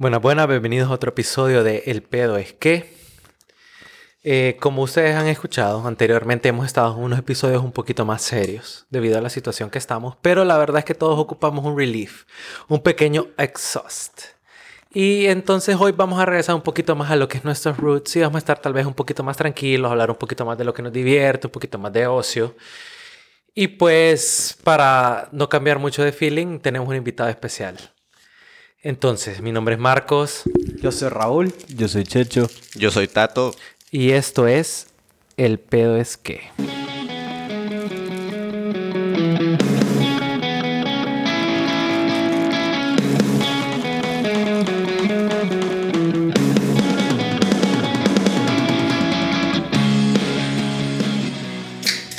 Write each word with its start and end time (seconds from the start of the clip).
Buenas, 0.00 0.22
buenas, 0.22 0.46
bienvenidos 0.46 0.90
a 0.90 0.92
otro 0.92 1.10
episodio 1.10 1.64
de 1.64 1.82
El 1.86 2.04
pedo 2.04 2.36
es 2.36 2.52
que. 2.52 2.94
Eh, 4.22 4.56
como 4.60 4.82
ustedes 4.82 5.16
han 5.16 5.26
escuchado 5.26 5.84
anteriormente, 5.88 6.48
hemos 6.48 6.66
estado 6.66 6.94
en 6.94 7.02
unos 7.02 7.18
episodios 7.18 7.64
un 7.64 7.72
poquito 7.72 8.04
más 8.04 8.22
serios 8.22 8.86
debido 8.90 9.18
a 9.18 9.20
la 9.20 9.28
situación 9.28 9.70
que 9.70 9.78
estamos, 9.78 10.16
pero 10.22 10.44
la 10.44 10.56
verdad 10.56 10.78
es 10.78 10.84
que 10.84 10.94
todos 10.94 11.18
ocupamos 11.18 11.64
un 11.64 11.76
relief, 11.76 12.26
un 12.68 12.80
pequeño 12.80 13.26
exhaust. 13.38 14.20
Y 14.92 15.26
entonces 15.26 15.74
hoy 15.80 15.90
vamos 15.90 16.20
a 16.20 16.26
regresar 16.26 16.54
un 16.54 16.62
poquito 16.62 16.94
más 16.94 17.10
a 17.10 17.16
lo 17.16 17.26
que 17.26 17.38
es 17.38 17.44
nuestros 17.44 17.76
roots 17.76 18.14
y 18.14 18.20
vamos 18.20 18.36
a 18.36 18.38
estar 18.38 18.60
tal 18.60 18.74
vez 18.74 18.86
un 18.86 18.94
poquito 18.94 19.24
más 19.24 19.36
tranquilos, 19.36 19.90
hablar 19.90 20.12
un 20.12 20.16
poquito 20.16 20.44
más 20.44 20.56
de 20.56 20.64
lo 20.64 20.72
que 20.72 20.82
nos 20.82 20.92
divierte, 20.92 21.48
un 21.48 21.52
poquito 21.52 21.76
más 21.76 21.92
de 21.92 22.06
ocio. 22.06 22.54
Y 23.52 23.66
pues 23.66 24.56
para 24.62 25.28
no 25.32 25.48
cambiar 25.48 25.80
mucho 25.80 26.04
de 26.04 26.12
feeling, 26.12 26.60
tenemos 26.60 26.88
un 26.88 26.94
invitado 26.94 27.30
especial. 27.30 27.76
Entonces, 28.82 29.42
mi 29.42 29.50
nombre 29.50 29.74
es 29.74 29.80
Marcos. 29.80 30.44
Yo 30.80 30.92
soy 30.92 31.08
Raúl. 31.08 31.52
Yo 31.68 31.88
soy 31.88 32.04
Checho. 32.04 32.48
Yo 32.76 32.92
soy 32.92 33.08
Tato. 33.08 33.52
Y 33.90 34.10
esto 34.12 34.46
es 34.46 34.86
El 35.36 35.58
pedo 35.58 35.96
es 35.96 36.16
que. 36.16 36.42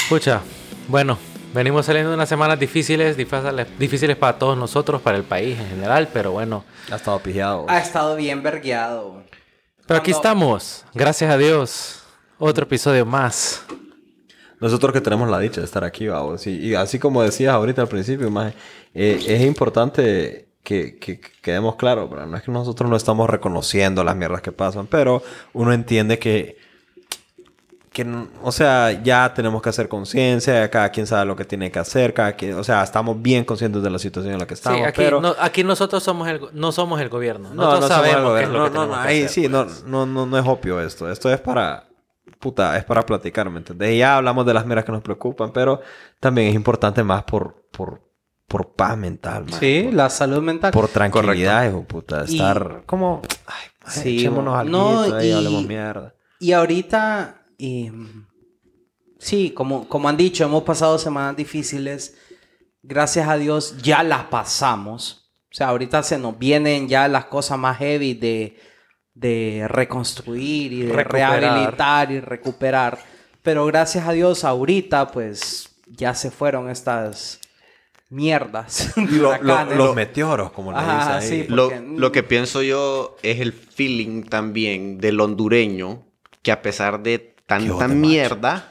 Escucha, 0.03 0.41
bueno, 0.89 1.19
venimos 1.59 1.85
saliendo 1.85 2.11
de 2.11 2.15
unas 2.15 2.29
semanas 2.29 2.57
difíciles, 2.57 3.17
difíciles, 3.17 3.67
difíciles 3.77 4.15
para 4.15 4.39
todos 4.39 4.57
nosotros, 4.57 5.01
para 5.01 5.17
el 5.17 5.23
país 5.23 5.59
en 5.59 5.67
general, 5.67 6.07
pero 6.13 6.31
bueno. 6.31 6.63
Ha 6.89 6.95
estado 6.95 7.19
pijado. 7.19 7.65
Ha 7.67 7.79
estado 7.79 8.15
bien 8.15 8.41
vergueado. 8.41 9.23
Pero 9.85 9.99
aquí 9.99 10.11
estamos, 10.11 10.85
gracias 10.93 11.29
a 11.29 11.37
Dios. 11.37 12.03
Otro 12.37 12.63
episodio 12.63 13.05
más. 13.05 13.65
Nosotros 14.61 14.93
que 14.93 15.01
tenemos 15.01 15.29
la 15.29 15.37
dicha 15.37 15.59
de 15.59 15.65
estar 15.65 15.83
aquí, 15.83 16.07
vamos. 16.07 16.47
Y, 16.47 16.51
y 16.51 16.75
así 16.75 16.97
como 16.97 17.23
decías 17.23 17.53
ahorita 17.53 17.81
al 17.81 17.89
principio, 17.89 18.31
más 18.31 18.53
es 18.93 19.41
importante 19.41 20.47
que, 20.63 20.97
que 20.97 21.19
que 21.19 21.31
quedemos 21.41 21.75
claros, 21.75 22.09
¿verdad? 22.09 22.27
No 22.27 22.37
es 22.37 22.43
que 22.43 22.51
nosotros 22.53 22.89
no 22.89 22.95
estamos 22.95 23.29
reconociendo 23.29 24.05
las 24.05 24.15
mierdas 24.15 24.41
que 24.41 24.53
pasan, 24.53 24.87
pero 24.87 25.21
uno 25.51 25.73
entiende 25.73 26.19
que, 26.19 26.57
que 28.03 28.27
o 28.43 28.51
sea, 28.51 28.91
ya 29.03 29.33
tenemos 29.33 29.61
que 29.61 29.69
hacer 29.69 29.87
conciencia, 29.87 30.69
cada 30.69 30.89
quien 30.89 31.05
sabe 31.07 31.25
lo 31.25 31.35
que 31.35 31.45
tiene 31.45 31.71
que 31.71 31.79
hacer, 31.79 32.13
cada 32.13 32.33
quien, 32.33 32.53
o 32.55 32.63
sea, 32.63 32.83
estamos 32.83 33.21
bien 33.21 33.43
conscientes 33.45 33.81
de 33.83 33.89
la 33.89 33.99
situación 33.99 34.33
en 34.33 34.39
la 34.39 34.47
que 34.47 34.53
estamos, 34.55 34.79
sí, 34.79 34.85
aquí, 34.85 35.01
pero... 35.01 35.21
no, 35.21 35.35
aquí 35.39 35.63
nosotros 35.63 36.01
somos 36.03 36.27
el, 36.27 36.41
no 36.53 36.71
somos 36.71 36.99
el 37.01 37.09
gobierno. 37.09 37.49
No, 37.49 37.55
Nosotros 37.63 37.81
no 37.81 37.87
somos 37.87 38.05
el 38.07 38.11
sabemos 38.13 38.33
qué 38.37 38.43
es 38.43 38.49
gobierno. 38.49 38.65
lo 38.65 38.71
que 38.71 38.77
No, 38.77 38.79
no, 38.85 38.87
tenemos 38.87 38.97
no, 38.97 39.03
que 39.03 39.09
ahí 39.09 39.17
hacer, 39.23 39.29
sí, 39.29 39.47
no, 39.47 39.65
pues. 39.65 39.83
no, 39.85 40.05
no, 40.05 40.25
no 40.25 40.37
es 40.37 40.45
obvio 40.47 40.81
esto. 40.81 41.11
Esto 41.11 41.31
es 41.31 41.39
para, 41.39 41.83
puta, 42.39 42.77
es 42.77 42.83
para 42.85 43.05
platicar, 43.05 43.49
¿me 43.49 43.57
entiendes? 43.59 43.97
Ya 43.97 44.15
hablamos 44.17 44.45
de 44.45 44.53
las 44.53 44.65
miras 44.65 44.85
que 44.85 44.91
nos 44.91 45.01
preocupan, 45.01 45.51
pero 45.51 45.81
también 46.19 46.47
es 46.49 46.55
importante 46.55 47.03
más 47.03 47.23
por, 47.23 47.63
por, 47.71 48.01
por 48.47 48.73
paz 48.73 48.97
mental, 48.97 49.45
man. 49.49 49.59
Sí, 49.59 49.81
por, 49.85 49.93
la 49.93 50.09
salud 50.09 50.41
mental. 50.41 50.71
por 50.71 50.87
tranquilidad, 50.87 51.67
hijo 51.69 51.83
puta. 51.83 52.23
Y- 52.27 52.35
Estar 52.35 52.83
como, 52.85 53.21
ay, 53.45 53.67
man, 53.83 53.91
Sí, 53.93 54.17
echémonos 54.19 54.55
algo 54.57 54.71
No, 54.77 55.15
ahí, 55.15 55.29
y- 55.29 55.31
hablemos 55.33 55.65
mierda. 55.65 56.13
Y 56.41 56.53
ahorita, 56.53 57.38
y, 57.59 57.91
sí, 59.19 59.51
como, 59.51 59.87
como 59.87 60.09
han 60.09 60.17
dicho, 60.17 60.43
hemos 60.43 60.63
pasado 60.63 60.97
semanas 60.97 61.35
difíciles. 61.35 62.17
Gracias 62.81 63.27
a 63.27 63.37
Dios 63.37 63.77
ya 63.81 64.01
las 64.03 64.23
pasamos. 64.25 65.31
O 65.51 65.55
sea, 65.55 65.67
ahorita 65.69 66.01
se 66.03 66.17
nos 66.17 66.37
vienen 66.39 66.87
ya 66.87 67.07
las 67.07 67.25
cosas 67.25 67.57
más 67.59 67.77
heavy 67.79 68.13
de, 68.13 68.57
de 69.13 69.65
reconstruir 69.67 70.71
y 70.73 70.81
de 70.83 70.93
Recuperar. 70.93 71.39
rehabilitar 71.41 72.11
y 72.11 72.19
recuperar. 72.21 72.99
Pero 73.43 73.65
gracias 73.65 74.07
a 74.07 74.11
Dios 74.13 74.43
ahorita 74.43 75.07
pues 75.11 75.69
ya 75.87 76.13
se 76.13 76.29
fueron 76.31 76.69
estas 76.69 77.39
mierdas. 78.09 78.93
de 78.95 79.05
Lo- 79.07 79.31
lo- 79.31 79.39
huracanes. 79.53 79.77
los 79.77 79.95
meteoros, 79.95 80.51
como 80.51 80.71
le 80.71 80.77
dicen 80.79 80.93
ahí. 80.99 81.27
sí, 81.27 81.45
Lo, 81.49 81.71
lo 81.81 82.11
que 82.11 82.23
pienso 82.23 82.61
yo 82.61 83.17
es 83.23 83.39
el 83.39 83.51
feeling 83.53 84.23
también 84.23 84.99
del 84.99 85.19
hondureño 85.19 86.05
que 86.41 86.51
a 86.53 86.61
pesar 86.61 87.01
de 87.03 87.28
tanta 87.49 87.87
mierda, 87.89 88.67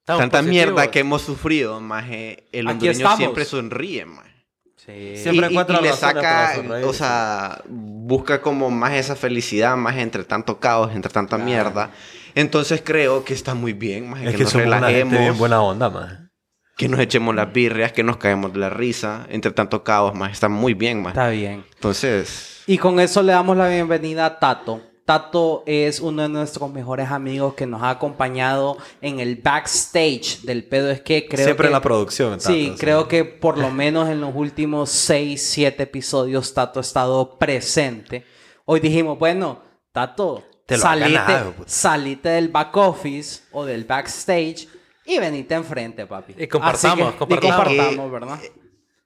Estamos 0.00 0.20
tanta 0.22 0.38
positivos. 0.38 0.44
mierda 0.50 0.90
que 0.90 0.98
hemos 1.00 1.22
sufrido, 1.22 1.80
más 1.80 2.06
el 2.08 2.66
hondureño 2.66 3.16
siempre 3.16 3.44
sonríe, 3.44 4.04
más. 4.06 4.26
Sí. 4.76 5.16
Siempre 5.18 5.46
y, 5.46 5.50
y- 5.50 5.52
encuentra 5.52 5.80
y 5.80 5.82
le 5.82 5.92
saca, 5.92 6.62
o 6.84 6.92
sea, 6.94 7.62
busca 7.68 8.40
como 8.40 8.70
más 8.70 8.94
esa 8.94 9.14
felicidad, 9.16 9.76
más 9.76 9.96
entre 9.96 10.24
tanto 10.24 10.58
caos, 10.58 10.92
entre 10.94 11.12
tanta 11.12 11.36
Claro. 11.36 11.44
mierda. 11.44 11.90
Entonces 12.34 12.80
creo 12.84 13.22
que 13.24 13.34
está 13.34 13.54
muy 13.54 13.74
bien, 13.74 14.08
más 14.10 14.22
Es 14.22 14.30
que, 14.30 14.36
que 14.38 14.42
nos 14.44 14.52
somos 14.52 14.66
una 14.66 14.76
relajemos, 14.80 15.18
bien 15.18 15.36
buena 15.38 15.60
onda, 15.60 15.90
man. 15.90 16.30
que 16.78 16.88
nos 16.88 17.00
echemos 17.00 17.34
las 17.34 17.52
birrias, 17.52 17.92
que 17.92 18.02
nos 18.04 18.16
caemos 18.16 18.52
de 18.54 18.60
la 18.60 18.70
risa, 18.70 19.26
entre 19.28 19.50
tanto 19.50 19.82
caos, 19.84 20.14
más 20.14 20.32
está 20.32 20.48
muy 20.48 20.72
bien, 20.74 21.02
más. 21.02 21.12
Está 21.12 21.28
bien. 21.28 21.64
Entonces, 21.74 22.62
Y 22.66 22.78
con 22.78 23.00
eso 23.00 23.22
le 23.22 23.32
damos 23.32 23.56
la 23.58 23.68
bienvenida 23.68 24.24
a 24.26 24.38
Tato. 24.38 24.80
Tato 25.08 25.62
es 25.64 26.00
uno 26.00 26.20
de 26.20 26.28
nuestros 26.28 26.70
mejores 26.70 27.10
amigos 27.10 27.54
que 27.54 27.64
nos 27.64 27.82
ha 27.82 27.88
acompañado 27.88 28.76
en 29.00 29.20
el 29.20 29.36
backstage 29.36 30.42
del 30.42 30.64
pedo. 30.64 30.90
Es 30.90 31.00
que 31.00 31.26
creo 31.26 31.46
Siempre 31.46 31.64
que... 31.64 31.68
en 31.68 31.72
la 31.72 31.80
producción. 31.80 32.38
Sí, 32.38 32.66
Tato, 32.66 32.78
creo 32.78 33.08
que 33.08 33.24
por 33.24 33.56
lo 33.56 33.70
menos 33.70 34.10
en 34.10 34.20
los 34.20 34.34
últimos 34.34 34.90
6, 34.90 35.40
7 35.42 35.82
episodios 35.82 36.52
Tato 36.52 36.78
ha 36.78 36.82
estado 36.82 37.38
presente. 37.38 38.26
Hoy 38.66 38.80
dijimos, 38.80 39.18
bueno, 39.18 39.62
Tato, 39.92 40.44
Te 40.66 40.76
lo 40.76 40.84
has 40.84 40.98
salite, 40.98 41.12
ganado, 41.14 41.54
salite 41.64 42.28
del 42.28 42.48
back 42.48 42.76
office 42.76 43.44
o 43.52 43.64
del 43.64 43.84
backstage 43.84 44.68
y 45.06 45.18
venite 45.18 45.54
enfrente, 45.54 46.04
papi. 46.04 46.34
Y 46.36 46.46
compartamos, 46.48 47.12
que- 47.12 47.18
compartamos. 47.20 47.72
Y 47.72 47.76
compartamos, 47.78 48.12
¿verdad? 48.12 48.38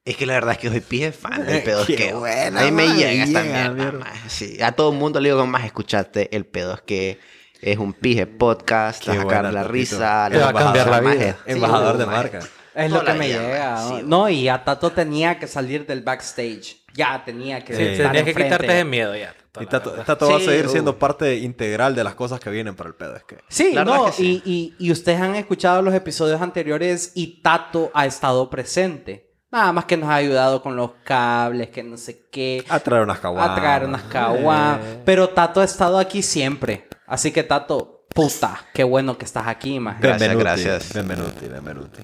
Es 0.05 0.17
que 0.17 0.27
la 0.27 0.35
verdad 0.35 0.53
es 0.53 0.59
que 0.59 0.69
soy 0.69 0.81
pije 0.81 1.13
fan 1.13 1.47
del 1.47 1.63
pedo. 1.65 1.87
Qué 1.87 1.95
es 1.95 2.01
que 2.01 2.13
buena, 2.15 2.61
ahí 2.61 2.73
me 2.73 2.89
llega 2.89 3.25
esta 3.25 3.43
mierda. 3.43 4.13
Sí, 4.29 4.61
a 4.63 4.73
todo 4.73 4.91
el 4.93 4.99
mundo 4.99 5.21
le 5.21 5.29
digo, 5.29 5.47
más 5.47 5.65
escuchaste 5.65 6.35
el 6.35 6.45
pedo. 6.45 6.75
Es 6.75 6.81
que 6.83 7.19
es 7.61 7.79
un 7.79 7.93
pije 7.93 8.27
podcast, 8.27 9.05
te 9.05 9.12
Qué 9.12 9.19
vas 9.19 9.27
a 9.27 9.29
sacar 9.29 9.43
buena, 9.45 9.62
la 9.62 9.69
risa. 9.69 10.29
Te 10.31 10.39
va 10.39 10.49
a 10.49 10.53
cambiar 10.53 10.89
la 10.89 11.01
vida. 11.01 11.33
sí, 11.47 11.53
Embajador 11.53 11.99
de 11.99 12.07
marca. 12.07 12.41
Es 12.75 12.91
lo 12.91 13.05
que 13.05 13.12
me 13.12 13.29
llega. 13.29 13.75
¿no? 13.77 13.89
Sí, 13.99 14.03
No, 14.07 14.29
y 14.29 14.49
a 14.49 14.65
Tato 14.65 14.91
tenía 14.93 15.39
que 15.39 15.47
salir 15.47 15.87
del 15.87 16.01
backstage. 16.03 16.79
Ya 16.95 17.23
tenía 17.25 17.62
que 17.65 17.75
Sí, 17.77 17.83
estar 17.83 18.09
tenías 18.12 18.25
que 18.25 18.35
quitarte 18.43 18.67
ese 18.67 18.85
miedo 18.85 19.15
ya. 19.15 19.35
Y 19.61 19.67
Tato, 19.67 19.95
va 20.31 20.37
a 20.37 20.41
seguir 20.41 20.67
uh. 20.67 20.71
siendo 20.71 20.99
parte 20.99 21.37
integral 21.37 21.95
de 21.95 22.03
las 22.05 22.15
cosas 22.15 22.41
que 22.41 22.49
vienen 22.51 22.75
para 22.75 22.89
el 22.89 22.95
pedo. 22.95 23.15
Es 23.17 23.25
que... 23.25 23.37
Sí, 23.49 23.73
no, 23.75 24.07
que 24.07 24.12
sí. 24.12 24.43
Y, 24.45 24.51
y- 24.81 24.87
y 24.89 24.91
ustedes 24.91 25.21
han 25.21 25.35
escuchado 25.37 25.83
los 25.83 25.95
episodios 25.95 26.41
anteriores 26.41 27.12
y 27.15 27.43
Tato 27.43 27.91
ha 27.95 28.07
estado 28.07 28.49
presente. 28.51 29.31
Nada 29.53 29.71
más 29.71 29.85
que 29.85 29.99
nos 29.99 30.09
ha 30.09 30.15
ayudado 30.15 30.63
con 30.63 30.77
los 30.77 30.93
cables, 31.05 31.69
que 31.69 31.83
no 31.83 31.99
sé 31.99 32.25
qué. 32.31 32.65
A 32.71 32.81
traer 32.81 33.03
unas 33.03 33.19
caguamas. 33.19 33.51
A 33.51 33.55
traer 33.61 33.85
unas 33.85 34.03
caguas. 34.05 34.79
Pero 35.05 35.29
Tato 35.29 35.61
ha 35.61 35.65
estado 35.65 35.99
aquí 35.99 36.23
siempre. 36.23 36.89
Así 37.07 37.33
que 37.33 37.43
Tato, 37.43 38.07
puta, 38.15 38.65
qué 38.73 38.83
bueno 38.83 39.19
que 39.19 39.27
estás 39.27 39.47
aquí, 39.47 39.79
más. 39.79 40.01
Gracias, 40.01 40.37
gracias. 40.37 40.95
Benvenuti, 40.95 41.47
benvenuti. 41.49 42.01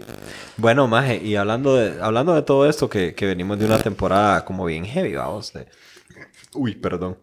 Bueno, 0.58 0.86
Maje, 0.88 1.16
y 1.24 1.36
hablando 1.36 1.74
de, 1.74 2.02
hablando 2.02 2.34
de 2.34 2.42
todo 2.42 2.68
esto, 2.68 2.90
que, 2.90 3.14
que 3.14 3.24
venimos 3.24 3.58
de 3.58 3.64
una 3.64 3.78
temporada 3.78 4.44
como 4.44 4.66
bien 4.66 4.84
heavy, 4.84 5.14
vamos. 5.14 5.54
De... 5.54 5.68
Uy, 6.52 6.74
perdón. 6.74 7.16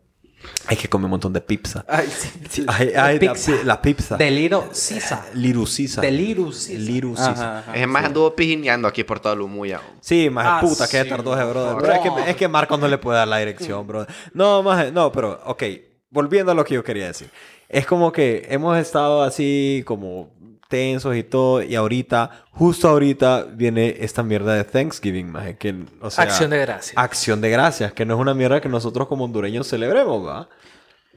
Hay 0.67 0.77
que 0.77 0.87
comer 0.87 1.05
un 1.05 1.11
montón 1.11 1.33
de 1.33 1.41
pizza. 1.41 1.85
Ay, 1.87 2.07
sí, 2.07 2.29
sí. 2.49 2.65
Ay, 2.67 2.91
ay, 2.95 3.19
la, 3.19 3.33
Pizza. 3.33 3.51
pi- 3.51 3.63
la 3.65 3.81
pizza. 3.81 4.17
De 4.17 4.31
Little 4.31 4.61
Caesar. 4.69 5.23
Lirucisa. 5.33 6.01
De 6.01 6.11
Little 6.11 6.45
Caesar. 6.45 6.75
Little 6.79 7.13
Ajá, 7.13 7.25
Caesar. 7.25 7.57
ajá. 7.57 7.75
Es 7.75 7.87
más, 7.87 8.05
anduvo 8.05 8.35
pijineando 8.35 8.87
aquí 8.87 9.03
por 9.03 9.19
toda 9.19 9.35
Lumuya. 9.35 9.81
Sí, 10.01 10.29
maje, 10.29 10.49
Ah, 10.51 10.59
puta, 10.61 10.87
que 10.87 11.03
sí, 11.03 11.09
tardó 11.09 11.35
ese 11.35 11.43
brother. 11.49 11.75
Pero 11.79 11.93
es 11.93 11.99
que, 12.25 12.31
es 12.31 12.35
que 12.35 12.47
Marco 12.47 12.77
no 12.77 12.87
le 12.87 12.97
puede 12.97 13.17
dar 13.19 13.27
la 13.27 13.37
dirección, 13.37 13.85
bro. 13.85 14.05
No, 14.33 14.63
maje, 14.63 14.91
no, 14.91 15.11
pero, 15.11 15.39
ok. 15.45 15.63
Volviendo 16.09 16.51
a 16.51 16.55
lo 16.55 16.63
que 16.63 16.73
yo 16.75 16.83
quería 16.83 17.07
decir. 17.07 17.29
Es 17.67 17.85
como 17.85 18.11
que 18.11 18.45
hemos 18.49 18.77
estado 18.77 19.23
así 19.23 19.83
como 19.85 20.29
tensos 20.75 21.15
y 21.15 21.23
todo. 21.23 21.61
Y 21.63 21.75
ahorita, 21.75 22.45
justo 22.51 22.89
ahorita, 22.89 23.43
viene 23.49 23.95
esta 23.99 24.23
mierda 24.23 24.53
de 24.55 24.63
Thanksgiving, 24.63 25.31
maje. 25.31 25.57
Que, 25.57 25.73
o 26.01 26.09
sea, 26.09 26.23
Acción 26.25 26.49
de 26.49 26.59
gracias. 26.59 26.97
Acción 26.97 27.39
de 27.41 27.49
gracias, 27.49 27.93
que 27.93 28.05
no 28.05 28.15
es 28.15 28.19
una 28.19 28.33
mierda 28.33 28.59
que 28.61 28.69
nosotros 28.69 29.07
como 29.07 29.23
hondureños 29.25 29.67
celebremos, 29.67 30.25
¿va? 30.27 30.49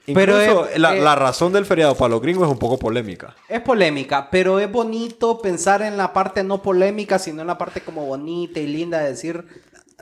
Pero 0.06 0.40
Incluso 0.40 0.68
es- 0.68 0.78
la, 0.78 0.96
eh, 0.96 1.00
la 1.02 1.14
razón 1.16 1.52
del 1.52 1.66
feriado 1.66 1.94
para 1.94 2.08
los 2.10 2.22
gringos 2.22 2.46
es 2.46 2.52
un 2.52 2.58
poco 2.58 2.78
polémica. 2.78 3.34
Es 3.48 3.60
polémica, 3.60 4.28
pero 4.30 4.58
es 4.58 4.70
bonito 4.70 5.38
pensar 5.42 5.82
en 5.82 5.96
la 5.98 6.12
parte 6.14 6.42
no 6.44 6.62
polémica, 6.62 7.18
sino 7.18 7.42
en 7.42 7.46
la 7.48 7.58
parte 7.58 7.82
como 7.82 8.06
bonita 8.06 8.58
y 8.58 8.66
linda 8.68 9.00
de 9.00 9.08
decir, 9.10 9.44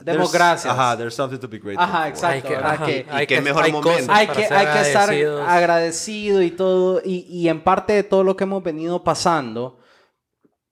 demos 0.03 0.31
gracias. 0.31 0.71
Ajá, 0.73 0.95
there's 0.97 1.13
something 1.15 1.39
to 1.39 1.47
be 1.47 1.57
grateful 1.59 1.83
Ajá, 1.83 1.99
for. 2.03 2.07
exacto. 2.07 2.35
Hay 2.35 2.41
que, 2.41 2.55
ajá, 2.55 2.85
Que- 2.85 3.05
hay 3.09 3.27
que- 3.27 3.41
mejor 3.41 3.63
hay 3.63 3.71
momento. 3.71 4.11
hay 4.11 4.27
que, 4.27 4.45
hay 4.45 4.67
que 4.67 4.81
estar 4.81 5.09
agradecido 5.47 6.41
y 6.41 6.51
todo. 6.51 7.01
Y, 7.03 7.25
y 7.29 7.49
en 7.49 7.61
parte 7.63 7.93
de 7.93 8.03
todo 8.03 8.23
lo 8.23 8.35
que 8.37 8.43
hemos 8.43 8.63
venido 8.63 9.03
pasando, 9.03 9.79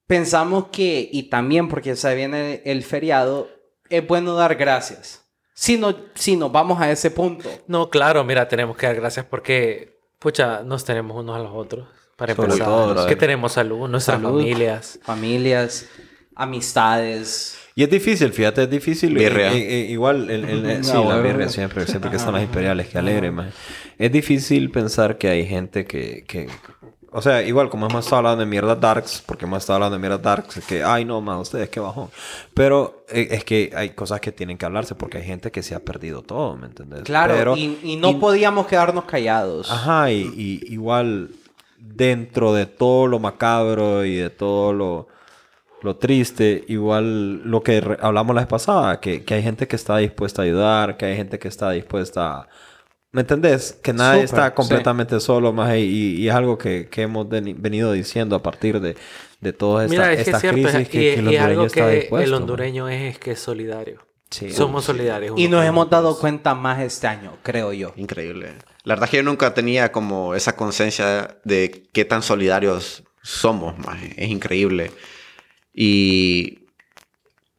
pensamos 0.08 0.66
que, 0.72 1.10
y 1.12 1.24
también 1.24 1.68
porque 1.68 1.96
se 1.96 2.14
viene 2.16 2.62
el 2.66 2.84
feriado, 2.84 3.48
es 3.90 4.06
bueno 4.08 4.36
dar 4.36 4.56
gracias. 4.56 5.22
Si, 5.54 5.78
no, 5.78 5.96
si 6.16 6.36
nos 6.36 6.52
vamos 6.52 6.80
a 6.82 6.92
ese 6.92 7.12
punto. 7.12 7.50
No, 7.68 7.90
claro, 7.90 8.24
mira, 8.24 8.48
tenemos 8.48 8.76
que 8.76 8.86
dar 8.88 8.96
gracias 8.96 9.26
porque, 9.26 9.98
pucha, 10.20 10.64
nos 10.64 10.84
tenemos 10.84 11.18
unos 11.18 11.36
a 11.36 11.40
los 11.40 11.52
otros. 11.54 11.88
Para 12.18 12.34
Sobre 12.36 12.48
empezar, 12.54 12.68
todo, 12.68 13.08
que 13.08 13.16
tenemos 13.18 13.52
salud, 13.54 13.90
nuestras 13.90 14.18
Salud, 14.22 14.40
familias. 14.40 15.00
Familias, 15.04 15.86
amistades. 16.34 17.58
Y 17.78 17.84
es 17.84 17.90
difícil, 17.90 18.32
fíjate, 18.32 18.64
es 18.64 18.70
difícil. 18.70 19.14
Birria. 19.14 19.52
Eh, 19.54 19.82
eh, 19.82 19.92
igual, 19.92 20.30
el, 20.30 20.46
el- 20.46 20.66
el- 20.70 20.84
sí, 20.86 20.94
No, 20.94 21.10
la 21.10 21.18
birria 21.20 21.50
siempre, 21.50 21.86
siempre 21.86 22.10
que 22.10 22.16
están 22.18 22.34
las 22.34 22.44
imperiales, 22.50 22.88
que 22.88 22.98
alegre, 22.98 23.32
man. 23.32 23.52
Es 23.98 24.12
difícil 24.12 24.72
pensar 24.72 25.18
que 25.18 25.28
hay 25.28 25.46
gente 25.46 25.86
que, 25.86 26.24
que... 26.26 26.48
O 27.18 27.22
sea, 27.22 27.42
igual 27.44 27.70
como 27.70 27.88
hemos 27.88 28.04
estado 28.06 28.18
hablando 28.20 28.40
de 28.42 28.46
mierda 28.46 28.76
darks, 28.76 29.24
porque 29.26 29.46
hemos 29.46 29.60
estado 29.60 29.76
hablando 29.76 29.96
de 29.98 30.02
mierda 30.02 30.18
darks, 30.18 30.60
que, 30.68 30.84
ay 30.84 31.06
no, 31.06 31.22
man, 31.22 31.38
ustedes 31.38 31.70
qué 31.70 31.80
bajón. 31.80 32.10
Pero 32.54 33.06
eh, 33.10 33.28
es 33.32 33.44
que 33.46 33.72
hay 33.76 33.90
cosas 33.92 34.20
que 34.20 34.34
tienen 34.34 34.58
que 34.58 34.66
hablarse 34.66 34.96
porque 34.96 35.18
hay 35.20 35.24
gente 35.26 35.50
que 35.52 35.64
se 35.64 35.76
ha 35.76 35.80
perdido 35.80 36.24
todo, 36.24 36.58
¿me 36.58 36.68
entiendes? 36.68 37.04
Claro, 37.04 37.34
Pero- 37.38 37.56
y, 37.58 37.78
y 37.84 37.96
no 37.98 38.12
y- 38.12 38.16
podíamos 38.16 38.68
quedarnos 38.68 39.06
callados. 39.06 39.72
Ajá, 39.72 40.12
y, 40.12 40.24
y 40.68 40.74
igual 40.74 41.30
dentro 41.78 42.54
de 42.54 42.66
todo 42.66 43.08
lo 43.08 43.20
macabro 43.20 44.04
y 44.04 44.16
de 44.16 44.30
todo 44.30 44.74
lo, 44.74 45.08
lo 45.86 45.96
triste, 45.98 46.66
igual 46.68 47.42
lo 47.44 47.62
que 47.64 47.82
hablamos 48.02 48.36
la 48.36 48.42
vez 48.42 48.50
pasada, 48.50 49.00
que, 49.00 49.24
que 49.24 49.36
hay 49.36 49.44
gente 49.44 49.68
que 49.68 49.76
está 49.78 49.98
dispuesta 49.98 50.42
a 50.42 50.46
ayudar, 50.46 50.98
que 50.98 51.06
hay 51.06 51.16
gente 51.16 51.40
que 51.40 51.48
está 51.48 51.72
dispuesta 51.72 52.40
a... 52.42 52.48
¿Me 53.12 53.22
entendés? 53.22 53.80
Que 53.82 53.94
nadie 53.94 54.24
está 54.24 54.54
completamente 54.54 55.22
solo, 55.22 55.54
más 55.54 55.74
y, 55.78 56.18
y 56.18 56.28
es 56.28 56.36
algo 56.36 56.58
que, 56.58 56.90
que 56.90 57.04
hemos 57.04 57.30
venido 57.30 57.94
diciendo 57.94 58.36
a 58.36 58.44
partir 58.44 58.82
de, 58.82 58.98
de 59.40 59.54
todas 59.54 59.90
esta- 59.90 60.02
Mira, 60.02 60.12
es 60.12 60.16
que 60.18 60.22
estas 60.32 60.36
es 60.36 60.42
cierto, 60.42 60.70
crisis 60.70 60.90
que, 60.90 60.98
y, 60.98 61.02
que 61.02 61.20
el 61.20 61.28
hondureño 61.28 61.46
algo 61.46 61.66
está 61.66 61.90
dispuesto. 61.90 62.28
el 62.28 62.34
hondureño 62.34 62.90
es, 62.90 63.14
es 63.14 63.20
que 63.20 63.32
es 63.32 63.40
solidario. 63.40 64.06
Sí. 64.32 64.52
Somos 64.52 64.84
solidarios. 64.84 65.40
Y 65.40 65.48
nos 65.48 65.64
hemos 65.64 65.90
dado 65.90 66.20
cuenta 66.20 66.56
más 66.56 66.82
este 66.82 67.08
año, 67.08 67.38
creo 67.42 67.72
yo. 67.72 67.94
Increíble. 67.96 68.56
La 68.84 68.96
verdad 68.96 69.06
es 69.06 69.12
que 69.12 69.18
yo 69.18 69.24
nunca 69.24 69.54
tenía 69.54 69.94
como 69.94 70.36
esa 70.36 70.58
conciencia 70.58 71.38
de 71.46 71.88
qué 71.94 72.04
tan 72.04 72.22
solidarios 72.22 73.04
somos. 73.22 73.76
Es 74.18 74.28
increíble. 74.30 74.92
Y 75.76 76.60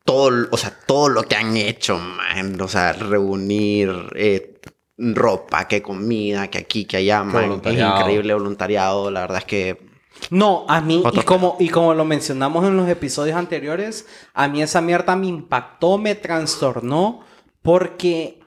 todo, 0.04 0.48
o 0.50 0.56
sea, 0.56 0.74
todo 0.86 1.10
lo 1.10 1.24
que 1.24 1.36
han 1.36 1.56
hecho, 1.56 1.98
man. 1.98 2.58
O 2.60 2.68
sea, 2.68 2.92
reunir 2.94 3.90
eh, 4.14 4.58
ropa, 4.96 5.68
que 5.68 5.82
comida, 5.82 6.48
que 6.48 6.58
aquí, 6.58 6.86
que 6.86 6.96
allá, 6.96 7.22
man. 7.24 7.60
Es 7.64 7.78
increíble 7.78 8.32
voluntariado. 8.32 9.10
La 9.10 9.20
verdad 9.20 9.38
es 9.38 9.44
que 9.44 9.78
No, 10.30 10.64
a 10.68 10.80
mí, 10.80 11.02
y 11.12 11.20
como, 11.22 11.56
y 11.60 11.68
como 11.68 11.92
lo 11.92 12.04
mencionamos 12.06 12.64
en 12.66 12.76
los 12.76 12.88
episodios 12.88 13.36
anteriores, 13.36 14.06
a 14.32 14.48
mí 14.48 14.62
esa 14.62 14.80
mierda 14.80 15.14
me 15.14 15.26
impactó, 15.26 15.98
me 15.98 16.14
trastornó, 16.14 17.20
porque, 17.60 18.40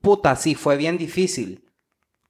puta, 0.00 0.36
sí, 0.36 0.54
fue 0.54 0.76
bien 0.78 0.96
difícil. 0.96 1.64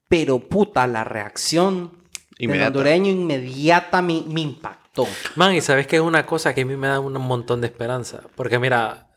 Pero, 0.09 0.39
puta, 0.41 0.87
la 0.87 1.05
reacción 1.05 1.93
del 2.39 2.45
Inmediata. 2.47 2.69
hondureño 2.69 3.11
inmediata 3.11 4.03
me, 4.03 4.23
me 4.27 4.41
impactó. 4.41 4.86
Man, 5.35 5.55
y 5.55 5.61
sabes 5.61 5.87
que 5.87 5.97
es 5.97 6.03
una 6.03 6.25
cosa 6.27 6.55
que 6.55 6.63
a 6.63 6.65
mí 6.65 6.77
me 6.77 6.89
da 6.89 7.01
un 7.01 7.13
montón 7.15 7.61
de 7.61 7.67
esperanza. 7.67 8.21
Porque 8.35 8.59
mira, 8.59 9.09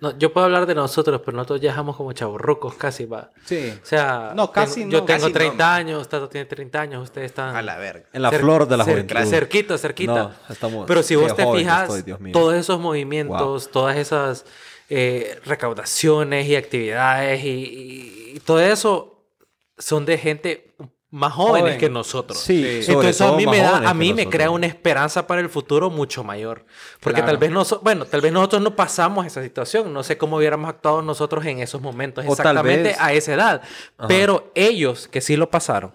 no, 0.00 0.16
yo 0.18 0.32
puedo 0.32 0.46
hablar 0.46 0.64
de 0.66 0.74
nosotros, 0.74 1.20
pero 1.24 1.36
nosotros 1.36 1.60
ya 1.60 1.70
estamos 1.70 1.94
como 1.96 2.12
chaburrucos 2.12 2.74
casi, 2.74 3.04
va. 3.04 3.30
Sí. 3.44 3.72
O 3.82 3.84
sea, 3.86 4.32
No, 4.34 4.50
casi 4.50 4.80
tengo- 4.80 4.86
no, 4.86 4.92
yo 4.92 5.04
tengo 5.04 5.18
casi 5.20 5.26
no, 5.26 5.32
30 5.38 5.64
man. 5.66 5.74
años, 5.76 6.08
Tato 6.08 6.28
tiene 6.28 6.46
30 6.46 6.80
años, 6.80 7.02
ustedes 7.02 7.26
están... 7.26 7.54
a 7.54 7.60
la 7.62 7.76
verga. 7.76 8.06
En 8.12 8.22
la 8.22 8.30
cer- 8.30 8.40
flor 8.40 8.66
de 8.66 8.76
la 8.78 8.84
cer- 8.84 8.90
juventud. 8.92 9.16
Cerquita, 9.30 9.76
cerquita. 9.78 10.12
No, 10.14 10.32
estamos- 10.48 10.86
Pero 10.86 11.02
si 11.02 11.16
vos 11.16 11.34
te 11.36 11.46
fijas, 11.52 11.94
estoy, 11.94 12.32
todos 12.32 12.54
esos 12.54 12.80
movimientos, 12.80 13.70
todas 13.70 13.96
esas 13.98 14.44
eh, 14.88 15.38
recaudaciones 15.44 16.46
y 16.48 16.56
actividades 16.56 17.44
y, 17.44 17.48
y- 17.48 18.32
y 18.36 18.40
todo 18.40 18.58
eso 18.60 19.22
son 19.78 20.04
de 20.06 20.18
gente 20.18 20.74
más 21.12 21.32
jóvenes 21.32 21.62
Joven. 21.62 21.78
que 21.78 21.90
nosotros. 21.90 22.38
Sí, 22.38 22.82
sobre 22.82 23.08
Entonces 23.08 23.20
a 23.22 23.32
mí 23.32 23.46
me 23.46 23.58
da, 23.58 23.78
a 23.78 23.94
mí 23.94 24.08
me 24.12 24.22
nosotros. 24.22 24.32
crea 24.32 24.50
una 24.50 24.66
esperanza 24.66 25.26
para 25.26 25.40
el 25.40 25.48
futuro 25.48 25.90
mucho 25.90 26.22
mayor, 26.22 26.64
porque 27.00 27.16
Claro. 27.20 27.32
tal 27.32 27.38
vez 27.38 27.50
nosotros, 27.50 27.82
bueno, 27.82 28.04
tal 28.06 28.20
vez 28.20 28.32
nosotros 28.32 28.62
no 28.62 28.76
pasamos 28.76 29.26
esa 29.26 29.42
situación, 29.42 29.92
no 29.92 30.02
sé 30.04 30.16
cómo 30.16 30.36
hubiéramos 30.36 30.68
actuado 30.70 31.02
nosotros 31.02 31.44
en 31.46 31.58
esos 31.58 31.80
momentos 31.80 32.24
O 32.26 32.30
exactamente 32.30 32.82
vez- 32.90 32.96
a 33.00 33.12
esa 33.12 33.34
edad, 33.34 33.62
pero 34.06 34.52
ellos 34.54 35.08
que 35.08 35.20
sí 35.20 35.36
lo 35.36 35.50
pasaron, 35.50 35.92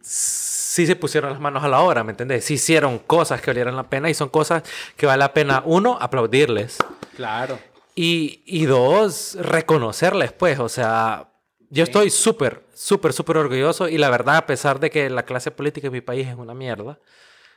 sí 0.00 0.86
se 0.86 0.96
pusieron 0.96 1.30
las 1.30 1.40
manos 1.40 1.62
a 1.62 1.68
la 1.68 1.80
obra, 1.80 2.02
¿me 2.04 2.12
entendés? 2.12 2.44
Sí 2.44 2.54
hicieron 2.54 2.98
cosas 2.98 3.40
que 3.40 3.50
valieran 3.50 3.76
la 3.76 3.84
pena 3.84 4.10
y 4.10 4.14
son 4.14 4.28
cosas 4.28 4.62
que 4.96 5.06
vale 5.06 5.18
la 5.20 5.32
pena, 5.32 5.62
uno, 5.64 5.98
aplaudirles 6.00 6.78
Claro. 7.16 7.58
y, 7.94 8.42
y 8.46 8.64
dos, 8.66 9.36
reconocerles, 9.40 10.32
pues, 10.32 10.58
o 10.58 10.68
sea, 10.68 11.28
yo 11.74 11.82
estoy 11.84 12.10
súper, 12.10 12.62
súper, 12.72 13.12
súper 13.12 13.36
orgulloso 13.36 13.88
y 13.88 13.98
la 13.98 14.08
verdad, 14.10 14.36
a 14.36 14.46
pesar 14.46 14.78
de 14.80 14.90
que 14.90 15.10
la 15.10 15.24
clase 15.24 15.50
política 15.50 15.88
en 15.88 15.92
mi 15.92 16.00
país 16.00 16.28
es 16.28 16.36
una 16.36 16.54
mierda, 16.54 16.98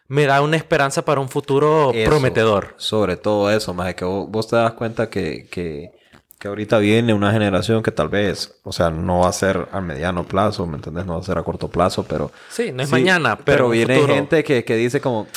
me 0.07 0.25
da 0.25 0.41
una 0.41 0.57
esperanza 0.57 1.03
para 1.05 1.21
un 1.21 1.29
futuro 1.29 1.91
Eso, 1.93 2.09
prometedor. 2.09 2.73
Sobre 2.77 3.17
todo 3.17 3.51
eso, 3.51 3.73
más 3.73 3.93
que 3.93 4.05
vos, 4.05 4.27
vos 4.29 4.47
te 4.47 4.55
das 4.55 4.73
cuenta 4.73 5.09
que, 5.09 5.47
que, 5.49 5.91
que 6.39 6.47
ahorita 6.47 6.79
viene 6.79 7.13
una 7.13 7.31
generación 7.31 7.83
que 7.83 7.91
tal 7.91 8.09
vez, 8.09 8.59
o 8.63 8.71
sea, 8.71 8.89
no 8.89 9.19
va 9.19 9.29
a 9.29 9.33
ser 9.33 9.67
a 9.71 9.81
mediano 9.81 10.23
plazo, 10.25 10.65
¿me 10.65 10.77
entendés? 10.77 11.05
No 11.05 11.13
va 11.13 11.19
a 11.19 11.23
ser 11.23 11.37
a 11.37 11.43
corto 11.43 11.67
plazo, 11.67 12.03
pero... 12.03 12.31
Sí, 12.49 12.71
no 12.71 12.83
es 12.83 12.89
Sí, 12.89 12.95
mañana, 12.95 13.35
pero, 13.35 13.45
pero 13.45 13.69
viene 13.69 13.95
futuro. 13.95 14.15
gente 14.15 14.43
que, 14.43 14.63
que 14.63 14.75
dice 14.75 14.99
como, 15.01 15.27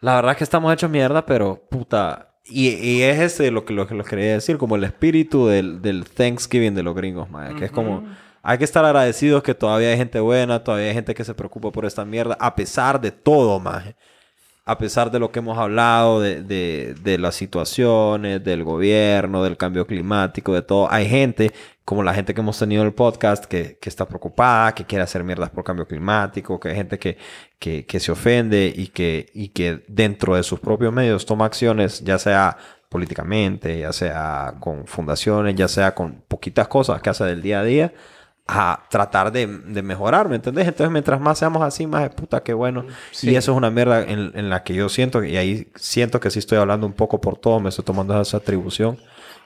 la 0.00 0.14
verdad 0.14 0.32
es 0.32 0.38
que 0.38 0.44
estamos 0.44 0.72
hechos 0.72 0.88
mierda, 0.90 1.26
pero 1.26 1.60
puta... 1.68 2.27
Y, 2.48 2.68
y 2.68 3.02
es 3.02 3.18
ese 3.18 3.50
lo 3.50 3.64
que, 3.64 3.74
lo 3.74 3.86
que 3.86 3.96
quería 4.04 4.32
decir, 4.32 4.56
como 4.58 4.76
el 4.76 4.84
espíritu 4.84 5.46
del, 5.46 5.82
del 5.82 6.04
Thanksgiving 6.04 6.74
de 6.74 6.82
los 6.82 6.94
gringos, 6.94 7.30
mae, 7.30 7.54
que 7.54 7.66
es 7.66 7.70
como... 7.70 8.04
Hay 8.42 8.56
que 8.56 8.64
estar 8.64 8.84
agradecidos 8.84 9.42
que 9.42 9.54
todavía 9.54 9.88
hay 9.88 9.96
gente 9.96 10.20
buena, 10.20 10.62
todavía 10.64 10.86
hay 10.86 10.94
gente 10.94 11.14
que 11.14 11.24
se 11.24 11.34
preocupa 11.34 11.70
por 11.70 11.84
esta 11.84 12.04
mierda, 12.04 12.36
a 12.40 12.54
pesar 12.54 13.00
de 13.00 13.10
todo, 13.10 13.58
maje. 13.60 13.94
A 14.68 14.76
pesar 14.76 15.10
de 15.10 15.18
lo 15.18 15.32
que 15.32 15.38
hemos 15.38 15.56
hablado, 15.56 16.20
de, 16.20 16.42
de, 16.42 16.94
de 17.02 17.18
las 17.18 17.34
situaciones, 17.34 18.44
del 18.44 18.64
gobierno, 18.64 19.42
del 19.42 19.56
cambio 19.56 19.86
climático, 19.86 20.52
de 20.52 20.60
todo. 20.62 20.92
Hay 20.92 21.08
gente, 21.08 21.52
como 21.86 22.02
la 22.02 22.12
gente 22.12 22.34
que 22.34 22.40
hemos 22.42 22.58
tenido 22.58 22.82
en 22.82 22.88
el 22.88 22.94
podcast, 22.94 23.46
que, 23.46 23.78
que 23.80 23.88
está 23.88 24.06
preocupada, 24.06 24.74
que 24.74 24.84
quiere 24.84 25.04
hacer 25.04 25.24
mierdas 25.24 25.48
por 25.50 25.64
cambio 25.64 25.86
climático, 25.86 26.60
que 26.60 26.68
hay 26.68 26.74
gente 26.74 26.98
que, 26.98 27.16
que, 27.58 27.86
que 27.86 27.98
se 27.98 28.12
ofende 28.12 28.70
y 28.76 28.88
que, 28.88 29.30
y 29.32 29.48
que 29.48 29.84
dentro 29.88 30.36
de 30.36 30.42
sus 30.42 30.60
propios 30.60 30.92
medios 30.92 31.24
toma 31.24 31.46
acciones, 31.46 32.04
ya 32.04 32.18
sea 32.18 32.58
políticamente, 32.88 33.78
ya 33.78 33.92
sea 33.92 34.54
con 34.60 34.86
fundaciones, 34.86 35.54
ya 35.54 35.68
sea 35.68 35.94
con 35.94 36.22
poquitas 36.28 36.68
cosas 36.68 37.00
que 37.00 37.10
hace 37.10 37.24
del 37.24 37.42
día 37.42 37.60
a 37.60 37.64
día, 37.64 37.92
a 38.50 38.86
tratar 38.88 39.30
de, 39.30 39.46
de 39.46 39.82
mejorar, 39.82 40.26
¿me 40.28 40.36
entendés? 40.36 40.66
Entonces, 40.66 40.90
mientras 40.90 41.20
más 41.20 41.38
seamos 41.38 41.62
así, 41.62 41.86
más 41.86 42.02
de 42.02 42.10
puta, 42.10 42.42
qué 42.42 42.54
bueno. 42.54 42.86
Sí. 43.10 43.30
Y 43.30 43.36
eso 43.36 43.52
es 43.52 43.58
una 43.58 43.70
mierda 43.70 44.02
en, 44.02 44.32
en 44.34 44.48
la 44.48 44.64
que 44.64 44.72
yo 44.74 44.88
siento, 44.88 45.22
y 45.22 45.36
ahí 45.36 45.70
siento 45.74 46.18
que 46.18 46.30
sí 46.30 46.38
estoy 46.38 46.56
hablando 46.56 46.86
un 46.86 46.94
poco 46.94 47.20
por 47.20 47.36
todos, 47.36 47.60
me 47.60 47.68
estoy 47.68 47.84
tomando 47.84 48.18
esa 48.20 48.38
atribución, 48.38 48.98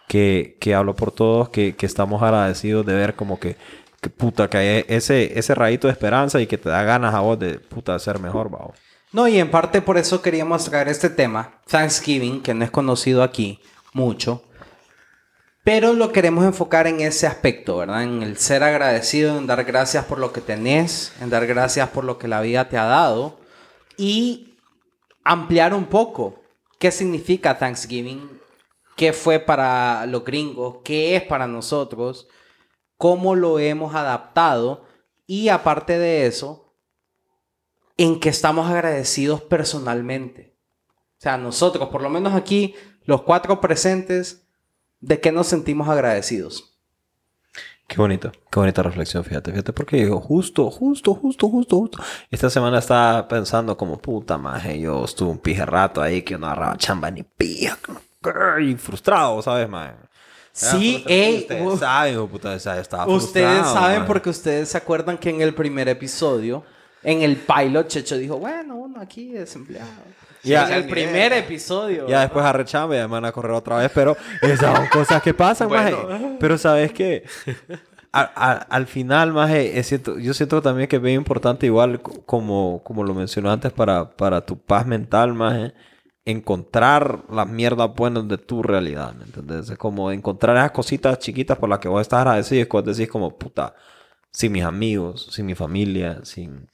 que, 0.07 0.57
que 0.61 0.75
hablo 0.75 0.95
por 0.95 1.11
todos, 1.11 1.49
que, 1.49 1.75
que 1.75 1.85
estamos 1.85 2.23
agradecidos 2.23 2.87
de 2.87 2.95
ver 2.95 3.15
como 3.15 3.41
que, 3.41 3.57
que 4.01 4.09
puta, 4.09 4.49
que 4.49 4.57
hay 4.57 4.85
ese, 4.87 5.37
ese 5.37 5.55
rayito 5.55 5.89
de 5.89 5.93
esperanza 5.93 6.41
y 6.41 6.47
que 6.47 6.59
te 6.59 6.69
da 6.69 6.85
ganas 6.85 7.13
a 7.13 7.21
vos 7.21 7.39
de 7.39 7.59
puta 7.59 7.99
ser 7.99 8.21
mejor, 8.21 8.51
vamos. 8.51 8.77
No, 9.13 9.27
y 9.27 9.39
en 9.39 9.51
parte 9.51 9.83
por 9.83 9.99
eso 9.99 10.23
queríamos 10.23 10.65
traer 10.65 10.89
este 10.89 11.11
tema, 11.11 11.61
Thanksgiving, 11.69 12.41
que 12.41 12.55
no 12.55 12.65
es 12.65 12.71
conocido 12.71 13.23
aquí 13.23 13.61
mucho, 13.93 14.45
pero 15.65 15.93
lo 15.93 16.11
queremos 16.13 16.45
enfocar 16.45 16.87
en 16.87 17.01
ese 17.01 17.27
aspecto, 17.27 17.79
¿verdad? 17.79 18.03
En 18.03 18.23
el 18.23 18.37
ser 18.37 18.63
agradecido, 18.65 19.39
en 19.39 19.47
dar 19.47 19.65
gracias 19.65 20.05
por 20.05 20.19
lo 20.19 20.33
que 20.33 20.41
tenés, 20.41 21.13
en 21.21 21.31
dar 21.31 21.47
gracias 21.47 21.89
por 21.91 22.05
lo 22.05 22.19
que 22.19 22.29
la 22.29 22.41
vida 22.41 22.69
te 22.69 22.77
ha 22.77 22.85
dado 22.85 23.39
y 23.97 24.59
ampliar 25.25 25.73
un 25.73 25.87
poco 25.87 26.43
qué 26.81 26.91
significa 26.91 27.59
Thanksgiving, 27.59 28.41
qué 28.97 29.13
fue 29.13 29.39
para 29.39 30.05
los 30.07 30.25
gringos, 30.25 30.79
qué 30.85 31.15
es 31.15 31.23
para 31.23 31.47
nosotros, 31.47 32.27
cómo 32.97 33.37
lo 33.37 33.61
hemos 33.61 33.95
adaptado 33.95 34.85
y 35.27 35.49
aparte 35.49 35.99
de 35.99 36.27
eso, 36.27 36.75
en 37.97 38.19
que 38.19 38.31
estamos 38.31 38.69
agradecidos 38.69 39.43
personalmente. 39.43 40.57
O 41.19 41.23
sea, 41.23 41.37
nosotros, 41.37 41.89
por 41.91 42.03
lo 42.03 42.11
menos 42.11 42.35
aquí, 42.35 42.75
los 43.05 43.23
cuatro 43.23 43.61
presentes, 43.61 44.42
¿de 45.03 45.21
qué 45.21 45.31
nos 45.31 45.49
sentimos 45.49 45.89
agradecidos? 45.89 46.71
Qué 47.87 47.97
bonita, 47.99 48.33
qué 48.51 48.59
bonita 48.59 48.83
reflexión, 48.83 49.23
fíjate, 49.23 49.51
fíjate, 49.51 49.75
porque 49.75 49.99
digo, 49.99 50.19
justo, 50.19 50.71
justo, 50.71 51.15
justo, 51.15 51.49
justo, 51.51 51.77
justo. 51.77 52.03
Esta 52.31 52.49
semana 52.49 52.79
estaba 52.79 53.29
pensando 53.29 53.77
como, 53.77 53.99
puta 53.99 54.39
maje, 54.39 54.81
yo 54.81 55.05
estuve 55.05 55.31
un 55.31 55.39
pije 55.39 55.67
rato 55.67 56.01
ahí 56.01 56.23
que 56.23 56.39
no 56.39 56.47
agarraba 56.47 56.79
chamba 56.79 57.11
ni 57.11 57.23
pija, 57.23 57.77
y 58.63 58.75
frustrado, 58.77 59.43
¿sabes, 59.43 59.69
maje? 59.69 59.93
Sí, 60.53 61.05
ey, 61.07 61.41
ustedes 61.41 61.81
saben, 61.81 62.29
puta, 62.29 62.55
estaba 62.55 63.07
Ustedes 63.07 63.67
saben 63.67 64.07
porque 64.07 64.31
ustedes 64.31 64.71
se 64.71 64.79
acuerdan 64.79 65.19
que 65.19 65.31
en 65.31 65.43
el 65.43 65.55
primer 65.55 65.89
episodio, 65.89 66.65
en 67.03 67.23
el 67.23 67.37
pilot, 67.37 67.89
Checho 67.89 68.17
dijo, 68.17 68.39
bueno, 68.39 68.77
uno 68.77 69.01
aquí 69.01 69.33
desempleado. 69.33 69.91
Ya. 70.43 70.67
En 70.69 70.73
el 70.75 70.89
primer 70.89 71.33
episodio. 71.33 72.09
Ya 72.09 72.21
después 72.23 72.45
arrechame 72.45 72.97
ya 72.97 73.07
me 73.07 73.13
van 73.13 73.25
a 73.25 73.33
correr 73.33 73.53
otra 73.53 73.77
vez, 73.79 73.91
pero 73.95 74.17
esas 74.41 74.77
son 74.77 74.87
cosas 74.89 75.23
que 75.23 75.33
pasan, 75.35 75.69
Bueno. 75.69 76.09
maje. 76.09 76.37
Pero 76.41 76.59
¿sabes 76.59 76.93
qué? 76.93 77.25
Al, 78.11 78.31
al- 78.35 78.67
al 78.69 78.87
final, 78.87 79.33
maje, 79.33 79.79
es 79.79 79.87
cierto- 79.89 80.19
yo 80.19 80.35
siento 80.35 80.61
también 80.61 80.87
que 80.89 80.97
es 80.97 81.03
bien 81.03 81.17
importante, 81.17 81.65
igual 81.67 82.03
co- 82.03 82.23
como, 82.27 82.83
como 82.85 83.05
lo 83.05 83.15
mencioné 83.15 83.49
antes, 83.51 83.73
para, 83.73 84.11
para 84.11 84.45
tu 84.45 84.59
paz 84.59 84.87
mental, 84.87 85.33
maje, 85.33 85.73
encontrar 86.25 87.21
las 87.31 87.49
mierdas 87.49 87.91
buenas 87.95 88.27
de 88.29 88.39
tu 88.39 88.63
realidad, 88.63 89.15
¿me 89.15 89.25
entiendes? 89.25 89.71
Es 89.71 89.79
como 89.79 90.11
encontrar 90.13 90.57
esas 90.57 90.73
cositas 90.73 91.19
chiquitas 91.19 91.59
por 91.59 91.69
las 91.69 91.79
que 91.79 91.89
vos 91.89 92.01
estás 92.03 92.21
agradecido 92.21 92.63
y 92.63 92.67
cuando 92.67 92.93
decís 92.93 93.09
como, 93.09 93.37
puta, 93.39 93.75
sin 94.31 94.53
mis 94.53 94.65
amigos, 94.65 95.29
sin 95.31 95.47
mi 95.47 95.55
familia, 95.55 96.21
sin, 96.25 96.69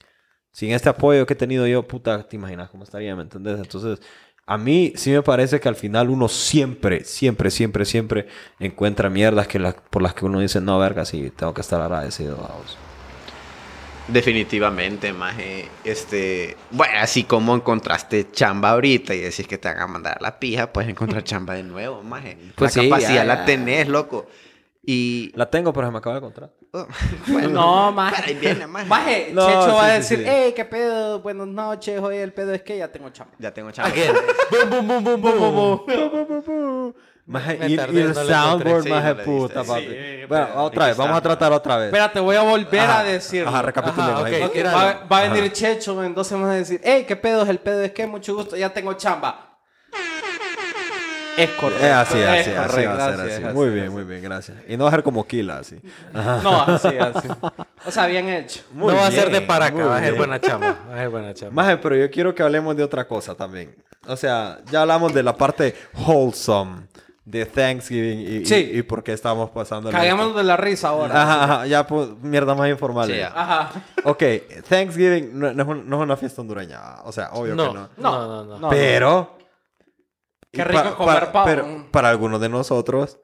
sin 0.51 0.71
este 0.71 0.89
apoyo 0.89 1.25
que 1.25 1.33
he 1.33 1.35
tenido 1.35 1.67
yo, 1.67 1.87
puta, 1.87 2.27
te 2.27 2.35
imaginas 2.35 2.69
cómo 2.69 2.83
estaría, 2.83 3.15
¿me 3.15 3.23
entendés? 3.23 3.59
Entonces, 3.59 3.99
a 4.45 4.57
mí 4.57 4.93
sí 4.95 5.11
me 5.11 5.21
parece 5.23 5.59
que 5.59 5.69
al 5.69 5.75
final 5.75 6.09
uno 6.09 6.27
siempre, 6.27 7.03
siempre, 7.05 7.51
siempre, 7.51 7.85
siempre 7.85 8.27
encuentra 8.59 9.09
mierdas 9.09 9.47
que 9.47 9.59
las- 9.59 9.75
por 9.89 10.01
las 10.01 10.13
que 10.15 10.25
uno 10.25 10.39
dice, 10.39 10.59
no, 10.61 10.79
verga, 10.79 11.05
sí, 11.05 11.31
tengo 11.31 11.53
que 11.53 11.61
estar 11.61 11.81
agradecido 11.81 12.43
a 12.45 12.53
vos. 12.55 12.79
Definitivamente, 14.07 15.13
maje. 15.13 15.77
Este, 15.83 16.65
bueno, 16.71 16.95
así 16.99 17.25
como 17.25 17.53
encontraste 17.55 18.31
chamba 18.31 18.71
ahorita 18.71 19.13
y 19.13 19.19
decís 19.19 19.47
que 19.47 19.59
te 19.59 19.67
van 19.69 19.79
a 19.81 19.87
mandar 19.87 20.17
a 20.19 20.21
la 20.23 20.39
pija, 20.39 20.73
puedes 20.73 20.89
encontrar 20.89 21.23
chamba 21.23 21.53
de 21.53 21.61
nuevo, 21.63 22.01
maje. 22.03 22.39
Pues 22.55 22.71
la 22.71 22.71
sí, 22.71 22.89
capacidad 22.89 22.97
ya, 22.99 23.23
la 23.23 23.45
ya. 23.45 23.45
tenés, 23.45 23.87
loco. 23.87 24.27
Y 24.91 25.31
La 25.35 25.47
tengo, 25.47 25.71
pero 25.71 25.85
se 25.85 25.91
me 25.91 25.99
acaba 25.99 26.15
de 26.15 26.17
encontrar. 26.25 26.49
bueno, 27.27 27.49
No, 27.49 27.91
maje. 27.91 28.23
ahí 28.25 28.33
viene, 28.33 28.65
maje. 28.65 28.85
Maje, 28.87 29.29
No, 29.33 29.45
Checho 29.45 29.75
va 29.75 29.85
a 29.85 30.01
sí, 30.01 30.07
sí, 30.07 30.15
decir, 30.15 30.17
sí. 30.17 30.23
hey, 30.27 30.53
qué 30.55 30.65
pedo, 30.65 31.19
buenas 31.21 31.45
noches, 31.45 32.01
oye, 32.01 32.23
el 32.23 32.33
pedo 32.33 32.55
es 32.55 32.63
que 32.63 32.75
ya 32.79 32.91
tengo 32.91 33.07
chamba. 33.11 33.31
Ya 33.37 33.53
tengo 33.53 33.69
chamba. 33.69 33.91
Again. 33.91 34.15
boom, 34.71 34.87
boom, 34.87 35.21
boom, 35.21 35.21
boom, 35.21 36.43
boom. 36.43 36.93
Maje, 37.27 37.59
y, 37.67 37.75
tardé, 37.77 37.99
y 37.99 38.01
el 38.01 38.07
no 38.15 38.15
soundboard, 38.15 38.81
Sí, 38.83 38.89
maje, 38.89 39.15
puta, 39.17 39.63
papi. 39.63 39.81
Sí, 39.81 40.25
bueno, 40.27 40.47
pero 40.47 40.63
otra 40.63 40.87
vez, 40.87 40.97
vamos 40.97 41.17
a 41.17 41.21
tratar 41.21 41.51
otra 41.51 41.77
vez. 41.77 41.85
Espérate, 41.89 42.19
voy 42.19 42.35
a 42.35 42.41
volver 42.41 42.79
Ajá, 42.79 42.99
a 43.01 43.03
decirlo. 43.03 43.49
Ajá, 43.49 43.61
recapitulemos. 43.61 44.21
Ajá, 44.21 44.21
ok, 44.27 44.33
ahí. 44.33 44.49
quiero- 44.51 44.71
Va, 44.71 45.05
va 45.11 45.17
a 45.19 45.29
venir 45.29 45.51
Checho 45.51 46.03
en 46.03 46.15
dos 46.15 46.25
semanas 46.25 46.55
a 46.55 46.57
decir, 46.57 46.81
hey, 46.83 47.05
qué 47.07 47.15
pedo 47.15 47.43
es 47.43 47.49
el 47.49 47.59
pedo 47.59 47.83
es 47.83 47.91
que 47.91 48.07
mucho 48.07 48.33
gusto, 48.35 48.55
ya 48.57 48.73
tengo 48.73 48.93
chamba. 48.93 49.48
Es 51.43 51.49
correcto. 51.51 51.85
Es 51.85 51.91
así, 51.91 52.17
es 52.19 52.27
así, 52.27 52.51
así 52.51 52.67
correcto, 52.69 52.89
va 52.97 53.05
a 53.05 53.11
ser 53.11 53.19
así, 53.21 53.43
así. 53.43 53.53
Muy 53.55 53.65
así, 53.67 53.73
bien, 53.73 53.85
así. 53.85 53.93
muy 53.95 54.03
bien, 54.03 54.21
gracias. 54.21 54.57
Y 54.67 54.77
no 54.77 54.85
dejar 54.85 55.03
como 55.03 55.25
Kila, 55.27 55.57
así. 55.59 55.79
Ajá. 56.13 56.39
No, 56.43 56.61
así, 56.63 56.87
así. 56.97 57.27
O 57.85 57.91
sea, 57.91 58.07
bien 58.07 58.27
hecho. 58.29 58.61
Muy 58.73 58.93
no 58.93 58.99
va 58.99 59.07
a 59.07 59.11
ser 59.11 59.25
de 59.25 59.29
bien, 59.31 59.47
para 59.47 59.65
acá, 59.67 59.75
muy 59.75 59.83
va 59.85 59.95
a 59.95 59.99
ser 59.99 60.07
bien. 60.11 60.17
buena 60.17 60.39
chamba. 60.41 60.75
Va 60.89 60.95
a 60.95 60.97
ser 60.97 61.09
buena 61.09 61.33
chamba. 61.33 61.63
Maje, 61.63 61.77
pero 61.77 61.95
yo 61.95 62.09
quiero 62.11 62.35
que 62.35 62.43
hablemos 62.43 62.75
de 62.75 62.83
otra 62.83 63.07
cosa 63.07 63.35
también. 63.35 63.75
O 64.07 64.15
sea, 64.15 64.59
ya 64.71 64.81
hablamos 64.81 65.13
de 65.13 65.23
la 65.23 65.35
parte 65.35 65.75
wholesome 66.05 66.87
de 67.25 67.45
Thanksgiving 67.45 68.19
y, 68.21 68.35
y- 68.37 68.45
Sí. 68.45 68.71
y, 68.73 68.81
por 68.81 69.03
qué 69.03 69.13
estamos 69.13 69.51
pasando. 69.51 69.91
Caguémonos 69.91 70.35
de 70.35 70.43
la 70.43 70.57
risa 70.57 70.87
ahora. 70.89 71.21
Ajá, 71.21 71.43
ajá, 71.43 71.67
ya 71.67 71.85
pues, 71.85 72.09
mierda 72.23 72.55
más 72.55 72.69
informal. 72.69 73.07
Sí, 73.07 73.17
ya. 73.17 73.31
Ajá. 73.35 73.71
Ok, 74.03 74.23
Thanksgiving 74.67 75.37
no, 75.37 75.53
no 75.53 75.61
es 75.63 75.69
un- 75.69 75.87
no 75.89 75.97
es 75.97 76.03
una 76.03 76.17
fiesta 76.17 76.41
hondureña. 76.41 76.79
O 77.03 77.11
sea, 77.11 77.29
obvio 77.33 77.55
No, 77.55 77.67
que 77.67 77.73
no. 77.75 77.89
no, 77.97 78.27
no, 78.27 78.43
no. 78.45 78.59
No. 78.59 78.69
Pero. 78.69 79.37
Qué 80.51 80.63
rico 80.63 80.83
pa- 80.83 80.95
comer 80.95 81.25
pa- 81.27 81.31
pavo. 81.31 81.45
Pero 81.45 81.91
para 81.91 82.09
algunos 82.09 82.41
de 82.41 82.49
nosotros, 82.49 83.19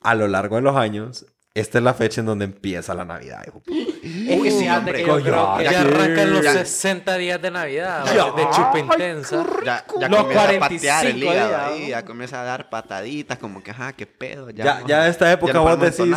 a 0.00 0.14
lo 0.14 0.28
largo 0.28 0.56
de 0.56 0.62
los 0.62 0.76
años, 0.76 1.26
esta 1.54 1.78
es 1.78 1.84
la 1.84 1.94
fecha 1.94 2.20
en 2.20 2.26
donde 2.26 2.44
empieza 2.44 2.94
la 2.94 3.04
Navidad. 3.04 3.44
hijo. 3.46 3.62
Es 4.04 4.42
que 4.42 4.50
sí, 4.50 4.58
fíjate 4.60 4.78
hombre. 4.78 4.92
que 4.98 5.06
yo 5.06 5.12
Coño, 5.14 5.24
creo 5.24 5.56
que 5.56 5.64
Ya 5.64 5.72
ya- 5.72 5.80
arrancan 5.80 6.30
los 6.32 6.42
ya- 6.42 6.52
60 6.52 7.16
días 7.16 7.40
de 7.40 7.50
Navidad, 7.50 8.04
Ya. 8.14 8.24
de 8.32 8.50
chupa 8.50 8.78
intensa. 8.78 9.46
Ya, 9.64 9.84
ya 9.98 10.08
Los 10.08 10.20
comienza 10.24 10.44
a 10.56 10.58
patear 10.58 11.06
el 11.06 11.12
45 11.12 11.18
hígado 11.32 11.48
días, 11.48 11.60
ahí, 11.64 11.88
ya 11.88 12.04
comienza 12.04 12.40
a 12.40 12.44
dar 12.44 12.68
pataditas, 12.68 13.38
como 13.38 13.62
que, 13.62 13.70
ajá, 13.70 13.92
qué 13.94 14.06
pedo. 14.06 14.50
Ya, 14.50 14.82
Ya, 14.86 14.98
no- 14.98 15.02
a 15.04 15.08
esta 15.08 15.32
época 15.32 15.58
vos 15.58 15.78
vamos 15.78 15.96
decís, 15.96 16.14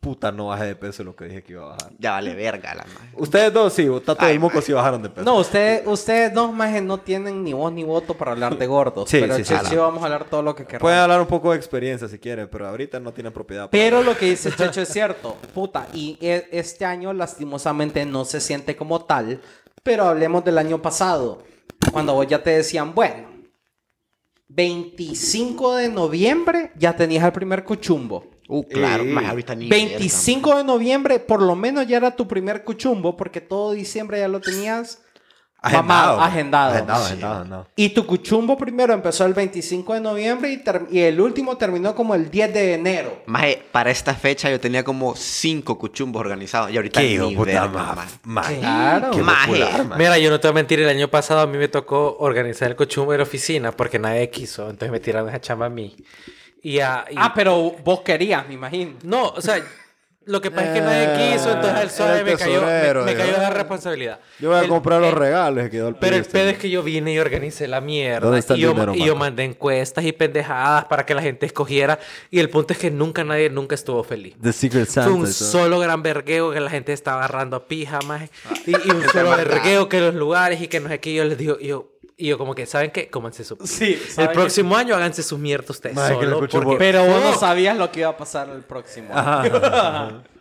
puta, 0.00 0.32
no 0.32 0.48
bajé 0.48 0.64
de 0.66 0.76
peso 0.76 1.02
lo 1.02 1.16
que 1.16 1.24
dije 1.26 1.42
que 1.42 1.52
iba 1.52 1.64
a 1.64 1.68
bajar. 1.70 1.92
Ya 1.98 2.12
vale 2.12 2.34
verga 2.34 2.74
la 2.74 2.84
maje. 2.84 3.08
Ustedes 3.16 3.52
dos 3.52 3.72
sí, 3.72 3.88
Tato 4.04 4.24
y 4.26 4.28
Ay, 4.32 4.38
Moco 4.38 4.60
sí 4.60 4.72
bajaron 4.72 5.02
de 5.02 5.08
peso. 5.10 5.24
No, 5.24 5.36
ustedes, 5.36 5.82
ustedes 5.86 6.34
dos 6.34 6.52
majes 6.52 6.82
no 6.82 6.98
tienen 6.98 7.42
ni 7.42 7.52
voz 7.54 7.72
ni 7.72 7.84
voto 7.84 8.14
para 8.14 8.32
hablar 8.32 8.56
de 8.58 8.66
gordos. 8.66 9.08
Sí, 9.08 9.18
pero 9.20 9.36
sí, 9.36 9.44
sí, 9.44 9.54
sí. 9.68 9.76
vamos 9.76 10.02
a 10.02 10.06
hablar 10.06 10.24
todo 10.24 10.42
lo 10.42 10.54
que 10.54 10.64
queramos. 10.64 10.82
Pueden 10.82 10.98
hablar 10.98 11.20
un 11.20 11.26
poco 11.26 11.52
de 11.52 11.56
experiencia 11.56 12.06
si 12.08 12.18
quieren, 12.18 12.48
pero 12.50 12.68
ahorita 12.68 13.00
no 13.00 13.12
tienen 13.12 13.32
propiedad. 13.32 13.68
Pero 13.70 14.02
lo 14.02 14.16
que 14.16 14.26
dice 14.26 14.50
Checho 14.54 14.79
es 14.80 14.88
cierto, 14.88 15.36
puta, 15.54 15.88
y 15.94 16.16
e- 16.20 16.48
este 16.52 16.84
año 16.84 17.12
lastimosamente 17.12 18.04
no 18.04 18.24
se 18.24 18.40
siente 18.40 18.76
como 18.76 19.04
tal, 19.04 19.40
pero 19.82 20.04
hablemos 20.04 20.44
del 20.44 20.58
año 20.58 20.80
pasado, 20.82 21.42
cuando 21.92 22.14
vos 22.14 22.26
ya 22.26 22.42
te 22.42 22.50
decían, 22.50 22.94
bueno, 22.94 23.28
25 24.48 25.76
de 25.76 25.88
noviembre 25.88 26.72
ya 26.76 26.96
tenías 26.96 27.24
el 27.24 27.32
primer 27.32 27.64
cuchumbo. 27.64 28.24
Uh, 28.48 28.64
claro, 28.64 29.04
Eh, 29.04 29.06
maje, 29.06 29.28
ahorita 29.28 29.54
ni 29.54 29.68
25 29.68 30.56
de 30.56 30.64
noviembre 30.64 31.20
por 31.20 31.40
lo 31.40 31.54
menos 31.54 31.86
ya 31.86 31.98
era 31.98 32.16
tu 32.16 32.26
primer 32.26 32.64
cuchumbo 32.64 33.16
porque 33.16 33.40
todo 33.40 33.70
diciembre 33.72 34.18
ya 34.18 34.26
lo 34.26 34.40
tenías 34.40 35.02
mamado, 35.62 36.20
agendado. 36.20 36.72
Agendado, 36.72 37.00
Sí. 37.00 37.06
agendado, 37.12 37.34
agendado. 37.36 37.66
Y 37.76 37.90
tu 37.90 38.06
cuchumbo 38.06 38.56
primero 38.56 38.92
empezó 38.94 39.26
el 39.26 39.34
25 39.34 39.94
de 39.94 40.00
noviembre 40.00 40.62
y, 40.90 41.00
el 41.00 41.20
último 41.20 41.56
terminó 41.56 41.94
como 41.94 42.14
el 42.14 42.30
10 42.30 42.52
de 42.54 42.74
enero. 42.74 43.22
Maje, 43.26 43.62
para 43.70 43.90
esta 43.90 44.14
fecha 44.14 44.50
yo 44.50 44.58
tenía 44.58 44.82
como 44.84 45.14
cinco 45.16 45.78
cuchumbos 45.78 46.20
organizados 46.20 46.70
y 46.70 46.76
ahorita 46.76 47.00
Qué 47.00 47.18
ni 47.18 47.34
puta, 47.36 47.68
maje. 48.24 48.58
Claro. 48.58 49.10
Qué 49.10 49.22
Maje. 49.22 49.46
popular, 49.46 49.84
maje. 49.86 50.02
Mira, 50.02 50.18
yo 50.18 50.30
no 50.30 50.40
te 50.40 50.48
voy 50.48 50.52
a 50.52 50.54
mentir, 50.54 50.80
el 50.80 50.88
año 50.88 51.08
pasado 51.08 51.40
a 51.40 51.46
mí 51.46 51.58
me 51.58 51.68
tocó 51.68 52.16
organizar 52.20 52.68
el 52.70 52.76
cochumbo 52.76 53.12
de 53.12 53.18
la 53.18 53.24
oficina 53.24 53.72
porque 53.72 53.98
nadie 53.98 54.30
quiso, 54.30 54.64
entonces 54.70 54.90
me 54.90 55.00
tiraron 55.00 55.28
esa 55.28 55.40
chamba 55.40 55.66
a 55.66 55.70
mí. 55.70 55.96
Y, 56.62 56.78
a- 56.80 57.04
y- 57.10 57.14
Ah, 57.16 57.32
pero 57.34 57.74
vos 57.84 58.00
querías, 58.00 58.46
me 58.48 58.54
imagino. 58.54 58.92
No, 59.02 59.28
o 59.28 59.40
sea, 59.40 59.62
lo 60.30 60.40
que 60.40 60.50
pasa 60.50 60.68
es 60.68 60.74
que 60.74 60.80
nadie 60.80 61.32
quiso, 61.32 61.50
entonces 61.52 61.80
el 61.82 61.88
Eh, 61.88 61.90
suave 61.90 62.24
me 62.24 62.36
cayó, 62.36 62.62
me, 62.62 63.04
me 63.04 63.14
cayó 63.16 63.32
esa 63.32 63.50
responsabilidad. 63.50 64.20
Yo 64.38 64.50
voy 64.50 64.58
a 64.58 64.62
El- 64.62 64.68
comprar 64.68 65.00
los 65.00 65.12
regalos 65.12 65.66
y 65.66 65.70
quedó 65.70 65.88
el 65.88 65.96
Pero 65.96 66.16
el 66.16 66.24
pedo 66.24 66.48
es 66.50 66.58
que 66.58 66.70
yo 66.70 66.82
vine 66.82 67.12
y 67.12 67.18
organicé 67.18 67.66
la 67.68 67.80
mierda. 67.80 68.20
¿Dónde 68.20 68.38
está 68.38 68.54
el 68.54 68.60
y, 68.60 68.62
yo, 68.62 68.72
dinero, 68.72 68.94
y 68.94 69.04
yo 69.04 69.16
mandé 69.16 69.44
encuestas 69.44 70.04
y 70.04 70.12
pendejadas 70.12 70.84
para 70.86 71.04
que 71.04 71.14
la 71.14 71.22
gente 71.22 71.46
escogiera. 71.46 71.98
Y 72.30 72.38
el 72.38 72.48
punto 72.48 72.72
es 72.72 72.78
que 72.78 72.90
nunca 72.90 73.24
nadie 73.24 73.50
nunca 73.50 73.74
estuvo 73.74 74.02
feliz. 74.04 74.36
The 74.40 74.52
Secret 74.52 74.86
Santa. 74.88 75.10
Fue 75.10 75.18
un 75.18 75.26
solo 75.26 75.78
gran 75.80 76.02
vergueo 76.02 76.52
que 76.52 76.60
la 76.60 76.70
gente 76.70 76.92
estaba 76.92 77.18
agarrando 77.24 77.56
a 77.56 77.66
pija, 77.66 77.98
más. 78.06 78.30
Y, 78.66 78.70
y 78.70 78.90
un 78.90 79.02
solo 79.12 79.30
vergueo 79.36 79.88
que 79.88 80.00
los 80.00 80.14
lugares 80.14 80.60
y 80.62 80.68
que 80.68 80.80
no 80.80 80.88
sé 80.88 81.00
qué. 81.00 81.12
Yo 81.14 81.24
les 81.24 81.36
digo, 81.38 81.58
yo, 81.58 81.90
y 82.20 82.26
yo 82.28 82.38
como 82.38 82.54
que, 82.54 82.66
¿saben 82.66 82.90
qué? 82.90 83.08
Cómanse 83.08 83.42
su... 83.44 83.56
Sí, 83.64 83.94
El 83.94 84.10
¿saben 84.12 84.32
próximo 84.32 84.76
año 84.76 84.94
háganse 84.94 85.22
sus 85.22 85.38
mierdas 85.38 85.70
ustedes 85.70 85.96
que 85.96 86.02
lo 86.12 86.14
solo 86.20 86.34
escucho 86.36 86.60
porque- 86.62 86.76
Pero 86.78 87.04
vos 87.06 87.22
no 87.22 87.34
sabías 87.34 87.76
lo 87.76 87.90
que 87.90 88.00
iba 88.00 88.10
a 88.10 88.16
pasar 88.16 88.48
el 88.50 88.62
próximo. 88.62 89.08
Ajá, 89.12 89.42
año. 89.42 89.56
ajá. 89.56 90.22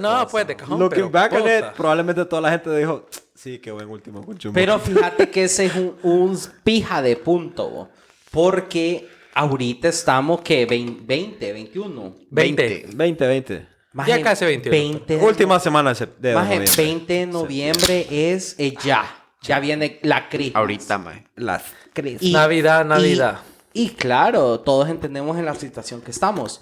No, 0.00 0.08
cosa. 0.10 0.26
pues 0.28 0.46
de 0.48 0.56
cajón, 0.56 0.80
Looking 0.80 0.96
pero 0.96 1.10
back 1.10 1.32
on 1.32 1.42
it, 1.42 1.64
probablemente 1.76 2.24
toda 2.24 2.42
la 2.42 2.50
gente 2.50 2.76
dijo, 2.76 3.06
sí, 3.36 3.60
qué 3.60 3.70
buen 3.70 3.88
último 3.88 4.20
conchumbo. 4.24 4.52
Pero 4.52 4.80
fíjate 4.80 5.30
que 5.30 5.44
ese 5.44 5.66
es 5.66 5.76
un, 5.76 5.94
un 6.02 6.36
pija 6.64 7.00
de 7.02 7.14
punto, 7.14 7.70
bo. 7.70 7.88
porque 8.32 9.06
ahorita 9.32 9.86
estamos 9.86 10.40
que 10.40 10.66
20, 10.66 11.52
21. 11.52 12.14
20. 12.30 12.86
20, 12.94 13.26
20. 13.28 13.68
Maje, 13.92 14.20
casi 14.22 14.44
21. 14.44 14.70
20 14.76 15.16
de 15.18 15.24
Última 15.24 15.60
semana 15.60 15.94
de 15.94 16.06
de 16.18 16.34
Maje, 16.34 16.54
noviembre. 16.56 16.84
20 16.84 17.12
de 17.12 17.26
noviembre 17.26 18.06
es 18.10 18.56
eh, 18.58 18.74
ya. 18.82 19.04
Ya 19.42 19.60
viene 19.60 19.98
la 20.02 20.28
crisis. 20.28 20.56
Ahorita, 20.56 20.98
maje. 20.98 21.26
Las 21.36 21.62
Y- 22.20 22.32
Navidad, 22.32 22.84
Navidad. 22.84 23.40
Y, 23.72 23.84
y 23.84 23.88
claro, 23.90 24.60
todos 24.60 24.88
entendemos 24.88 25.38
en 25.38 25.44
la 25.44 25.54
situación 25.54 26.00
que 26.00 26.10
estamos. 26.10 26.60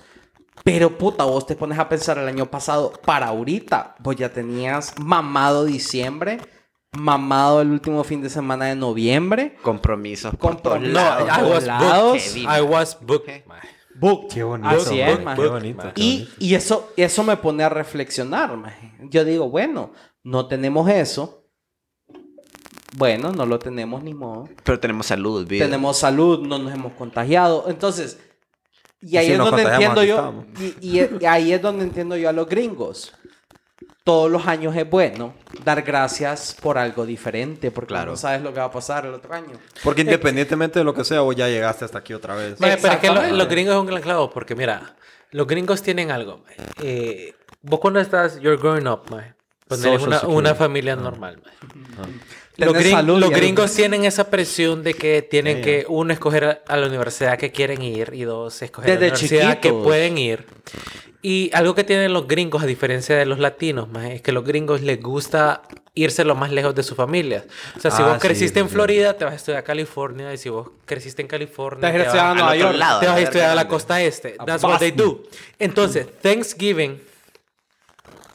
Pero 0.63 0.97
puta, 0.97 1.25
vos 1.25 1.47
te 1.47 1.57
pones 1.57 1.79
a 1.79 1.89
pensar 1.89 2.19
el 2.19 2.29
año 2.29 2.47
pasado, 2.51 2.93
para 3.05 3.27
ahorita, 3.29 3.97
vos 3.99 4.15
ya 4.17 4.33
tenías 4.33 4.95
mamado 4.99 5.65
diciembre, 5.65 6.39
mamado 6.93 7.61
el 7.61 7.71
último 7.71 8.05
fin 8.05 8.23
de 8.23 8.31
semana 8.31 8.67
de 8.67 8.77
noviembre. 8.77 9.57
Compromisos 9.63 10.35
Compromisos. 10.39 10.93
No. 10.95 11.01
I 11.01 11.43
was 11.51 11.67
lados. 11.67 12.13
booked. 12.13 12.21
Heavy, 12.21 12.43
I 12.43 12.61
was 12.63 12.99
booked. 13.01 13.47
maje. 13.47 13.69
Book. 13.97 14.29
Qué 14.33 14.43
bonito. 14.43 14.69
Así 14.75 15.01
es, 15.01 15.23
maje. 15.23 15.43
Qué 15.43 15.49
bonito. 15.49 15.93
Y, 15.97 16.29
y 16.39 16.55
eso, 16.55 16.93
eso 16.97 17.23
me 17.25 17.37
pone 17.37 17.63
a 17.65 17.69
reflexionar, 17.69 18.57
maje. 18.57 18.93
Yo 19.11 19.25
digo, 19.25 19.49
bueno, 19.51 19.93
no 20.23 20.47
tenemos 20.47 20.89
eso. 20.89 21.44
Bueno, 22.97 23.33
no 23.33 23.45
lo 23.47 23.59
tenemos 23.59 24.03
ni 24.03 24.15
modo. 24.15 24.49
Pero 24.63 24.79
tenemos 24.79 25.07
salud, 25.07 25.47
vida. 25.47 25.65
tenemos 25.65 25.99
salud, 25.99 26.47
no 26.47 26.59
nos 26.59 26.73
hemos 26.73 26.93
contagiado. 26.93 27.65
Entonces, 27.69 28.19
y 29.01 29.17
ahí 29.17 29.27
si 29.27 29.33
es 29.33 29.39
donde 29.39 29.63
entiendo 29.63 30.03
yo, 30.05 30.45
y, 30.59 30.65
y- 31.01 31.11
y 31.21 31.27
ahí 31.27 31.53
es 31.53 31.61
donde 31.61 31.85
entiendo 31.85 32.17
yo 32.17 32.29
a 32.29 32.33
los 32.33 32.49
gringos. 32.49 33.13
Todos 34.05 34.31
los 34.31 34.47
años 34.47 34.77
es 34.77 34.89
bueno 34.89 35.33
dar 35.65 35.81
gracias 35.81 36.55
por 36.61 36.77
algo 36.77 37.07
diferente, 37.07 37.71
porque 37.71 37.89
Claro. 37.95 38.11
no 38.13 38.17
sabes 38.19 38.43
lo 38.43 38.53
que 38.53 38.61
va 38.61 38.67
a 38.67 38.71
pasar 38.71 39.07
el 39.07 39.15
otro 39.15 39.33
año. 39.33 39.59
Porque 39.83 40.03
independientemente 40.03 40.79
de 40.79 40.85
lo 40.85 40.93
que 40.93 41.05
sea, 41.05 41.21
vos 41.23 41.35
ya 41.35 41.49
llegaste 41.49 41.87
hasta 41.87 41.99
aquí 41.99 42.13
otra 42.13 42.35
vez. 42.35 42.57
Pero 42.61 42.73
es 42.75 42.77
que 42.81 42.87
lo- 42.87 42.93
Exactamente. 42.93 43.37
los 43.37 43.49
gringos 43.49 43.75
es 43.75 43.81
un 43.81 43.87
gran 43.87 44.03
clavo, 44.03 44.31
porque 44.31 44.55
mira, 44.55 44.95
los 45.31 45.47
gringos 45.47 45.83
tienen 45.83 46.11
algo. 46.11 46.45
Eh, 46.83 47.35
vos 47.63 47.81
cuando 47.81 47.99
estás, 47.99 48.39
you're 48.41 48.59
growing 48.59 48.87
up, 48.87 49.05
maje, 49.11 49.35
Poner 49.67 49.99
una, 50.29 50.55
familia 50.55 50.97
normal. 50.97 51.41
maje. 51.43 51.57
Tener 51.67 52.44
Los, 52.57 52.73
gring- 52.75 52.91
salud 52.93 53.19
los 53.19 53.31
y 53.31 53.35
gringos 53.35 53.73
tienen 53.75 54.05
esa 54.05 54.31
presión 54.31 54.83
de 54.85 54.95
que 54.95 55.23
tienen 55.23 55.57
Sí. 55.57 55.63
que, 55.63 55.87
uno, 55.89 56.13
escoger 56.13 56.45
a, 56.45 56.61
a 56.69 56.77
la 56.77 56.87
universidad 56.87 57.37
que 57.39 57.51
quieren 57.51 57.83
ir 57.83 58.11
y 58.15 58.23
dos, 58.23 58.63
escoger 58.63 58.91
a 58.93 58.95
la 58.95 58.99
universidad 59.01 59.59
que 59.61 59.73
pueden 59.73 60.19
ir. 60.19 60.47
Y 61.21 61.51
algo 61.55 61.75
que 61.75 61.85
tienen 61.85 62.13
los 62.13 62.29
gringos, 62.29 62.63
a 62.63 62.67
diferencia 62.67 63.17
de 63.17 63.25
los 63.25 63.39
latinos, 63.39 63.89
es 64.11 64.21
que 64.21 64.31
los 64.31 64.45
gringos 64.45 64.83
les 64.83 65.01
gusta 65.01 65.63
irse 65.95 66.23
lo 66.25 66.35
más 66.35 66.53
lejos 66.53 66.75
de 66.75 66.83
sus 66.83 66.97
familias. 66.97 67.45
O 67.77 67.81
sea, 67.81 67.91
si 67.91 68.03
Ah, 68.03 68.07
vos 68.07 68.15
sí, 68.17 68.21
creciste 68.21 68.61
en 68.61 68.69
sí. 68.69 68.75
Florida, 68.75 69.15
te 69.17 69.25
vas 69.25 69.33
a 69.33 69.37
estudiar 69.37 69.61
a 69.61 69.65
California. 69.65 70.33
Y 70.35 70.37
si 70.37 70.51
vos 70.51 70.69
creciste 70.85 71.23
en 71.23 71.29
California, 71.29 71.91
Te 71.91 71.99
vas 71.99 72.15
a 72.15 72.31
a 72.31 72.35
Nueva 72.35 72.57
York. 72.57 72.77
lado. 72.77 73.01
te 73.01 73.07
vas 73.07 73.17
a 73.17 73.21
estudiar 73.21 73.51
a 73.51 73.55
la 73.55 73.67
costa 73.67 74.03
este. 74.03 74.35
A 74.39 74.45
That's 74.45 74.63
what 74.65 74.79
they 74.81 74.91
do. 74.91 75.23
Entonces, 75.59 76.07
Thanksgiving 76.21 77.01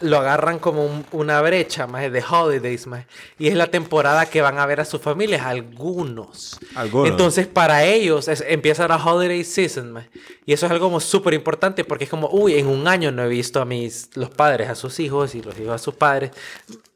lo 0.01 0.17
agarran 0.17 0.59
como 0.59 0.85
un- 0.85 1.05
una 1.11 1.41
brecha 1.41 1.85
más 1.87 2.11
de 2.11 2.23
holidays 2.23 2.87
más 2.87 3.05
y 3.37 3.47
es 3.47 3.55
la 3.55 3.67
temporada 3.67 4.25
que 4.25 4.41
van 4.41 4.57
a 4.59 4.65
ver 4.65 4.79
a 4.79 4.85
sus 4.85 5.01
familias 5.01 5.41
algunos. 5.45 6.59
Algunos. 6.75 7.09
entonces 7.09 7.47
para 7.47 7.83
ellos 7.83 8.27
es- 8.27 8.43
empieza 8.47 8.87
la 8.87 8.95
holiday 9.03 9.43
season 9.43 9.91
más 9.91 10.05
y 10.45 10.53
eso 10.53 10.65
es 10.65 10.71
algo 10.71 10.85
como 10.85 10.99
súper 10.99 11.33
importante 11.33 11.83
porque 11.83 12.05
es 12.05 12.09
como 12.09 12.29
uy 12.31 12.55
en 12.55 12.67
un 12.67 12.87
año 12.87 13.11
no 13.11 13.23
he 13.23 13.27
visto 13.27 13.59
a 13.61 13.65
mis 13.65 14.09
los 14.15 14.29
padres 14.29 14.69
a 14.69 14.75
sus 14.75 14.99
hijos 14.99 15.35
y 15.35 15.41
los 15.41 15.57
hijos 15.59 15.73
a 15.75 15.77
sus 15.77 15.93
padres 15.95 16.31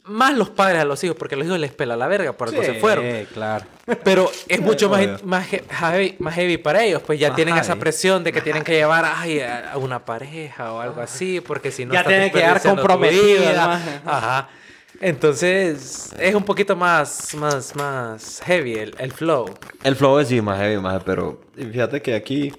más 0.05 0.38
los 0.38 0.50
padres 0.50 0.81
a 0.81 0.86
los 0.86 1.01
hijos 1.03 1.15
porque 1.17 1.36
a 1.36 1.38
los 1.38 1.48
hijos 1.48 1.60
les 1.60 1.72
pela 1.72 1.95
la 1.95 2.07
verga 2.07 2.33
por 2.33 2.50
algo 2.50 2.62
se 2.63 2.74
fueron 2.74 3.05
claro. 3.33 3.65
pero 4.03 4.29
es 4.50 4.60
mucho 4.60 4.89
más, 4.89 5.24
más 5.24 5.51
he- 5.53 5.63
heavy, 5.69 6.15
más 6.19 6.36
heavy 6.36 6.57
para 6.57 6.83
ellos, 6.83 7.01
pues 7.05 7.19
ya 7.19 7.29
Más 7.29 7.36
tienen 7.38 7.55
esa 7.55 7.67
heavy. 7.67 7.79
presión 7.79 8.24
de 8.24 8.31
que 8.33 8.41
tienen 8.41 8.63
que 8.63 8.74
llevar 8.74 9.05
ay, 9.05 9.39
a 9.39 9.74
una 9.77 10.03
pareja 10.03 10.74
o 10.74 10.81
algo 10.81 11.00
así, 11.01 11.39
porque 11.41 11.72
si 11.72 11.86
no 11.86 11.93
Ya 11.93 12.03
tienen 12.03 12.31
que 12.31 12.39
quedar 12.39 12.62
maje. 13.55 14.00
Ajá. 14.05 14.50
Entonces 15.00 16.12
es 16.19 16.36
un 16.36 16.43
poquito 16.43 16.75
más, 16.75 17.33
más, 17.36 17.75
más 17.75 18.41
heavy 18.45 18.74
el, 18.75 18.95
el 19.00 19.12
flow. 19.12 19.53
El 19.83 19.95
flow 19.95 20.19
es 20.19 20.27
sí 20.29 20.41
más 20.41 20.57
heavy, 20.60 20.81
más 20.81 21.03
pero 21.03 21.41
fíjate 21.55 22.01
que 22.01 22.15
aquí, 22.15 22.53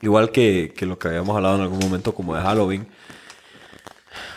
igual 0.00 0.30
que, 0.30 0.72
que 0.76 0.86
lo 0.86 0.98
que 0.98 1.08
habíamos 1.08 1.36
hablado 1.36 1.56
en 1.56 1.62
algún 1.62 1.78
momento 1.80 2.14
como 2.14 2.34
de 2.34 2.42
Halloween, 2.42 2.86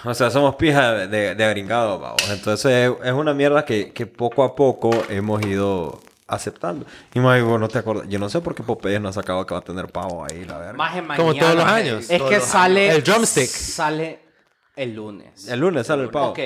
o 0.03 0.13
sea, 0.13 0.29
somos 0.31 0.55
pija 0.55 0.91
de, 0.93 1.07
de, 1.07 1.35
de 1.35 1.49
gringados, 1.49 1.99
vamos. 2.01 2.29
Entonces 2.29 2.65
es, 2.65 3.07
es 3.07 3.13
una 3.13 3.33
mierda 3.33 3.65
que, 3.65 3.91
que 3.91 4.05
poco 4.07 4.43
a 4.43 4.55
poco 4.55 4.91
hemos 5.09 5.41
ido 5.45 5.99
aceptando. 6.27 6.85
Y 7.13 7.19
más 7.19 7.37
digo, 7.37 7.57
no 7.57 7.67
te 7.67 7.79
acuerdas, 7.79 8.07
yo 8.07 8.17
no 8.19 8.29
sé 8.29 8.39
por 8.41 8.55
qué 8.55 8.63
Popeyes 8.63 9.01
no 9.01 9.09
ha 9.09 9.13
sacado 9.13 9.45
que 9.45 9.53
va 9.53 9.59
a 9.59 9.63
tener 9.63 9.87
pavo 9.87 10.25
ahí, 10.25 10.45
la 10.45 10.57
verga. 10.57 10.73
Más 10.73 10.95
en 10.95 11.05
Como 11.07 11.27
mañana. 11.29 11.39
todos 11.39 11.55
los 11.55 11.65
años. 11.65 12.09
Es 12.09 12.17
Todos 12.17 12.29
que 12.29 12.39
sale. 12.39 12.85
años. 12.91 12.95
El 12.97 13.03
drumstick. 13.03 13.47
Sale 13.47 14.19
el 14.77 14.95
lunes. 14.95 15.47
El 15.49 15.59
lunes 15.59 15.85
sale 15.85 16.03
el 16.03 16.09
pavo. 16.09 16.29
Ok. 16.29 16.39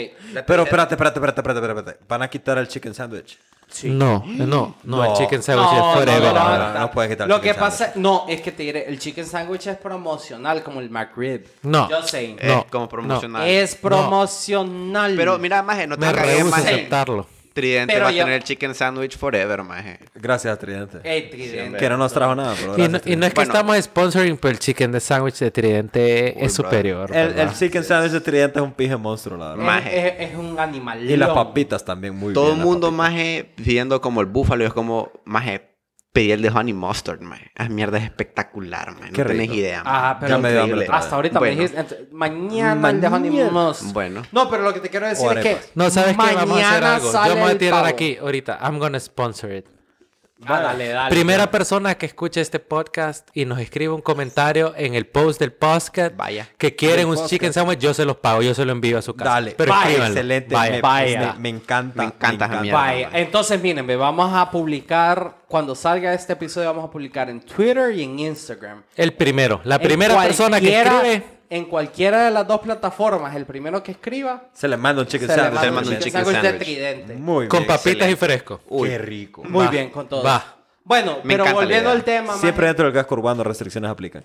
Pero 0.47 0.63
espérate, 0.63 0.95
espérate, 0.95 1.19
espérate, 1.19 1.39
espérate, 1.41 1.59
espérate. 1.67 1.99
Van 2.07 2.21
a 2.23 2.27
quitar 2.27 2.57
el 2.57 2.67
chicken 2.67 2.93
sandwich. 2.95 3.37
No, 3.83 4.23
no, 4.25 4.75
no, 4.83 5.03
el 5.03 5.09
No. 5.11 5.13
chicken 5.17 5.43
sandwich 5.43 5.67
No, 5.67 5.73
es 5.73 5.79
no, 5.79 5.93
forever. 5.93 6.33
no, 6.33 6.33
no, 6.33 6.57
no, 6.57 6.73
no, 6.73 6.79
no 6.79 6.91
puedes 6.91 7.11
quitar 7.11 7.25
el 7.25 7.29
Lo 7.29 7.41
que 7.41 7.49
chicken 7.49 7.59
pasa, 7.59 7.91
no, 7.95 8.25
es 8.27 8.41
que 8.41 8.51
te 8.51 8.63
diré, 8.63 8.85
el 8.87 8.97
chicken 8.99 9.25
sandwich 9.25 9.67
es 9.67 9.77
promocional 9.77 10.63
como 10.63 10.79
el 10.79 10.89
McRib. 10.89 11.47
No. 11.63 11.87
Just 11.89 12.09
saying. 12.09 12.37
Es 12.39 12.47
No, 12.47 12.65
como 12.69 12.85
no. 12.85 12.89
promocional. 12.89 13.47
Es 13.47 13.75
promocional. 13.75 15.13
Pero 15.15 15.37
mira, 15.39 15.61
maje, 15.63 15.87
no 15.87 15.97
te 15.97 16.05
Me 16.05 16.13
cagues, 16.13 16.37
rehúso 16.37 16.55
a 16.55 16.57
maje. 16.59 16.73
aceptarlo. 16.73 17.27
Tridente 17.55 17.93
Pero 17.93 18.03
va 18.03 18.11
a 18.11 18.13
tener 18.13 18.43
chicken 18.43 18.75
sandwich 18.75 19.17
forever, 19.17 19.63
maje. 19.63 19.97
Gracias, 20.13 20.59
Tridente. 20.59 20.99
Ey, 21.05 21.29
tridente. 21.29 21.77
que 21.77 21.89
no 21.89 21.95
nos 21.95 22.11
trajo 22.11 22.35
nada, 22.35 22.53
pero 22.59 22.73
Y 22.77 22.81
no, 22.81 22.89
gracias, 22.89 23.07
y 23.13 23.15
no 23.15 23.25
es 23.25 23.31
que 23.33 23.35
Bueno. 23.39 23.53
estamos 23.53 23.77
sponsoring, 23.81 24.35
pero 24.37 24.51
el 24.51 24.59
chicken 24.59 24.91
de 24.91 24.99
sándwich 24.99 25.39
de 25.39 25.51
Tridente 25.51 26.33
Uy, 26.35 26.45
es 26.45 26.53
superior. 26.53 27.15
El, 27.15 27.39
el 27.39 27.53
chicken 27.53 27.85
sandwich 27.85 28.11
de 28.11 28.19
Tridente 28.19 28.59
es 28.59 28.63
un 28.65 28.73
pije 28.73 28.97
monstruo, 28.97 29.37
la 29.37 29.55
verdad. 29.55 29.63
Es, 29.63 29.65
Maje. 29.85 30.23
es- 30.23 30.31
es 30.31 30.37
un 30.37 30.59
animal. 30.59 31.09
Y 31.09 31.15
las 31.15 31.29
papitas 31.29 31.85
también 31.85 32.13
muy 32.15 32.33
Todo 32.33 32.47
bien. 32.47 32.55
el 32.55 32.59
las 32.59 32.65
mundo, 32.67 32.91
maje, 32.91 33.49
pidiendo 33.55 34.01
como 34.01 34.19
el 34.19 34.27
búfalo. 34.27 34.65
Es 34.65 34.73
como, 34.73 35.11
maje, 35.23 35.69
pedí 36.15 36.31
el 36.31 36.41
de 36.41 36.49
honey 36.49 36.73
mustard, 36.73 37.19
maje. 37.21 37.51
Esa 37.53 37.69
mierda 37.69 37.97
es 37.97 38.05
espectacular, 38.05 38.93
maje. 38.93 39.11
No 39.11 39.15
Qué 39.17 39.25
tenés 39.25 39.49
idea. 39.51 39.83
Ah, 39.85 40.17
pero 40.19 40.29
Ya 40.35 40.37
me 40.37 40.51
dio 40.51 40.61
hambre 40.61 40.77
Increíble. 40.77 40.83
otra 40.85 40.95
vez. 40.95 41.03
hasta 41.03 41.15
ahorita 41.17 41.39
Bueno. 41.39 41.55
me 41.57 41.61
dijiste. 41.67 42.07
mañana 42.13 42.89
el 42.89 43.01
de 43.01 43.07
Honey 43.07 43.29
Mañana. 43.29 43.51
Mustard. 43.51 43.93
Bueno. 43.93 44.21
No, 44.31 44.49
pero 44.49 44.63
lo 44.63 44.73
que 44.73 44.79
te 44.79 44.89
quiero 44.89 45.07
decir 45.07 45.27
es 45.37 45.43
que. 45.43 45.57
No, 45.75 45.89
¿sabes 45.89 46.11
qué? 46.11 46.35
Vamos 46.35 46.37
a 46.37 46.41
hacer 46.41 46.47
mañana 46.81 46.95
algo. 46.95 47.11
Yo 47.11 47.35
me 47.35 47.41
voy 47.41 47.51
a 47.51 47.57
tirar 47.57 47.73
pavo. 47.83 47.85
aquí 47.93 48.17
ahorita. 48.17 48.59
I'm 48.63 48.79
gonna 48.79 48.99
sponsor 48.99 49.51
it. 49.51 49.65
Ah, 50.47 50.59
dale, 50.61 50.89
dale. 50.89 51.09
Primera 51.09 51.49
persona 51.51 51.95
que 51.95 52.05
escuche 52.05 52.41
este 52.41 52.59
podcast 52.59 53.27
y 53.33 53.45
nos 53.45 53.59
escribe 53.59 53.93
un 53.93 54.01
comentario 54.01 54.73
en 54.77 54.93
el 54.95 55.07
post 55.07 55.39
del 55.39 55.53
podcast 55.53 56.15
Vaya. 56.15 56.49
que 56.57 56.75
quieren 56.75 57.07
un 57.07 57.15
podcast. 57.15 57.29
chicken 57.29 57.53
sandwich, 57.53 57.79
yo 57.79 57.93
se 57.93 58.05
los 58.05 58.17
pago, 58.17 58.41
yo 58.41 58.53
se 58.53 58.65
lo 58.65 58.71
envío 58.71 58.97
a 58.97 59.01
su 59.01 59.13
casa. 59.15 59.31
Dale. 59.31 59.51
Pero 59.57 59.71
Vaya. 59.71 60.07
Excelente. 60.07 60.53
Vaya. 60.53 60.71
Me, 60.71 60.81
Vaya. 60.81 61.33
me- 61.33 61.39
me 61.39 61.49
encanta. 61.49 62.01
Me 62.01 62.07
encanta 62.07 62.47
mierda. 62.61 62.79
Vaya, 62.79 63.09
entonces 63.13 63.61
miren, 63.61 63.87
vamos 63.97 64.31
a 64.33 64.49
publicar, 64.51 65.37
cuando 65.47 65.75
salga 65.75 66.13
este 66.13 66.33
episodio, 66.33 66.67
vamos 66.69 66.85
a 66.89 66.91
publicar 66.91 67.29
en 67.29 67.41
Twitter 67.41 67.93
y 67.95 68.03
en 68.03 68.19
Instagram. 68.19 68.83
El 68.95 69.13
primero, 69.13 69.61
la 69.63 69.79
primera 69.79 70.17
persona 70.21 70.59
que 70.59 70.79
escribe. 70.81 71.34
En 71.49 71.65
cualquiera 71.65 72.25
de 72.25 72.31
las 72.31 72.47
dos 72.47 72.59
plataformas, 72.61 73.35
el 73.35 73.45
primero 73.45 73.83
que 73.83 73.91
escriba, 73.91 74.45
Se 74.53 74.67
le 74.67 74.77
manda 74.77 75.01
un 75.03 75.07
chicken 75.07 75.27
se 75.27 75.35
le 75.37 75.43
sandwich. 75.43 75.55
manda 75.61 75.71
manda 75.71 75.89
un 75.91 75.97
chicken 75.99 76.11
sandwich 76.25 76.41
de 76.41 76.49
sandwich. 76.49 76.63
tridente. 76.67 77.13
Muy 77.15 77.47
Con 77.47 77.59
bien. 77.59 77.67
papitas 77.67 78.09
y 78.09 78.15
fresco. 78.15 78.61
Uy. 78.67 78.89
Qué 78.89 78.97
rico. 78.97 79.43
Muy 79.43 79.65
Va, 79.65 79.71
bien, 79.71 79.89
con 79.89 80.07
todo. 80.09 80.23
va. 80.23 80.43
Bueno, 80.83 81.17
Me 81.23 81.35
pero 81.37 81.51
volviendo 81.53 81.89
al 81.89 82.03
tema, 82.03 82.35
Siempre 82.37 82.67
dentro 82.67 82.85
del 82.85 82.93
casco 82.93 83.15
urbano 83.15 83.43
restricciones 83.43 83.89
aplican. 83.89 84.23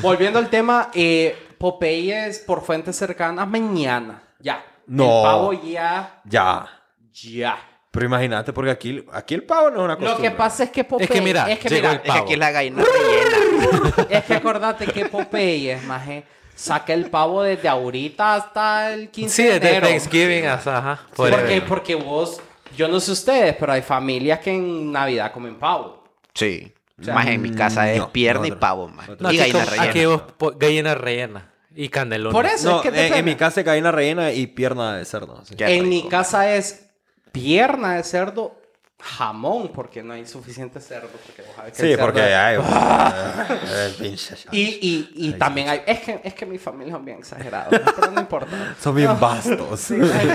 volviendo 0.00 0.38
al 0.38 0.48
tema, 0.48 0.90
eh, 0.94 1.36
Popeyes 1.58 2.38
por 2.40 2.62
fuentes 2.62 2.96
cercanas 2.96 3.46
mañana. 3.48 4.22
Ya. 4.40 4.64
No. 4.86 5.04
El 5.04 5.22
pavo 5.22 5.52
ya. 5.52 6.20
Ya. 6.24 6.66
Ya. 7.12 7.58
Pero 7.90 8.06
imagínate, 8.06 8.52
porque 8.52 8.70
aquí, 8.72 9.04
aquí 9.12 9.34
el 9.34 9.44
pavo 9.44 9.70
no 9.70 9.78
es 9.80 9.84
una 9.84 9.96
cosa. 9.96 10.10
Lo 10.10 10.16
que 10.18 10.30
pasa 10.32 10.64
es 10.64 10.70
que 10.70 10.82
Popeyes. 10.84 11.10
Es 11.10 11.14
que 11.16 11.22
mira, 11.22 11.50
es 11.50 11.58
que, 11.60 11.70
mira, 11.70 11.92
el 11.92 11.96
Es 11.98 12.02
que 12.02 12.10
aquí 12.18 12.36
la 12.36 12.50
gallina 12.50 12.82
rellena. 12.82 13.36
es 14.08 14.24
que 14.24 14.34
acordate 14.34 14.86
que 14.86 15.06
Popeyes, 15.06 15.82
maje, 15.84 16.24
saca 16.54 16.92
el 16.92 17.10
pavo 17.10 17.42
desde 17.42 17.68
ahorita 17.68 18.34
hasta 18.36 18.92
el 18.92 19.08
15 19.10 19.34
Sí, 19.34 19.42
de 19.44 19.52
desde 19.54 19.68
enero. 19.70 19.88
Thanksgiving 19.88 20.46
hasta 20.46 20.78
ajá. 20.78 21.00
porque, 21.14 21.32
forever. 21.36 21.64
porque 21.66 21.94
vos, 21.94 22.40
yo 22.76 22.88
no 22.88 23.00
sé 23.00 23.12
ustedes, 23.12 23.56
pero 23.58 23.72
hay 23.72 23.82
familias 23.82 24.38
que 24.40 24.52
en 24.52 24.92
Navidad 24.92 25.32
comen 25.32 25.56
pavo. 25.56 26.04
Sí. 26.34 26.72
Maje, 26.96 27.32
en 27.32 27.42
mi 27.42 27.50
casa 27.50 27.90
es 27.92 27.98
no, 27.98 28.12
pierna 28.12 28.46
y 28.46 28.52
pavo, 28.52 28.86
maje. 28.88 29.16
No, 29.18 29.32
y 29.32 29.40
aquí, 29.40 29.50
gallina 29.50 29.64
rellena. 29.64 29.90
aquí 29.90 30.04
vos 30.06 30.22
gallina 30.58 30.94
rellena 30.94 31.50
y 31.74 31.88
candelón. 31.88 32.32
Por 32.32 32.46
eso 32.46 32.70
No, 32.70 32.82
es 32.84 32.90
que 32.92 33.06
en, 33.08 33.14
en 33.14 33.24
mi 33.24 33.34
casa 33.34 33.60
es 33.60 33.66
gallina 33.66 33.90
rellena 33.90 34.30
y 34.30 34.46
pierna 34.46 34.96
de 34.96 35.04
cerdo. 35.04 35.42
sí. 35.44 35.56
En 35.58 35.88
mi 35.88 36.06
casa 36.08 36.54
es 36.54 36.86
pierna 37.32 37.96
de 37.96 38.04
cerdo, 38.04 38.54
jamón, 39.00 39.68
porque 39.74 40.02
no 40.02 40.14
hay 40.14 40.26
suficiente 40.26 40.80
cerdo. 40.80 41.08
Porque 41.08 41.32
que 41.32 41.42
Sí, 41.74 41.82
cerdo 41.94 42.04
porque 42.04 42.20
es- 42.20 42.34
hay. 42.34 42.56
Y, 44.52 44.62
y, 44.62 45.28
y 45.28 45.32
también 45.34 45.68
hay... 45.68 45.82
Es 45.86 46.00
que, 46.00 46.20
es 46.24 46.34
que 46.34 46.46
mi 46.46 46.58
familia 46.58 46.96
es 46.96 47.04
bien 47.04 47.18
exagerada, 47.18 47.68
pero 47.70 48.10
no 48.10 48.20
importa. 48.20 48.74
Son 48.80 48.94
bien 48.94 49.18
vastos. 49.18 49.90
Ay, 49.90 50.30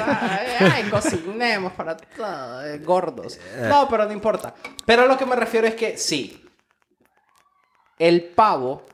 ay, 0.60 0.84
cocinemos 0.90 1.74
para 1.74 1.96
todos, 1.98 2.66
eh, 2.66 2.80
gordos. 2.80 3.40
No, 3.68 3.88
pero 3.90 4.06
no 4.06 4.12
importa. 4.14 4.54
Pero 4.86 5.08
lo 5.08 5.18
que 5.18 5.26
me 5.26 5.36
refiero 5.36 5.68
es 5.68 5.76
que 5.76 5.98
sí. 5.98 6.46
El 7.98 8.24
pavo. 8.26 8.86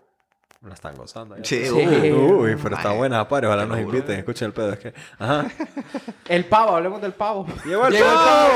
La 0.68 0.74
están 0.74 0.96
gozando. 0.96 1.38
ya. 1.38 1.44
Sí, 1.46 1.64
Sí. 1.66 1.72
Uy, 1.72 2.12
uy, 2.12 2.56
pero 2.62 2.76
está 2.76 2.92
buena, 2.92 3.20
apare. 3.20 3.46
Ojalá 3.48 3.66
nos 3.66 3.80
inviten. 3.80 4.18
Escuchen 4.20 4.48
el 4.48 4.54
pedo. 4.54 4.74
Es 4.74 4.80
que. 4.80 4.94
Ajá. 5.20 5.46
El 6.28 6.46
pavo, 6.46 6.76
hablemos 6.76 7.02
del 7.02 7.14
pavo. 7.14 7.46
Llegó 7.66 7.86
el 7.88 7.94
Llegó 7.94 8.06
el 8.08 8.14
pavo. 8.16 8.52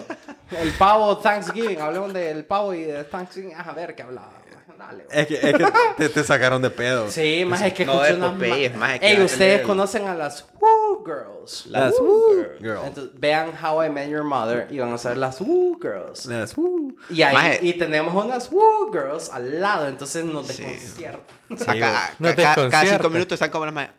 El 0.50 0.70
pavo 0.72 1.18
Thanksgiving, 1.18 1.80
hablemos 1.80 2.12
del 2.12 2.44
pavo 2.44 2.72
y 2.74 2.82
de 2.82 3.04
Thanksgiving. 3.04 3.54
A 3.54 3.72
ver 3.72 3.94
qué 3.94 4.02
hablaba. 4.02 4.32
Dale. 4.78 5.04
güey. 5.04 5.20
Es 5.20 5.26
que, 5.26 5.34
es 5.34 5.54
que 5.56 5.66
te, 5.96 6.08
te 6.08 6.22
sacaron 6.24 6.62
de 6.62 6.70
pedo. 6.70 7.10
Sí, 7.10 7.44
más 7.44 7.60
es 7.62 7.74
que 7.74 7.84
No, 7.84 7.94
escuché 7.94 8.10
es 8.12 8.16
unas 8.16 8.76
más 8.76 8.90
es 8.94 9.00
que 9.00 9.06
Ey, 9.12 9.20
ustedes 9.22 9.60
el- 9.60 9.66
conocen 9.66 10.06
a 10.06 10.14
las 10.14 10.46
Woo 10.60 10.68
Girls. 11.08 11.66
Las 11.66 11.94
Woo 11.98 12.44
Girls. 12.60 12.86
Entonces, 12.86 13.12
vean 13.18 13.52
How 13.60 13.82
I 13.84 13.88
Met 13.88 14.08
Your 14.10 14.22
Mother 14.24 14.68
y 14.70 14.78
van 14.78 14.92
a 14.92 14.98
ser 14.98 15.16
las 15.16 15.40
Woo 15.40 15.78
Girls. 15.80 16.26
Las 16.26 16.54
Woo. 16.56 16.94
Y 17.10 17.22
ahí 17.22 17.34
Maje. 17.34 17.58
y 17.62 17.72
tenemos 17.72 18.14
unas 18.24 18.50
Woo 18.52 18.92
Girls 18.92 19.30
al 19.30 19.60
lado, 19.60 19.88
entonces 19.88 20.24
nos 20.24 20.46
desconcierta. 20.46 21.20
Acá, 21.66 22.14
No 22.18 22.28
cada 22.36 22.84
cinco 22.86 23.08
minutos 23.10 23.32
están 23.36 23.50
como 23.50 23.64
las 23.64 23.74
majes. 23.74 23.92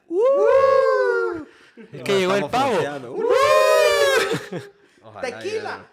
Es 1.91 2.04
que 2.04 2.19
llegó 2.19 2.36
el 2.36 2.45
pavo. 2.45 2.78
Tequila. 5.22 5.86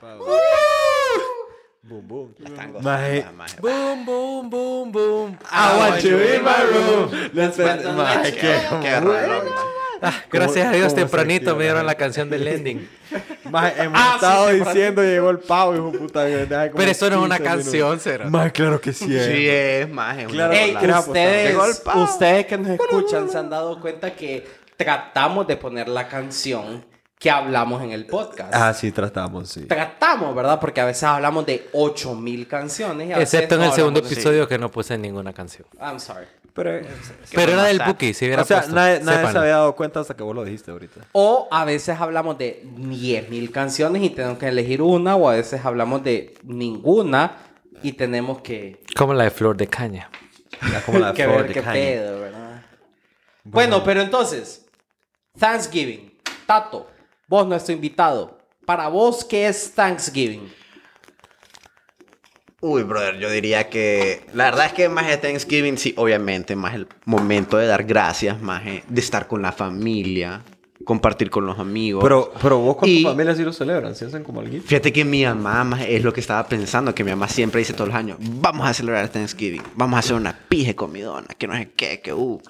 Boom, 1.89 2.09
boom. 2.09 2.35
Están 2.45 2.83
Maje. 2.83 3.25
Boom, 3.61 4.05
boom, 4.05 4.51
boom, 4.51 4.93
boom. 4.93 5.39
I 5.53 5.79
want 5.79 6.03
you 6.03 6.19
in 6.19 6.43
my 6.43 6.63
room. 6.65 7.11
Let's 7.33 7.57
spend- 7.57 7.81
es- 8.27 8.35
qué- 8.35 8.71
maje. 8.71 9.13
Ah, 10.03 10.13
gracias 10.31 10.67
a 10.67 10.73
Dios 10.73 10.95
tempranito 10.95 11.57
me 11.57 11.65
dieron 11.65 11.87
la 11.87 11.95
canción 11.95 12.29
del 12.31 12.47
ending. 12.47 12.89
Maje, 13.51 13.83
hemos 13.83 14.01
Ah, 14.01 14.13
estado 14.17 14.49
sí, 14.51 14.55
diciendo 14.61 15.03
llegó 15.03 15.31
el 15.31 15.39
pavo, 15.39 15.75
hijo 15.75 15.93
puta. 15.93 16.25
Pero 16.25 16.83
eso 16.83 17.09
no 17.11 17.17
es 17.19 17.23
una 17.23 17.37
15 17.39 17.51
canción. 17.51 18.01
Cero. 18.01 18.25
Maje, 18.29 18.53
claro 18.53 18.81
que 18.81 18.93
sí 18.93 19.17
es. 19.17 19.27
Sí, 19.27 19.49
es 19.49 19.89
más. 19.89 20.19
es 20.19 20.27
Claro. 20.29 20.53
Ey, 20.53 20.69
rola. 20.69 20.79
¿quieres 20.81 20.97
apostar? 20.97 21.27
ustedes, 21.27 21.83
ustedes 22.11 22.47
que 22.47 22.59
nos 22.59 22.69
escuchan 22.69 23.31
se 23.31 23.39
han 23.39 23.49
dado 23.51 23.81
cuenta 23.81 24.15
que 24.15 24.47
tratamos 24.77 25.47
de 25.47 25.57
poner 25.57 25.89
la 25.89 26.07
canción 26.09 26.85
que 27.19 27.31
hablamos 27.31 27.83
en 27.83 27.93
el 27.93 28.05
podcast. 28.05 28.53
Ah, 28.55 28.75
sí, 28.75 28.93
tratamos, 28.93 29.49
sí. 29.49 29.63
Tratamos, 29.63 30.35
¿verdad? 30.35 30.61
Porque 30.61 30.83
a 30.83 30.85
veces 30.85 31.05
hablamos 31.05 31.47
de 31.47 31.67
8000 31.73 32.47
canciones. 32.47 33.09
y 33.09 33.13
a 33.13 33.17
veces 33.19 33.33
Excepto 33.35 33.55
en 33.55 33.61
no 33.63 33.67
el 33.69 33.73
segundo 33.73 33.99
hablamos 34.01 34.11
de- 34.11 34.15
episodio 34.15 34.47
que 34.47 34.59
no 34.59 34.71
puse 34.71 34.99
ninguna 34.99 35.33
canción. 35.33 35.67
I'm 35.81 35.99
sorry. 35.99 36.27
Pero, 36.57 36.81
Pero 37.35 37.53
era 37.53 37.65
del? 37.65 37.81
Buki, 37.87 38.15
si 38.15 38.25
hubiera 38.25 38.43
o 38.43 38.45
sea, 38.47 38.59
puesto. 38.61 38.75
nadie, 38.75 39.01
nadie 39.01 39.19
Sépanlo. 39.19 39.33
se 39.33 39.39
había 39.39 39.53
dado 39.53 39.77
cuenta 39.77 40.01
hasta 40.01 40.17
que 40.17 40.23
vos 40.23 40.35
lo 40.35 40.43
dijiste 40.45 40.71
ahorita. 40.71 41.03
O 41.13 41.47
a 41.51 41.65
veces 41.67 42.01
hablamos 42.01 42.39
de 42.39 42.63
10.000 42.65 43.51
canciones 43.51 44.03
y 44.03 44.11
tenemos 44.11 44.39
que 44.39 44.49
elegir 44.49 44.81
una, 44.83 45.15
o 45.17 45.29
a 45.29 45.35
veces 45.35 45.65
hablamos 45.65 46.03
de 46.03 46.35
ninguna 46.43 47.37
y 47.83 47.93
tenemos 47.93 48.41
que, 48.41 48.83
Como 48.97 49.13
la 49.15 49.25
de 49.25 49.31
Flor 49.31 49.57
de 49.57 49.67
Caña. 49.67 50.11
Como 50.87 50.99
la 50.99 51.13
que 51.15 51.25
flor 51.25 51.37
ver 51.37 51.49
de 51.49 51.55
qué 51.55 51.61
caña. 51.61 51.73
pedo, 51.75 52.21
¿verdad? 52.21 52.63
Bueno, 53.45 53.85
pero 53.85 54.01
entonces, 54.01 54.67
Thanksgiving. 55.39 56.19
Tato, 56.47 56.89
vos 57.29 57.47
nuestro 57.47 57.75
invitado. 57.75 58.39
Para 58.65 58.89
vos, 58.89 59.25
¿qué 59.25 59.47
es 59.47 59.73
Thanksgiving? 59.75 60.51
Uy, 62.63 62.85
brother, 62.85 63.19
yo 63.19 63.31
diría 63.31 63.69
que 63.69 64.23
la 64.33 64.45
verdad 64.45 64.67
es 64.67 64.73
que 64.73 64.89
más 64.89 65.07
de 65.07 65.19
Thanksgiving, 65.19 65.77
sí, 65.77 65.93
obviamente, 65.99 66.57
más 66.57 66.75
el 66.75 66.89
momento 67.05 67.59
de 67.59 67.67
dar 67.67 67.85
gracias, 67.85 68.41
más 68.41 68.65
de 68.65 68.83
estar 69.01 69.29
con 69.29 69.43
la 69.43 69.53
familia, 69.53 70.43
compartir 70.87 71.29
con 71.29 71.45
los 71.45 71.59
amigos. 71.59 72.03
Pero, 72.03 72.33
pero 72.41 72.59
vos 72.59 72.77
con 72.79 72.89
Y- 72.89 73.03
tu 73.03 73.11
familia 73.11 73.35
sí 73.35 73.43
lo 73.43 73.53
celebran, 73.53 73.95
sí 73.95 74.07
hacen 74.07 74.25
como 74.25 74.41
algo. 74.41 74.57
Fíjate 74.65 74.91
que 74.91 75.05
mi 75.05 75.27
mamá 75.27 75.85
es 75.87 76.03
lo 76.03 76.15
que 76.15 76.21
estaba 76.21 76.49
pensando, 76.49 76.95
que 76.95 77.05
mi 77.05 77.11
mamá 77.11 77.29
siempre 77.29 77.59
dice 77.59 77.75
todos 77.75 77.89
los 77.89 77.97
años, 77.97 78.17
vamos 78.21 78.67
a 78.67 78.73
celebrar 78.73 79.07
Thanksgiving, 79.11 79.63
vamos 79.75 79.97
a 79.97 79.99
hacer 80.01 80.17
una 80.17 80.33
pije 80.49 80.75
comidona, 80.75 81.27
que 81.37 81.47
no 81.47 81.55
sé 81.55 81.73
qué, 81.77 82.01
que 82.01 82.15
uh. 82.15 82.41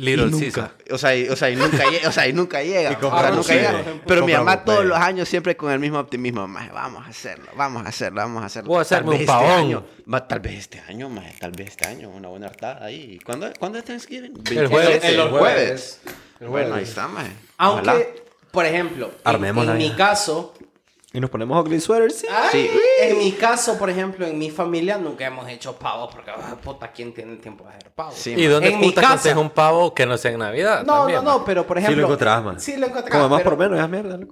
Little 0.00 0.28
Y 0.28 0.40
Caesar. 0.40 0.72
nunca, 0.78 0.94
o 0.94 0.98
sea, 0.98 1.16
y, 1.16 1.28
o 1.28 1.36
sea, 1.36 1.50
y 1.50 1.56
nunca 1.56 1.90
llega, 1.90 2.08
o 2.08 2.12
sea, 2.12 2.26
y 2.28 2.32
nunca 2.32 2.62
llega. 2.62 2.90
Y 3.00 3.04
o 3.04 3.10
sea, 3.18 3.30
nunca 3.30 3.54
llega. 3.54 3.84
Pero 4.06 4.26
mi 4.26 4.32
mamá 4.32 4.64
todos 4.64 4.84
los 4.84 4.98
años 4.98 5.28
siempre 5.28 5.56
con 5.56 5.70
el 5.70 5.78
mismo 5.78 5.98
optimismo, 5.98 6.46
más 6.48 6.72
vamos 6.72 7.06
a 7.06 7.10
hacerlo, 7.10 7.46
vamos 7.56 7.84
a 7.84 7.88
hacerlo, 7.88 8.20
vamos 8.20 8.42
a 8.42 8.46
hacerlo. 8.46 8.68
Voy 8.68 8.80
a 8.80 8.84
Tal 8.84 8.98
hacerme 8.98 9.10
vez 9.10 9.18
un 9.18 9.20
este 9.20 9.32
pavón. 10.06 10.26
tal 10.28 10.40
vez 10.40 10.54
este 10.58 10.80
año, 10.88 11.08
más, 11.08 11.38
tal 11.38 11.52
vez 11.52 11.68
este 11.68 11.86
año, 11.88 12.08
una 12.10 12.28
buena 12.28 12.46
hartada 12.46 12.84
ahí. 12.84 13.18
¿Cuándo, 13.24 13.50
¿cuándo 13.58 13.78
es 13.78 13.84
Thanksgiving? 13.84 14.32
El 14.50 14.66
jueves. 14.68 15.04
En 15.04 15.16
los 15.16 15.26
El 15.26 15.32
jueves. 15.38 16.00
Bueno, 16.40 16.74
ahí 16.74 16.84
está, 16.84 17.06
más. 17.06 17.26
Ojalá. 17.58 17.92
Aunque, 17.92 18.24
por 18.50 18.64
ejemplo, 18.66 19.06
en, 19.06 19.12
Armémosla 19.24 19.72
en 19.72 19.78
mi 19.78 19.90
caso, 19.92 20.54
Y 21.12 21.18
nos 21.18 21.28
ponemos 21.28 21.60
ugly 21.64 21.80
sweaters, 21.80 22.14
sí. 22.20 22.26
Sí. 22.52 22.70
en 23.00 23.18
mi 23.18 23.32
caso, 23.32 23.76
por 23.76 23.90
ejemplo, 23.90 24.24
en 24.26 24.38
mi 24.38 24.48
familia 24.48 24.96
nunca 24.96 25.26
hemos 25.26 25.48
hecho 25.48 25.74
pavo 25.76 26.08
porque, 26.08 26.30
ah, 26.30 26.56
puta, 26.62 26.92
¿quién 26.92 27.12
tiene 27.12 27.32
el 27.32 27.40
tiempo 27.40 27.64
de 27.64 27.70
hacer 27.70 27.90
pavo? 27.90 28.12
Sí, 28.14 28.30
¿Y 28.36 28.44
dónde 28.46 28.68
En 28.70 28.78
mi 28.78 28.86
puta 28.90 29.00
casa. 29.02 29.36
un 29.36 29.50
pavo 29.50 29.92
que 29.92 30.06
no 30.06 30.16
sea 30.16 30.30
en 30.30 30.38
Navidad? 30.38 30.84
No, 30.86 30.98
También, 30.98 31.24
no, 31.24 31.38
no, 31.38 31.44
pero 31.44 31.66
por 31.66 31.78
Sí 31.78 31.82
ejemplo... 31.82 32.02
lo 32.02 32.06
encontrás, 32.08 32.44
man. 32.44 32.60
Sí 32.60 32.76
lo 32.76 32.86
encontrás. 32.86 33.10
Como 33.10 33.28
más 33.28 33.38
pero- 33.42 33.50
por 33.56 33.58
menos, 33.58 33.78
esa 33.78 33.88
mierda. 33.88 34.16
lo. 34.16 34.26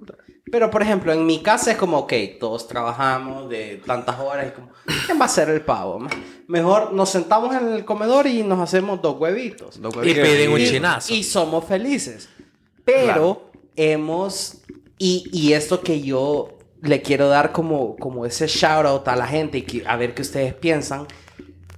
Pero, 0.51 0.71
por 0.71 0.81
ejemplo, 0.83 1.13
en 1.13 1.27
mi 1.27 1.43
casa 1.43 1.73
es 1.73 1.77
como, 1.77 1.99
ok, 1.99 2.13
todos 2.39 2.69
trabajamos 2.69 3.51
de 3.51 3.83
tantas 3.85 4.19
horas 4.21 4.47
y 4.47 4.51
como, 4.53 4.71
¿quién 5.05 5.19
va 5.19 5.25
a 5.25 5.27
hacer 5.27 5.51
el 5.51 5.61
pavo? 5.63 6.07
Mejor 6.47 6.93
nos 6.95 7.11
sentamos 7.11 7.55
en 7.57 7.73
el 7.73 7.85
comedor 7.85 8.27
y 8.29 8.45
nos 8.45 8.61
hacemos 8.61 9.03
dos 9.03 9.19
huevitos. 9.19 9.77
Los 9.79 9.93
Y 9.95 9.99
huevitos. 9.99 10.27
piden 10.29 10.53
un 10.53 10.61
y, 10.61 10.69
chinazo. 10.69 11.13
y 11.13 11.23
somos 11.25 11.65
felices. 11.65 12.29
Pero 12.85 13.51
hemos... 13.77 14.59
Y, 15.01 15.29
y 15.33 15.53
esto 15.53 15.81
que 15.81 16.01
yo 16.01 16.58
le 16.83 17.03
quiero 17.03 17.29
dar 17.29 17.53
como, 17.53 17.97
como 17.97 18.25
ese 18.27 18.47
shout 18.47 18.87
out 18.87 19.09
a 19.09 19.17
la 19.17 19.27
gente 19.27 19.59
y 19.59 19.63
que- 19.63 19.85
a 19.87 19.97
ver 19.97 20.15
qué 20.15 20.23
ustedes 20.23 20.55
piensan. 20.55 21.07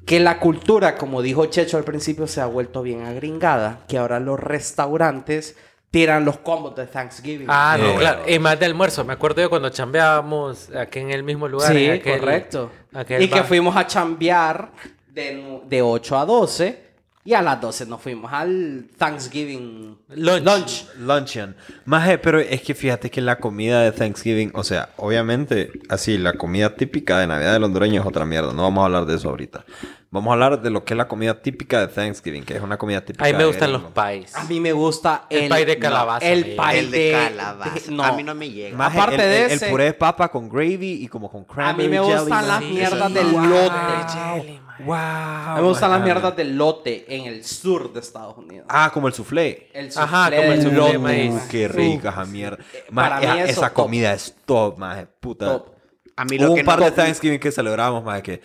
Que 0.06 0.18
la 0.20 0.40
cultura, 0.40 0.96
como 0.96 1.22
dijo 1.22 1.46
Checho 1.46 1.76
al 1.76 1.84
principio, 1.84 2.26
se 2.26 2.40
ha 2.40 2.46
vuelto 2.46 2.82
bien 2.82 3.02
agringada. 3.04 3.84
Que 3.86 3.98
ahora 3.98 4.18
los 4.18 4.40
restaurantes 4.40 5.56
tiran 5.90 6.24
los 6.24 6.38
combos 6.38 6.74
de 6.76 6.86
Thanksgiving. 6.86 7.46
Ah, 7.48 7.76
no, 7.78 7.90
Eh. 7.90 7.96
claro. 7.98 8.22
Y 8.28 8.38
más 8.38 8.58
de 8.58 8.66
almuerzo. 8.66 9.04
Me 9.04 9.12
acuerdo 9.12 9.42
yo 9.42 9.50
cuando 9.50 9.70
chambeábamos 9.70 10.70
aquí 10.74 10.98
en 11.00 11.10
el 11.10 11.22
mismo 11.22 11.48
lugar. 11.48 11.72
Sí, 11.72 11.86
aquel- 11.88 12.18
correcto. 12.20 12.70
aquel 12.92 13.22
Y 13.22 13.28
que 13.28 13.36
bar. 13.40 13.44
fuimos 13.46 13.76
a 13.76 13.86
chambear 13.86 14.72
de, 15.08 15.60
de 15.66 15.82
8 15.82 16.18
a 16.18 16.24
12. 16.24 16.89
Y 17.22 17.34
a 17.34 17.42
las 17.42 17.60
12 17.60 17.84
nos 17.84 18.00
fuimos 18.00 18.32
al 18.32 18.86
Thanksgiving 18.96 19.98
Lunch. 20.08 20.86
Luncheon. 20.96 21.54
Maje, 21.84 22.16
pero 22.16 22.40
es 22.40 22.62
que 22.62 22.74
fíjate 22.74 23.10
que 23.10 23.20
la 23.20 23.36
comida 23.36 23.82
de 23.82 23.92
Thanksgiving, 23.92 24.52
o 24.54 24.64
sea, 24.64 24.88
obviamente, 24.96 25.70
así, 25.90 26.16
la 26.16 26.32
comida 26.32 26.74
típica 26.74 27.18
de 27.18 27.26
Navidad 27.26 27.52
del 27.52 27.64
hondureño 27.64 28.00
es 28.00 28.06
otra 28.06 28.24
mierda. 28.24 28.54
No 28.54 28.62
vamos 28.62 28.80
a 28.80 28.86
hablar 28.86 29.04
de 29.04 29.16
eso 29.16 29.28
ahorita. 29.28 29.66
Vamos 30.12 30.30
a 30.30 30.32
hablar 30.32 30.60
de 30.60 30.70
lo 30.70 30.84
que 30.84 30.94
es 30.94 30.98
la 30.98 31.06
comida 31.06 31.40
típica 31.40 31.78
de 31.86 31.86
Thanksgiving, 31.86 32.42
que 32.44 32.56
es 32.56 32.60
una 32.62 32.76
comida 32.76 33.00
típica 33.00 33.24
A 33.24 33.28
mí 33.28 33.32
me 33.34 33.38
de 33.38 33.44
gustan 33.46 33.72
los 33.72 33.82
pies. 33.92 34.34
A 34.34 34.42
mí 34.42 34.58
me 34.58 34.72
gusta 34.72 35.26
El 35.30 35.44
el, 35.44 35.48
pie 35.52 35.64
de 35.66 35.78
calabaza 35.78 36.26
El 36.26 36.44
pie 36.56 36.78
El 36.80 36.90
de 36.90 37.12
calabaza. 37.12 37.72
no. 37.90 38.02
A 38.02 38.12
mí 38.12 38.24
no 38.24 38.34
me 38.34 38.50
llega. 38.50 38.76
Maje, 38.76 38.98
Aparte 38.98 39.14
el, 39.14 39.20
de 39.20 39.44
el- 39.44 39.50
ese- 39.52 39.64
el 39.66 39.70
puré 39.70 39.84
de 39.84 39.92
papa 39.94 40.28
con 40.28 40.48
gravy 40.48 41.04
y 41.04 41.06
como 41.06 41.30
con 41.30 41.42
A 41.42 41.46
cranberry 41.46 41.88
mí 41.88 41.96
me 41.96 42.04
jelly, 42.04 42.18
gustan 42.22 42.48
las 42.48 42.60
mierdas 42.60 43.06
sí. 43.08 43.14
del 43.14 43.26
Wow. 43.28 43.44
lote. 43.46 44.60
Wow. 44.84 44.94
A 44.96 45.52
mí 45.56 45.62
me 45.62 45.68
gustan 45.68 45.90
las 45.92 46.02
mierdas 46.02 46.36
del 46.36 46.56
lote 46.56 47.04
en 47.16 47.26
el 47.26 47.44
sur 47.44 47.92
de 47.92 48.00
Estados 48.00 48.36
Unidos. 48.36 48.66
Ah, 48.68 48.90
como 48.92 49.06
el 49.06 49.14
soufflé. 49.14 49.68
El 49.72 49.90
Ajá, 49.94 50.24
soufflé 50.24 50.36
como 50.38 50.52
el 50.52 50.62
soufflé 50.62 50.98
maíz. 50.98 51.34
Uh, 51.34 51.48
qué 51.48 51.68
rica 51.68 52.08
esa 52.10 52.24
mierda. 52.24 52.58
para 52.92 53.20
Maje, 53.20 53.26
mí 53.28 53.32
esa, 53.34 53.44
eso 53.44 53.60
esa 53.60 53.68
top. 53.68 53.84
comida 53.84 54.12
es 54.12 54.34
top, 54.44 54.76
maje. 54.76 55.06
Puta. 55.20 55.46
Top. 55.46 55.68
A 56.16 56.24
mí 56.24 56.36
Hubo 56.36 56.46
lo 56.46 56.50
un 56.50 56.56
que 56.56 56.64
par 56.64 56.80
no... 56.80 56.84
de 56.86 56.90
Thanksgiving 56.90 57.38
que 57.38 57.52
celebramos, 57.52 58.02
maje, 58.02 58.22
que... 58.22 58.40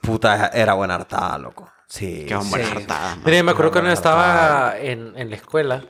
Puta, 0.00 0.48
era 0.54 0.74
buena 0.74 0.94
hartada, 0.94 1.38
loco. 1.38 1.70
Sí. 1.86 2.24
Qué 2.26 2.34
hombre 2.34 2.64
Sí. 2.64 2.70
hartada, 2.76 3.16
man. 3.16 3.22
Mira, 3.24 3.42
me 3.42 3.50
acuerdo 3.52 3.72
cuando 3.72 3.88
Buena 3.88 3.94
estaba 3.94 4.78
en, 4.78 5.12
en 5.16 5.30
la 5.30 5.36
escuela. 5.36 5.84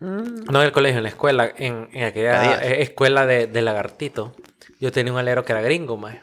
No 0.00 0.60
en 0.60 0.66
el 0.66 0.72
colegio, 0.72 0.98
en 0.98 1.02
la 1.04 1.08
escuela. 1.08 1.52
En, 1.56 1.88
en 1.92 2.04
aquella 2.04 2.62
escuela 2.62 3.26
de, 3.26 3.46
de 3.48 3.62
lagartito. 3.62 4.34
Yo 4.80 4.92
tenía 4.92 5.12
un 5.12 5.18
alero 5.18 5.44
que 5.44 5.52
era 5.52 5.60
gringo, 5.60 5.96
más. 5.96 6.16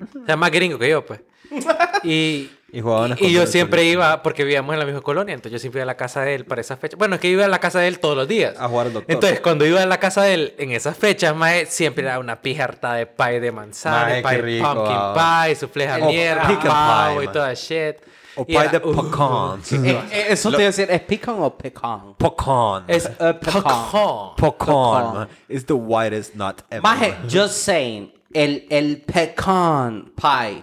O 0.00 0.24
sea, 0.26 0.36
más 0.36 0.50
gringo 0.50 0.78
que 0.78 0.88
yo, 0.88 1.04
pues. 1.04 1.20
Y, 2.04 2.50
Y 2.70 2.80
y 3.26 3.32
yo 3.32 3.46
siempre 3.46 3.84
iba, 3.84 4.22
porque 4.22 4.44
vivíamos 4.44 4.74
en 4.74 4.78
la 4.78 4.84
misma 4.84 5.00
colonia, 5.00 5.34
entonces 5.34 5.52
yo 5.52 5.58
siempre 5.58 5.78
iba 5.78 5.84
a 5.84 5.86
la 5.86 5.96
casa 5.96 6.20
de 6.20 6.34
él 6.34 6.44
para 6.44 6.60
esas 6.60 6.78
fechas. 6.78 6.98
Bueno, 6.98 7.14
es 7.14 7.20
que 7.20 7.28
iba 7.28 7.46
a 7.46 7.48
la 7.48 7.60
casa 7.60 7.78
de 7.80 7.88
él 7.88 7.98
todos 7.98 8.14
los 8.14 8.28
días. 8.28 8.56
A 8.58 8.68
jugar 8.68 8.88
al 8.88 8.92
doctor. 8.92 9.14
Entonces, 9.14 9.40
cuando 9.40 9.64
iba 9.64 9.82
a 9.82 9.86
la 9.86 9.98
casa 9.98 10.22
de 10.22 10.34
él 10.34 10.54
en 10.58 10.72
esas 10.72 10.94
fechas, 10.94 11.34
mae, 11.34 11.64
siempre 11.64 12.04
era 12.04 12.18
una 12.18 12.42
pija 12.42 12.64
harta 12.64 12.92
de 12.92 13.06
pie 13.06 13.40
de 13.40 13.52
manzana, 13.52 14.20
Mae, 14.22 14.22
pie 14.22 14.42
rico, 14.42 14.74
pumpkin 14.74 14.96
ah. 14.98 15.44
pie, 15.46 15.86
de 15.86 16.02
O 16.02 16.06
mierda, 16.08 16.46
pecan 16.46 16.68
pavo 16.70 17.22
y 17.22 17.28
toda 17.28 17.54
shit. 17.54 17.96
O 18.36 18.44
pie 18.44 18.56
era- 18.58 18.68
de 18.68 18.78
uh, 18.86 18.94
pecans. 19.10 19.72
Eh, 19.72 20.00
eh, 20.12 20.26
eso 20.28 20.50
te 20.50 20.56
iba 20.56 20.62
a 20.64 20.66
decir, 20.66 20.90
¿es 20.90 21.00
pecan 21.00 21.36
o 21.38 21.56
pecan? 21.56 22.14
Pecan. 22.18 22.84
Es 22.86 23.06
Eh, 23.06 23.12
pecan. 23.18 23.62
pecan. 23.62 24.34
Pecan. 24.36 25.12
pecan. 25.16 25.28
It's 25.48 25.64
the 25.64 25.72
whitest 25.72 26.34
nut 26.34 26.60
ever. 26.70 26.82
Maje, 26.82 27.16
just 27.26 27.54
saying, 27.64 28.12
el, 28.34 28.66
el 28.68 29.00
pecan 29.06 30.12
pie 30.14 30.62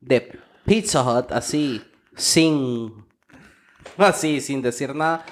de 0.00 0.40
Pizza 0.64 1.02
Hut, 1.02 1.32
así, 1.32 1.82
sin, 2.16 3.04
así, 3.98 4.40
sin 4.40 4.62
decir 4.62 4.94
nada, 4.94 5.24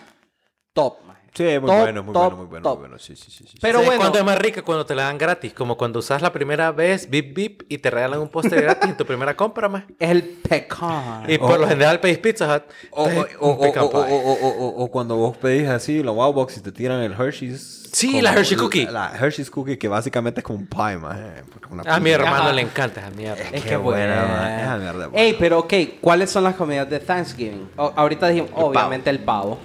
top. 0.72 0.94
Sí, 1.32 1.44
muy 1.44 1.70
Top, 1.70 1.78
bueno, 1.78 2.02
muy 2.02 2.12
top, 2.12 2.22
bueno, 2.22 2.36
muy 2.38 2.46
bueno, 2.46 2.62
top. 2.64 2.78
muy 2.80 2.88
bueno. 2.88 2.98
Sí, 2.98 3.14
sí, 3.14 3.30
sí. 3.30 3.44
sí. 3.46 3.56
Pero 3.60 3.74
¿Sabes 3.74 3.86
bueno, 3.86 4.00
cuándo 4.00 4.18
es 4.18 4.24
más 4.24 4.36
rica? 4.36 4.62
Cuando 4.62 4.84
te 4.84 4.96
la 4.96 5.04
dan 5.04 5.16
gratis. 5.16 5.52
Como 5.54 5.76
cuando 5.76 6.00
usas 6.00 6.20
la 6.22 6.32
primera 6.32 6.72
vez, 6.72 7.08
bip 7.08 7.32
bip, 7.36 7.62
y 7.68 7.78
te 7.78 7.88
regalan 7.88 8.18
un 8.20 8.28
postre 8.28 8.60
gratis 8.60 8.90
en 8.90 8.96
tu 8.96 9.06
primera 9.06 9.36
compra, 9.36 9.68
más. 9.68 9.84
el 10.00 10.24
pecan. 10.24 11.30
Y 11.30 11.38
por 11.38 11.60
lo 11.60 11.68
general 11.68 12.00
pedís 12.00 12.18
Pizza 12.18 12.52
Hut. 12.56 12.64
O- 12.90 13.04
o- 13.38 13.48
o- 13.52 14.84
o 14.84 14.90
cuando 14.90 15.14
vos 15.14 15.36
pedís 15.36 15.68
así 15.68 16.02
la 16.02 16.10
Wow 16.10 16.32
Box 16.32 16.56
y 16.56 16.62
te 16.62 16.72
tiran 16.72 17.00
el 17.00 17.12
Hershey's. 17.12 17.79
Sí, 17.92 18.10
como 18.10 18.22
la 18.22 18.32
Hershey 18.34 18.56
Cookie. 18.56 18.86
La 18.86 19.12
Hershey's 19.18 19.50
Cookie 19.50 19.76
que 19.78 19.88
básicamente 19.88 20.40
es 20.40 20.44
como 20.44 20.58
un 20.58 20.66
pie, 20.66 20.98
porque 21.52 21.68
una 21.72 21.82
A 21.82 21.98
mi 22.00 22.04
pizza. 22.10 22.16
hermano 22.22 22.42
Ajá. 22.44 22.52
le 22.52 22.62
encanta 22.62 23.00
esa 23.00 23.10
mierda. 23.10 23.42
Es 23.52 23.64
que 23.64 23.76
buena, 23.76 24.06
buena. 24.22 24.26
man. 24.40 24.60
Esa 24.60 24.76
mierda 24.76 25.04
es 25.04 25.10
buena. 25.10 25.26
Ey, 25.26 25.36
pero 25.38 25.58
ok, 25.60 25.74
¿cuáles 26.00 26.30
son 26.30 26.44
las 26.44 26.54
comidas 26.54 26.88
de 26.88 27.00
Thanksgiving? 27.00 27.68
O- 27.76 27.92
ahorita 27.96 28.28
dijimos, 28.28 28.50
obviamente 28.54 29.10
el 29.10 29.18
pavo. 29.20 29.58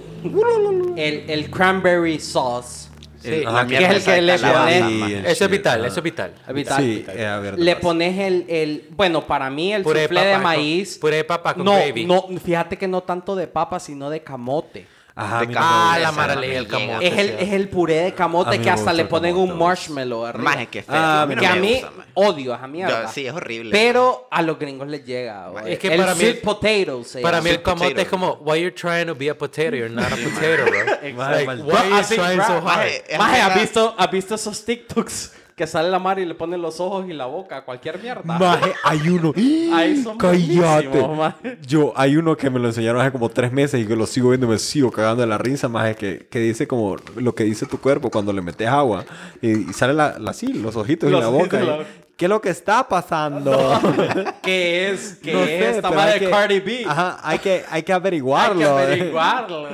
El, 0.96 1.24
el 1.30 1.50
cranberry 1.50 2.18
sauce. 2.18 2.88
Sí. 3.22 3.42
Ajá, 3.44 3.66
que 3.66 3.76
es 3.76 3.90
el 3.90 4.04
que 4.14 4.22
le 4.22 4.38
pones- 4.38 4.82
man. 5.00 5.26
Eso 5.26 5.44
es 5.46 5.50
vital, 5.50 5.84
eso 5.84 5.96
es 5.98 6.02
vital. 6.02 6.32
Vital. 6.54 6.80
Sí, 6.82 7.04
eh, 7.08 7.26
a 7.26 7.38
ver, 7.40 7.58
Le 7.58 7.72
pasa. 7.74 7.82
pones 7.82 8.18
el, 8.18 8.44
el, 8.48 8.88
bueno, 8.90 9.26
para 9.26 9.50
mí 9.50 9.72
el 9.72 9.82
Puré 9.82 10.00
de 10.02 10.06
soufflé 10.06 10.20
de 10.20 10.26
papa 10.26 10.36
con- 10.36 10.42
maíz. 10.44 10.98
puré 10.98 11.16
de 11.16 11.24
papa 11.24 11.54
con 11.54 11.64
no, 11.64 11.72
gravy. 11.74 12.06
no, 12.06 12.24
fíjate 12.44 12.78
que 12.78 12.86
no 12.86 13.02
tanto 13.02 13.34
de 13.34 13.48
papa, 13.48 13.80
sino 13.80 14.10
de 14.10 14.22
camote. 14.22 14.86
Ajá, 15.18 15.40
de 15.46 15.56
a. 15.58 15.94
Ah, 15.94 15.98
la 15.98 16.12
el 16.44 16.68
camote. 16.68 17.06
Es 17.06 17.18
el, 17.18 17.30
es 17.30 17.52
el 17.54 17.68
puré 17.70 17.94
de 17.94 18.06
A 18.08 18.14
camote 18.14 18.60
que 18.60 18.68
hasta 18.68 18.92
le 18.92 19.06
ponen 19.06 19.34
camote, 19.34 19.50
un 19.52 19.58
marshmallow 19.58 20.26
arriba. 20.26 20.44
Maje, 20.44 20.66
qué 20.66 20.82
feo. 20.82 20.94
Ah, 20.94 21.22
a 21.22 21.26
mí 21.26 21.34
no 21.34 21.40
que 21.40 21.46
a 21.46 21.56
mí 21.56 21.72
gusta, 21.72 21.90
maje. 21.96 22.10
odio 22.12 22.54
esa 22.54 22.66
mierda. 22.66 23.02
Yo- 23.04 23.08
sí, 23.08 23.26
es 23.26 23.32
horrible. 23.32 23.70
Pero 23.72 24.28
a 24.30 24.42
los 24.42 24.58
gringos 24.58 24.86
les 24.88 25.06
llega. 25.06 25.48
güey. 25.48 25.72
Es 25.72 25.78
que 25.78 25.88
el 25.88 26.00
para 26.00 26.14
mí- 26.14 26.20
sweet 26.20 26.42
potato 26.42 27.02
se 27.02 27.20
Para 27.22 27.38
llama. 27.38 27.44
mí 27.44 27.48
el 27.50 27.54
Sweet 27.56 27.64
camote 27.64 27.84
potato. 27.94 28.02
es 28.02 28.08
como, 28.08 28.32
why 28.42 28.60
you're 28.60 28.70
trying 28.76 29.06
to 29.06 29.14
be 29.14 29.30
a 29.30 29.34
potato? 29.38 29.74
You're 29.74 29.88
not 29.88 30.04
a 30.12 30.16
potato, 30.16 30.64
bro. 30.66 30.84
Maje, 30.84 31.14
Like, 31.34 31.46
mal- 31.46 31.62
why 31.62 31.72
are 31.76 31.88
you 31.88 32.14
trying 32.14 32.40
so 32.42 32.52
hard? 32.52 32.64
maje, 32.64 33.04
es 33.08 33.18
Maje, 33.18 33.40
¿has 33.40 33.48
verdad. 33.48 33.60
visto, 33.62 33.94
¿has 33.96 34.10
visto 34.10 34.34
esos 34.34 34.64
TikToks 34.66 35.32
que 35.56 35.66
sale 35.66 35.88
la 35.90 35.98
mar 35.98 36.18
y 36.18 36.26
le 36.26 36.34
ponen 36.34 36.60
los 36.60 36.80
ojos 36.80 37.06
y 37.08 37.14
la 37.14 37.24
boca 37.24 37.56
a 37.56 37.64
cualquier 37.64 37.98
mierda? 37.98 38.22
Maje, 38.38 38.74
hay 38.84 39.08
uno. 39.08 39.32
Ahí 39.74 40.02
son 40.02 40.18
Cállate. 40.18 41.08
maje. 41.08 41.58
Yo, 41.66 41.94
hay 41.96 42.16
uno 42.18 42.36
que 42.36 42.50
me 42.50 42.58
lo 42.60 42.68
enseñaron 42.68 43.00
hace 43.00 43.10
como 43.10 43.30
tres 43.30 43.50
meses 43.50 43.82
y 43.82 43.86
que 43.86 43.96
lo 43.96 44.06
sigo 44.06 44.28
viendo 44.28 44.46
y 44.46 44.50
me 44.50 44.58
sigo 44.58 44.90
cagando 44.92 45.22
de 45.22 45.26
la 45.28 45.38
risa, 45.38 45.68
maje, 45.70 45.94
que, 45.94 46.26
que 46.30 46.40
dice 46.40 46.68
como 46.68 46.96
lo 47.16 47.34
que 47.34 47.44
dice 47.44 47.64
tu 47.64 47.80
cuerpo 47.80 48.10
cuando 48.10 48.34
le 48.34 48.42
metes 48.42 48.68
agua 48.68 49.06
y, 49.40 49.70
y 49.70 49.72
sale 49.72 49.94
la, 49.94 50.18
la- 50.18 50.34
sí, 50.34 50.52
los 50.52 50.76
ojitos 50.76 51.10
Los 51.10 51.20
y 51.20 51.22
la 51.22 51.28
boca. 51.30 51.62
y 51.62 51.66
la. 51.66 51.78
¿Qué 52.18 52.26
es 52.26 52.28
lo 52.30 52.40
que 52.42 52.50
está 52.50 52.86
pasando? 52.86 53.80
¿Qué 54.42 54.90
es? 54.90 55.18
¿Qué 55.22 55.32
No 55.32 55.40
es 55.40 55.46
sé, 55.48 55.68
esta 55.70 55.88
pero 55.88 55.94
madre 56.00 56.12
hay 56.12 56.20
de 56.20 56.26
que- 56.26 56.30
Cardi 56.32 56.60
B? 56.60 56.84
Ajá, 56.86 57.18
hay 57.22 57.38
que, 57.38 57.64
hay 57.70 57.82
que 57.82 57.92
Hay 57.92 57.96
averiguarlo. 57.96 58.58
que 58.58 58.64
eh. 58.64 58.68
averiguarlo. 58.68 59.66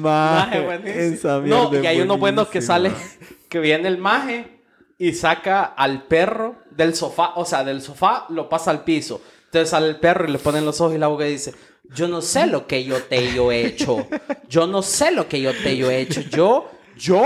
Maje, 0.00 0.60
buenísimo. 0.60 1.00
esa 1.00 1.38
No, 1.40 1.70
y 1.82 1.86
hay 1.86 1.98
es 1.98 2.04
unos 2.04 2.18
buenos 2.18 2.48
que 2.48 2.60
sale, 2.60 2.92
que 3.48 3.58
viene 3.58 3.88
el 3.88 3.96
maje 3.96 4.59
y 5.00 5.14
saca 5.14 5.64
al 5.64 6.02
perro 6.04 6.56
del 6.70 6.94
sofá, 6.94 7.32
o 7.36 7.44
sea, 7.46 7.64
del 7.64 7.80
sofá 7.82 8.26
lo 8.28 8.48
pasa 8.50 8.70
al 8.70 8.84
piso. 8.84 9.20
Entonces 9.46 9.70
sale 9.70 9.88
el 9.88 9.96
perro 9.96 10.28
y 10.28 10.30
le 10.30 10.38
ponen 10.38 10.64
los 10.64 10.80
ojos 10.80 10.94
y 10.94 10.98
la 10.98 11.06
boca 11.08 11.26
y 11.26 11.32
dice, 11.32 11.54
yo 11.94 12.06
no 12.06 12.20
sé 12.20 12.46
lo 12.46 12.66
que 12.66 12.84
yo 12.84 13.02
te 13.02 13.32
yo 13.34 13.50
he 13.50 13.66
hecho. 13.66 14.06
Yo 14.48 14.66
no 14.66 14.82
sé 14.82 15.10
lo 15.10 15.26
que 15.26 15.40
yo 15.40 15.52
te 15.54 15.76
yo 15.76 15.90
he 15.90 16.00
hecho. 16.02 16.20
Yo, 16.20 16.70
yo 16.96 17.24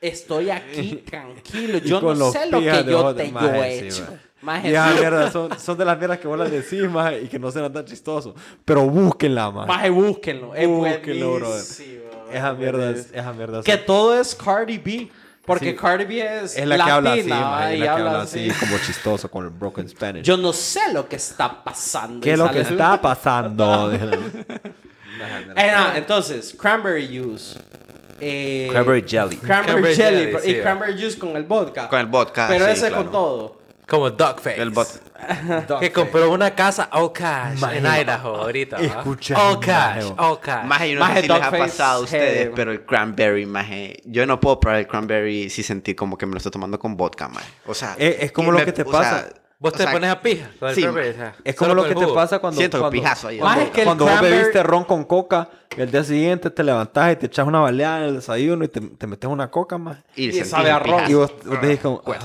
estoy 0.00 0.48
aquí 0.50 1.02
tranquilo. 1.04 1.78
Yo 1.78 2.00
no 2.00 2.30
sé 2.32 2.46
lo 2.50 2.60
que 2.60 2.84
yo 2.88 3.14
te 3.14 3.30
yo 3.32 3.52
he 3.64 3.78
hecho. 3.88 4.02
maje. 4.04 4.18
Maje, 4.40 4.68
Y 4.68 4.70
esas 4.70 4.92
sí. 4.94 5.00
mierdas 5.00 5.32
son, 5.32 5.58
son 5.58 5.76
de 5.78 5.84
las 5.84 5.98
mierdas 5.98 6.18
que 6.20 6.28
vos 6.28 6.38
las 6.38 6.50
decís, 6.52 6.88
maje, 6.88 7.22
y 7.22 7.26
que 7.26 7.40
no 7.40 7.50
serán 7.50 7.72
tan 7.72 7.84
chistosos. 7.84 8.34
Pero 8.64 8.88
búsquenla, 8.88 9.50
maje. 9.50 9.66
Maje, 9.66 9.90
búsquenlo. 9.90 10.54
Es 10.54 10.68
Búsquenlo, 10.68 11.34
brother. 11.34 11.64
Esa 12.32 12.52
mierda 12.54 12.90
esa 12.92 13.32
mierda 13.32 13.58
es- 13.58 13.64
Que 13.64 13.76
todo 13.76 14.18
es 14.18 14.36
Cardi 14.36 14.78
B. 14.78 15.08
Porque 15.48 15.70
Sí. 15.70 15.76
Cardi 15.76 16.04
B 16.04 16.20
es, 16.44 16.56
es 16.56 16.66
la 16.66 16.76
que 16.84 16.90
habla 16.90 17.12
así, 17.14 17.22
latina, 17.24 17.72
es 17.72 17.78
la 17.80 17.84
que 17.84 17.90
habla 17.90 18.20
así, 18.20 18.50
así. 18.50 18.60
como 18.60 18.78
chistoso, 18.78 19.28
con 19.30 19.44
el 19.46 19.50
broken 19.50 19.88
Spanish. 19.88 20.22
Yo 20.22 20.36
no 20.36 20.52
sé 20.52 20.92
lo 20.92 21.08
que 21.08 21.16
está 21.16 21.64
pasando. 21.64 22.20
¿Qué 22.20 22.34
es 22.34 22.38
lo 22.38 22.48
que 22.52 22.60
está 22.60 23.00
pasando? 23.00 23.90
Eh, 25.56 25.72
entonces, 25.96 26.54
cranberry 26.56 27.08
juice. 27.08 27.58
eh, 28.20 28.68
Cranberry 28.70 29.02
jelly. 29.04 29.36
Cranberry, 29.38 29.72
Cranberry 29.82 29.96
jelly. 29.96 30.16
jelly, 30.32 30.36
y 30.50 30.54
sí, 30.54 30.60
cranberry 30.60 30.92
juice 30.92 31.18
con 31.18 31.36
el 31.36 31.42
vodka. 31.42 31.88
Con 31.88 31.98
el 31.98 32.06
vodka, 32.06 32.46
Pero 32.48 32.66
sí, 32.66 32.70
ese 32.70 32.88
claro. 32.88 33.02
con 33.02 33.12
todo. 33.12 33.58
Como 33.88 34.10
Dogface. 34.10 34.60
El 34.62 34.70
bot. 34.70 34.86
Que 35.80 35.92
compró 35.92 36.30
una 36.30 36.54
casa 36.54 36.88
all 36.92 37.12
cash 37.12 37.58
Maje, 37.58 37.78
en 37.78 37.86
Idaho 37.86 38.36
ahorita. 38.36 38.76
escucha, 38.78 39.34
All 39.36 39.58
cash, 39.60 40.04
all 40.16 40.38
cash. 40.40 40.64
Maje, 40.64 40.88
yo 40.90 40.94
no 40.94 41.00
Maje, 41.00 41.14
sé 41.16 41.22
si 41.22 41.28
les 41.32 41.42
ha 41.42 41.50
pasado 41.50 41.98
a 42.00 42.04
ustedes, 42.04 42.50
pero 42.54 42.72
el 42.72 42.84
cranberry, 42.84 43.46
maje, 43.46 44.00
yo 44.04 44.26
no 44.26 44.38
puedo 44.40 44.60
probar 44.60 44.78
el 44.80 44.86
cranberry 44.86 45.50
sin 45.50 45.64
sentir 45.64 45.96
como 45.96 46.16
que 46.16 46.26
me 46.26 46.32
lo 46.32 46.36
estoy 46.38 46.52
tomando 46.52 46.78
con 46.78 46.96
vodka, 46.96 47.28
maje. 47.28 47.48
O 47.66 47.74
sea, 47.74 47.96
Eh, 47.98 48.18
es 48.20 48.32
como 48.32 48.52
lo 48.52 48.58
me- 48.58 48.64
que 48.64 48.72
te 48.72 48.82
o 48.82 48.90
pasa. 48.90 49.20
sea, 49.22 49.32
Vos 49.60 49.72
o 49.74 49.76
te 49.76 49.82
sea, 49.82 49.92
pones 49.92 50.08
a 50.08 50.20
pija 50.22 50.48
con 50.60 50.68
el 50.68 50.74
sí, 50.76 50.82
cranberry, 50.82 51.08
maje. 51.08 51.20
o 51.20 51.24
sea, 51.24 51.34
Es 51.44 51.54
como 51.56 51.74
lo 51.74 51.82
con 51.82 51.94
que 51.94 52.06
te 52.06 52.12
pasa 52.12 52.38
cuando, 52.38 52.58
Siento 52.58 52.78
cuando, 52.78 52.92
pijazo 52.92 53.26
ahí. 53.28 53.38
cuando, 53.38 53.56
Maje, 53.56 53.66
es 53.66 53.74
que 53.74 53.80
el 53.80 53.86
cuando 53.86 54.04
vos 54.06 54.20
bebiste 54.20 54.62
ron 54.62 54.84
con 54.84 55.04
coca 55.04 55.48
y 55.76 55.80
el 55.80 55.90
día 55.90 56.04
siguiente 56.04 56.50
te 56.50 56.62
levantás 56.62 57.12
y 57.12 57.16
te 57.16 57.26
echas 57.26 57.44
una 57.44 57.58
baleada 57.58 57.98
en 57.98 58.04
el 58.04 58.14
desayuno 58.14 58.64
y 58.64 58.68
te, 58.68 58.80
te 58.80 59.06
metes 59.08 59.28
una 59.28 59.50
coca 59.50 59.76
más. 59.76 59.98
Y, 60.14 60.28
Y 60.28 60.44
sabe 60.44 60.70
a 60.70 60.78
ron. 60.78 61.10
Y 61.10 61.14
vos, 61.14 61.32
vos 61.44 61.60
decís 61.60 61.80
como... 61.80 62.00
Pues, 62.02 62.18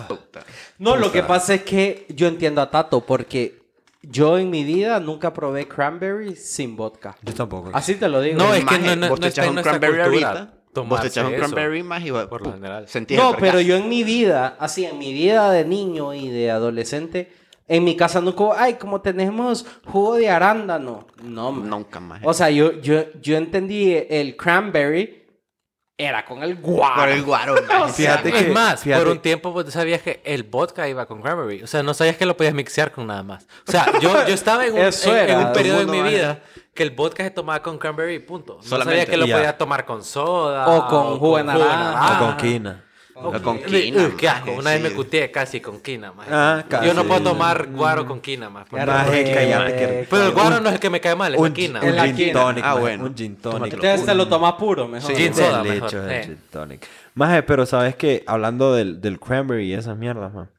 ah, 0.74 0.78
puta. 0.78 0.90
No, 0.90 0.96
lo 0.98 1.12
que 1.12 1.24
pasa 1.24 1.54
es 1.56 1.64
que 1.64 2.06
yo 2.10 2.28
entiendo 2.28 2.62
a 2.62 2.70
Tato 2.70 3.02
porque 3.02 3.64
yo 4.02 4.38
en 4.38 4.50
mi 4.50 4.64
vida 4.64 5.00
nunca 5.00 5.34
probé 5.34 5.68
cranberry 5.68 6.36
sin 6.36 6.76
vodka. 6.76 7.16
yo 7.22 7.34
tampoco. 7.34 7.72
Así 7.74 7.96
te 7.96 8.10
lo 8.10 8.22
digo. 8.22 8.38
No, 8.38 8.54
es 8.54 8.60
que 8.60 8.66
Maje, 8.66 8.96
no, 8.96 8.96
no, 8.96 9.10
vos 9.10 9.20
no 9.20 9.24
te 9.24 9.28
está 9.30 9.42
echas 9.42 9.46
en 9.46 9.50
un 9.50 9.56
nuestra 9.56 9.80
cranberry 9.80 10.04
cultura 10.04 10.30
ahorita. 10.30 10.54
Vos 10.82 11.02
te 11.02 11.08
echas 11.08 11.26
un 11.26 11.34
cranberry 11.36 11.84
más 11.84 12.04
y 12.04 12.12
vos, 12.12 12.26
por 12.26 12.42
lo 12.42 12.54
general. 12.54 12.86
No, 13.12 13.36
pero 13.38 13.62
yo 13.62 13.78
en 13.78 13.88
mi 13.90 14.04
vida, 14.04 14.56
así 14.60 14.86
en 14.86 14.98
mi 14.98 15.14
vida 15.14 15.52
de 15.52 15.66
niño 15.66 16.14
y 16.14 16.30
de 16.30 16.52
adolescente, 16.52 17.32
en 17.68 17.84
mi 17.84 17.96
casa 17.96 18.20
nunca, 18.20 18.44
ay, 18.58 18.74
como 18.74 19.02
tenemos 19.02 19.66
jugo 19.86 20.16
de 20.16 20.30
arándano. 20.30 21.08
No, 21.24 21.52
man. 21.52 21.70
Nunca 21.70 22.00
más. 22.00 22.22
O 22.24 22.34
sea, 22.34 22.50
yo, 22.50 22.82
yo, 22.82 23.06
yo 23.22 23.38
entendí 23.38 23.94
el 24.10 24.36
cranberry 24.36 25.23
era 25.98 26.26
con 26.26 26.42
el 26.44 26.56
guaro. 26.56 26.96
Por 26.96 27.10
el 27.10 27.24
guaro, 27.24 27.56
maje. 27.68 27.94
Fíjate 27.94 28.30
Es 28.30 28.36
que- 28.46 28.52
más, 28.52 28.82
fíjate- 28.82 29.04
por 29.04 29.12
un 29.12 29.20
tiempo 29.20 29.52
vos 29.52 29.66
sabías 29.72 30.02
que 30.02 30.22
el 30.26 30.44
vodka 30.44 30.88
iba 30.90 31.06
con 31.06 31.22
cranberry. 31.22 31.62
O 31.64 31.68
sea, 31.68 31.84
no 31.84 31.94
sabías 31.94 32.18
que 32.18 32.26
lo 32.26 32.36
podías 32.36 32.54
mixear 32.54 32.92
con 32.92 33.08
nada 33.08 33.24
más. 33.24 33.46
O 33.68 33.72
sea, 33.72 33.88
yo, 34.00 34.12
yo 34.28 34.34
estaba 34.34 34.66
en 34.66 34.74
un, 34.74 34.80
en- 34.80 34.86
en 35.04 35.30
era. 35.30 35.40
un 35.40 35.54
periodo 35.54 35.82
en 35.82 35.88
Todo 35.88 35.96
mi 36.04 36.10
vida 36.10 36.42
que 36.74 36.82
el 36.84 36.90
vodka 36.90 37.24
se 37.24 37.30
tomaba 37.30 37.62
con 37.62 37.78
cranberry, 37.78 38.18
punto. 38.20 38.56
No 38.56 38.64
Solamente. 38.64 39.02
sabía 39.02 39.12
que 39.12 39.18
lo 39.18 39.26
Y 39.26 39.30
ya. 39.30 39.36
podía 39.38 39.58
tomar 39.58 39.86
con 39.86 40.04
soda. 40.04 40.68
O 40.68 40.88
con 40.88 41.20
jugo 41.20 41.38
de 41.38 41.44
naranja. 41.44 42.18
O 42.22 42.26
con 42.26 42.38
quina. 42.38 42.84
O 43.16 43.32
con 43.42 43.58
Uy, 43.58 43.64
quina, 43.64 44.04
uy, 44.08 44.14
qué 44.18 44.28
asco. 44.28 44.52
Una 44.54 44.72
vez 44.72 44.82
sí. 44.82 44.90
me 44.90 44.96
cuteé 44.96 45.30
casi 45.32 45.62
con 45.62 45.80
quina, 45.82 46.12
maje. 46.14 46.30
Ah, 46.34 46.66
casi. 46.68 46.88
Yo 46.88 46.94
no 46.96 47.04
puedo 47.06 47.22
tomar 47.22 47.68
guaro 47.68 48.06
con 48.08 48.20
quina, 48.22 48.50
más. 48.50 48.66
Pero 48.70 48.92
el 50.24 50.32
guaro 50.32 50.60
no 50.60 50.70
es 50.70 50.76
el 50.76 50.80
que 50.80 50.90
me 50.90 51.00
cae 51.02 51.16
mal, 51.16 51.34
es 51.36 51.40
la 51.40 51.46
Un, 51.48 51.54
quina. 51.54 51.82
un 51.82 52.16
gin 52.16 52.34
tonic. 52.34 52.64
Ah, 52.66 52.76
bueno. 52.76 53.06
Un 53.06 53.16
gin 53.16 53.36
tonic. 53.36 53.74
Entonces 53.74 54.06
te 54.06 54.16
lo 54.16 54.28
toma 54.28 54.58
puro, 54.58 54.88
mejor. 54.88 55.12
Sí. 55.16 55.22
Gin 55.22 55.34
soda, 55.34 55.64
mejor. 55.64 55.90
Eh. 56.10 56.24
gin 56.26 56.38
tonic. 56.52 56.88
Maje, 57.16 57.44
pero 57.44 57.66
sabes 57.66 57.96
que 57.96 58.24
hablando 58.26 58.74
del, 58.74 59.00
del 59.02 59.20
cranberry 59.20 59.66
y 59.70 59.74
esas 59.74 59.98
mierdas, 59.98 60.34
man. 60.34 60.50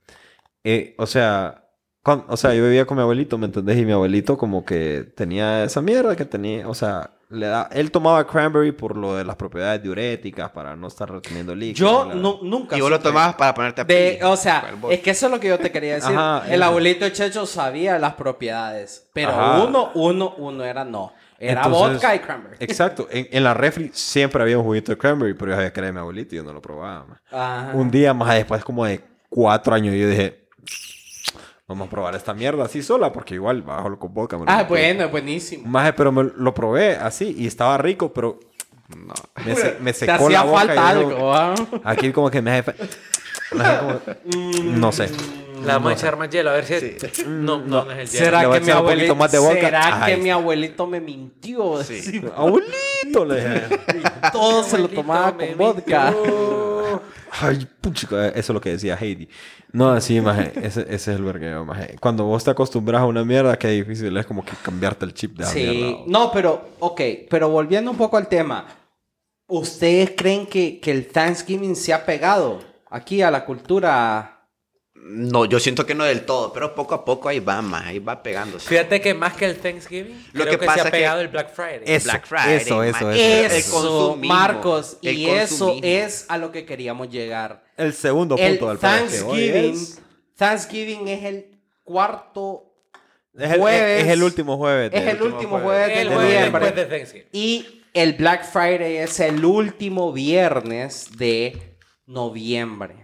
eh, 0.62 0.95
o 0.99 1.07
sea, 1.07 1.64
cuan- 2.03 2.25
o 2.29 2.37
sea, 2.37 2.55
yo 2.55 2.62
vivía 2.64 2.87
con 2.87 2.97
mi 2.97 3.03
abuelito, 3.03 3.37
¿me 3.38 3.47
entendés? 3.47 3.77
Y 3.79 3.85
mi 3.85 3.93
abuelito 3.93 4.38
como 4.38 4.64
que 4.64 5.05
tenía 5.17 5.64
esa 5.64 5.83
mierda 5.83 6.14
que 6.17 6.25
tenía, 6.25 6.69
o 6.69 6.75
sea, 6.75 7.11
le 7.35 7.47
da, 7.47 7.68
él 7.73 7.90
tomaba 7.90 8.27
cranberry 8.27 8.73
por 8.73 8.97
lo 8.97 9.14
de 9.16 9.25
las 9.25 9.37
propiedades 9.37 9.83
diuréticas 9.83 10.51
para 10.51 10.75
no 10.77 10.87
estar 10.88 11.11
reteniendo 11.11 11.55
líquidos. 11.55 11.79
Yo 12.09 12.14
nu- 12.14 12.38
nunca 12.42 12.77
Y 12.77 12.81
vos 12.81 12.90
lo 12.90 13.01
tomabas 13.01 13.35
para 13.35 13.53
ponerte 13.55 13.81
a 13.81 13.85
De, 13.85 14.20
o 14.25 14.37
sea, 14.37 14.73
es 14.90 15.01
que 15.01 15.11
eso 15.11 15.27
es 15.27 15.33
lo 15.33 15.40
que 15.40 15.49
yo 15.49 15.59
te 15.59 15.70
quería 15.70 15.94
decir. 15.97 16.16
Ajá, 16.16 16.47
el 16.49 16.55
eso. 16.55 16.64
abuelito 16.64 17.09
Checho 17.11 17.47
sabía 17.47 17.99
las 17.99 18.14
propiedades, 18.14 19.09
pero 19.12 19.31
Ajá. 19.31 19.62
uno, 19.64 19.90
uno, 19.94 20.35
uno 20.38 20.64
era 20.64 20.85
no. 20.85 21.12
Era 21.38 21.64
Entonces, 21.64 21.94
vodka 21.94 22.14
y 22.14 22.18
cranberry. 22.20 22.57
Exacto. 22.61 23.09
En, 23.11 23.29
en 23.31 23.44
la 23.44 23.53
refri 23.55 23.90
siempre 23.92 24.40
había 24.42 24.57
un 24.57 24.64
juguito 24.64 24.92
de 24.92 24.99
cranberry, 24.99 25.35
pero 25.35 25.51
yo 25.51 25.57
sabía 25.57 25.73
que 25.73 25.81
era 25.81 25.87
de 25.88 25.92
mi 25.92 25.99
abuelito 25.99 26.35
y 26.35 26.38
yo 26.38 26.44
no 26.44 26.53
lo 26.53 26.62
probaba. 26.62 27.20
Ajá. 27.31 27.73
Un 27.75 27.90
día 27.90 28.14
más 28.14 28.35
después 28.35 28.64
como 28.64 28.87
de 28.87 29.01
cuatro 29.29 29.75
años 29.75 29.94
yo 29.94 30.09
dije, 30.09 30.43
vamos 31.66 31.87
a 31.88 31.90
probar 31.90 32.14
esta 32.14 32.35
mierda 32.35 32.64
así 32.64 32.83
sola, 32.83 33.12
porque 33.12 33.35
igual 33.35 33.62
bajo 33.62 33.98
con 33.98 34.12
vodka. 34.12 34.37
me 34.38 34.44
lo 34.44 34.50
Ah, 34.50 34.57
metí". 34.59 34.68
bueno, 34.68 35.05
es 35.05 35.11
buenísimo. 35.11 35.66
Maje, 35.68 35.92
pero 35.92 36.12
me 36.12 36.24
lo 36.37 36.55
probé 36.55 36.96
así 36.96 37.35
y 37.38 37.46
estaba 37.46 37.79
rico, 37.79 38.12
pero 38.12 38.38
No. 38.94 39.14
me, 39.44 39.57
se- 39.57 39.77
me 39.81 39.92
Te 39.92 40.00
secó 40.00 40.12
hacía 40.27 40.29
la 40.31 40.42
boca. 40.44 40.59
falta 40.66 40.88
algo, 40.88 41.35
¿ah? 41.35 41.55
Aquí 41.85 42.12
como 42.12 42.31
que 42.31 42.42
me 42.42 42.59
hace... 42.59 42.74
me 43.53 43.64
como- 43.79 44.00
no 44.62 44.92
sé. 44.92 45.09
Le 45.09 45.68
vamos 45.72 45.92
a 45.92 45.94
echar 45.94 46.18
más 46.18 46.29
hielo, 46.29 46.50
a 46.50 46.55
ver 46.55 46.66
si... 46.66 46.96
No, 47.27 47.59
no, 47.59 47.85
no 47.87 47.92
es 47.92 47.98
el 48.00 48.09
hielo. 48.09 48.24
¿Será 48.27 48.50
que 48.50 48.61
mi 48.61 48.70
abuelito, 48.70 49.14
más 49.14 49.33
de 49.33 49.38
vodka. 49.38 49.61
¿será 49.61 50.03
que 50.05 50.16
mi 50.18 50.29
abuelito 50.31 50.87
me 50.87 51.00
mintió? 51.00 51.83
Sí. 51.83 52.03
Sí, 52.03 52.22
Abuelito, 52.37 53.24
le 53.24 53.37
dije. 53.37 53.81
Todo 54.33 54.62
se 54.64 54.77
lo 54.77 54.88
tomaba 54.88 55.33
me 55.33 55.48
con 55.48 55.59
vodka. 55.59 56.12
Ay, 57.40 57.66
puchica, 57.81 58.29
eso 58.29 58.38
es 58.38 58.49
lo 58.51 58.61
que 58.61 58.70
decía 58.70 58.97
Heidi. 59.01 59.29
No, 59.73 59.90
así, 59.90 60.20
maje, 60.20 60.53
ese, 60.57 60.83
ese 60.83 60.94
es 60.94 61.09
el 61.09 61.25
vergueo, 61.25 61.64
maje. 61.64 61.97
Cuando 62.01 62.25
vos 62.25 62.44
te 62.44 62.51
acostumbras 62.51 63.01
a 63.03 63.07
una 63.07 63.25
mierda, 63.25 63.59
qué 63.59 63.68
difícil 63.68 64.16
es 64.16 64.25
como 64.27 64.44
que 64.44 64.53
cambiarte 64.62 65.05
el 65.05 65.14
chip 65.14 65.37
de 65.37 65.44
la 65.44 65.51
Sí, 65.51 65.61
mierda. 65.61 66.03
no, 66.07 66.31
pero, 66.33 66.68
ok, 66.79 67.01
pero 67.29 67.49
volviendo 67.49 67.90
un 67.90 67.97
poco 67.97 68.16
al 68.16 68.29
tema, 68.29 68.66
¿ustedes 69.49 70.12
creen 70.16 70.47
que, 70.47 70.79
que 70.81 70.90
el 70.92 71.09
Thanksgiving 71.09 71.75
se 71.75 71.92
ha 71.92 72.07
pegado 72.07 72.61
aquí 72.90 73.20
a 73.23 73.31
la 73.31 73.44
cultura? 73.44 74.34
No, 75.07 75.45
yo 75.45 75.61
siento 75.61 75.85
que 75.85 75.95
no 75.95 76.05
del 76.05 76.25
todo, 76.25 76.51
pero 76.55 76.75
poco 76.75 76.95
a 76.95 77.05
poco 77.05 77.29
ahí 77.29 77.38
va 77.38 77.61
más, 77.61 77.85
ahí 77.85 77.99
va 77.99 78.23
pegándose. 78.23 78.67
Fíjate 78.67 79.03
que 79.03 79.12
más 79.12 79.35
que 79.35 79.45
el 79.45 79.57
Thanksgiving, 79.59 80.17
Lo 80.33 80.45
creo 80.45 80.55
que 80.55 80.61
que, 80.61 80.67
pasa 80.67 80.75
se 80.77 80.81
ha 80.81 80.85
es 80.85 80.90
que- 80.93 80.97
pegado 80.97 81.21
el 81.21 81.29
Black 81.29 81.55
Friday. 81.55 81.83
Eso, 81.85 82.05
Black 82.05 82.27
Friday, 82.27 82.57
eso, 82.57 82.83
eso, 82.83 83.05
man. 83.05 83.12
eso. 83.14 83.45
El 83.45 83.53
Eso, 83.53 84.17
Marcos, 84.23 84.97
el 85.03 85.19
y 85.19 85.29
eso 85.29 85.77
es 85.83 86.25
a 86.29 86.38
lo 86.38 86.51
que 86.51 86.64
queríamos 86.64 87.11
llegar. 87.11 87.62
El 87.77 87.93
segundo 87.93 88.37
El 88.38 88.59
punto 88.59 88.69
del 88.71 88.79
que 88.79 88.87
hoy 88.87 88.90
Thanksgiving, 89.51 89.75
es, 89.75 90.01
Thanksgiving 90.37 91.09
es 91.09 91.25
el 91.25 91.47
cuarto 91.83 92.71
es 93.37 93.51
el, 93.51 93.61
jueves. 93.61 94.05
es 94.05 94.09
el 94.11 94.23
último 94.23 94.57
jueves. 94.57 94.90
Es 94.95 95.07
el 95.07 95.23
último 95.23 95.61
jueves 95.61 95.88
de 95.88 96.01
el 96.01 96.09
de 96.09 96.14
jueves 96.14 96.35
noviembre. 96.35 96.64
después 96.64 96.88
de 96.88 96.97
Thanksgiving. 96.99 97.29
Y 97.33 97.83
el 97.93 98.12
Black 98.14 98.45
Friday 98.51 98.97
es 98.97 99.21
el 99.21 99.45
último 99.45 100.12
viernes 100.14 101.09
de 101.19 101.77
noviembre. 102.07 102.95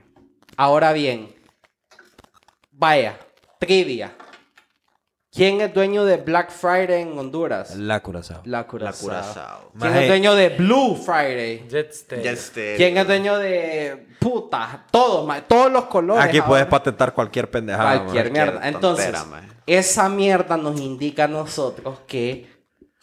Ahora 0.56 0.92
bien, 0.92 1.34
vaya, 2.80 3.16
trivia. 3.58 4.12
¿Quién 5.32 5.60
es 5.60 5.72
dueño 5.72 6.04
de 6.04 6.16
Black 6.16 6.50
Friday 6.50 7.02
en 7.02 7.16
Honduras? 7.16 7.76
La 7.76 8.00
curazao. 8.00 8.40
La 8.46 8.58
La 8.58 8.66
Curazao. 8.66 9.70
¿Quién 9.78 9.92
Maje. 9.92 10.02
es 10.02 10.08
dueño 10.08 10.34
de 10.34 10.48
Blue 10.48 10.96
Friday? 10.96 11.68
Este- 11.70 12.74
¿Quién 12.76 12.98
es 12.98 13.06
dueño 13.06 13.38
de 13.38 14.08
puta? 14.18 14.86
Todos, 14.90 15.24
ma- 15.24 15.40
todos 15.42 15.70
los 15.70 15.84
colores. 15.84 16.24
Aquí 16.24 16.38
ahora. 16.38 16.48
puedes 16.48 16.66
patentar 16.66 17.14
cualquier 17.14 17.48
pendejada. 17.48 18.00
Cualquier 18.02 18.24
maje. 18.32 18.32
mierda. 18.32 18.68
Entonces, 18.68 19.12
tontera, 19.12 19.42
esa 19.66 20.08
mierda 20.08 20.56
nos 20.56 20.80
indica 20.80 21.24
a 21.24 21.28
nosotros 21.28 22.00
que 22.08 22.50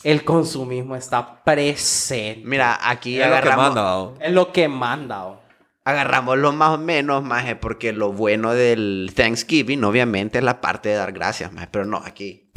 el 0.04 0.26
consumismo 0.26 0.98
está 0.98 1.42
presente. 1.46 2.42
Mira, 2.46 2.78
aquí 2.90 3.22
Es 3.22 3.30
lo 3.30 3.42
que 3.42 3.56
manda. 3.56 4.10
Es 4.20 4.32
lo 4.34 4.52
que 4.52 4.68
manda. 4.68 5.28
oh. 5.28 5.47
Agarramos 5.88 6.38
lo 6.38 6.52
más 6.52 6.71
o 6.71 6.78
menos, 6.78 7.23
maje, 7.23 7.56
porque 7.56 7.93
lo 7.93 8.12
bueno 8.12 8.54
del 8.54 9.13
Thanksgiving, 9.15 9.86
obviamente, 9.86 10.39
es 10.39 10.43
la 10.43 10.60
parte 10.60 10.89
de 10.89 10.95
dar 10.95 11.13
gracias, 11.13 11.54
maje, 11.54 11.69
pero 11.71 11.86
no, 11.86 12.02
aquí. 12.06 12.52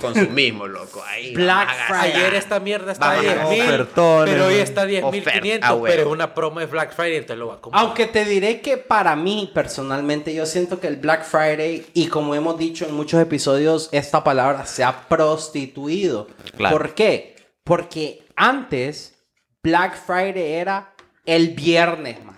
Consumismo, 0.00 0.66
loco. 0.66 1.02
Ahí. 1.06 1.34
Black. 1.34 1.68
Friday. 1.88 2.12
Ayer 2.12 2.34
esta 2.34 2.58
mierda 2.58 2.94
a 2.98 3.20
10 3.20 3.48
mil, 3.50 3.86
pero 3.94 4.46
hoy 4.46 4.54
está 4.54 4.82
a 4.82 4.84
Oferta, 4.84 5.32
10.500, 5.32 5.58
ah, 5.60 5.72
bueno. 5.72 5.94
pero 5.94 6.06
es 6.06 6.08
una 6.08 6.34
promo 6.34 6.60
de 6.60 6.66
Black 6.66 6.94
Friday, 6.94 7.16
entonces 7.16 7.38
lo 7.38 7.48
va 7.48 7.54
a 7.54 7.60
comprar. 7.60 7.84
Aunque 7.84 8.06
te 8.06 8.24
diré 8.24 8.62
que 8.62 8.78
para 8.78 9.14
mí, 9.14 9.50
personalmente, 9.52 10.32
yo 10.32 10.46
siento 10.46 10.80
que 10.80 10.86
el 10.86 10.96
Black 10.96 11.24
Friday, 11.24 11.84
y 11.92 12.06
como 12.06 12.34
hemos 12.34 12.56
dicho 12.56 12.86
en 12.86 12.94
muchos 12.94 13.20
episodios, 13.20 13.90
esta 13.92 14.24
palabra 14.24 14.64
se 14.64 14.84
ha 14.84 15.06
prostituido. 15.08 16.28
Claro. 16.56 16.78
¿Por 16.78 16.94
qué? 16.94 17.36
Porque 17.62 18.24
antes, 18.36 19.18
Black 19.62 20.00
Friday 20.02 20.52
era 20.54 20.94
el 21.26 21.48
viernes, 21.50 22.24
maje. 22.24 22.37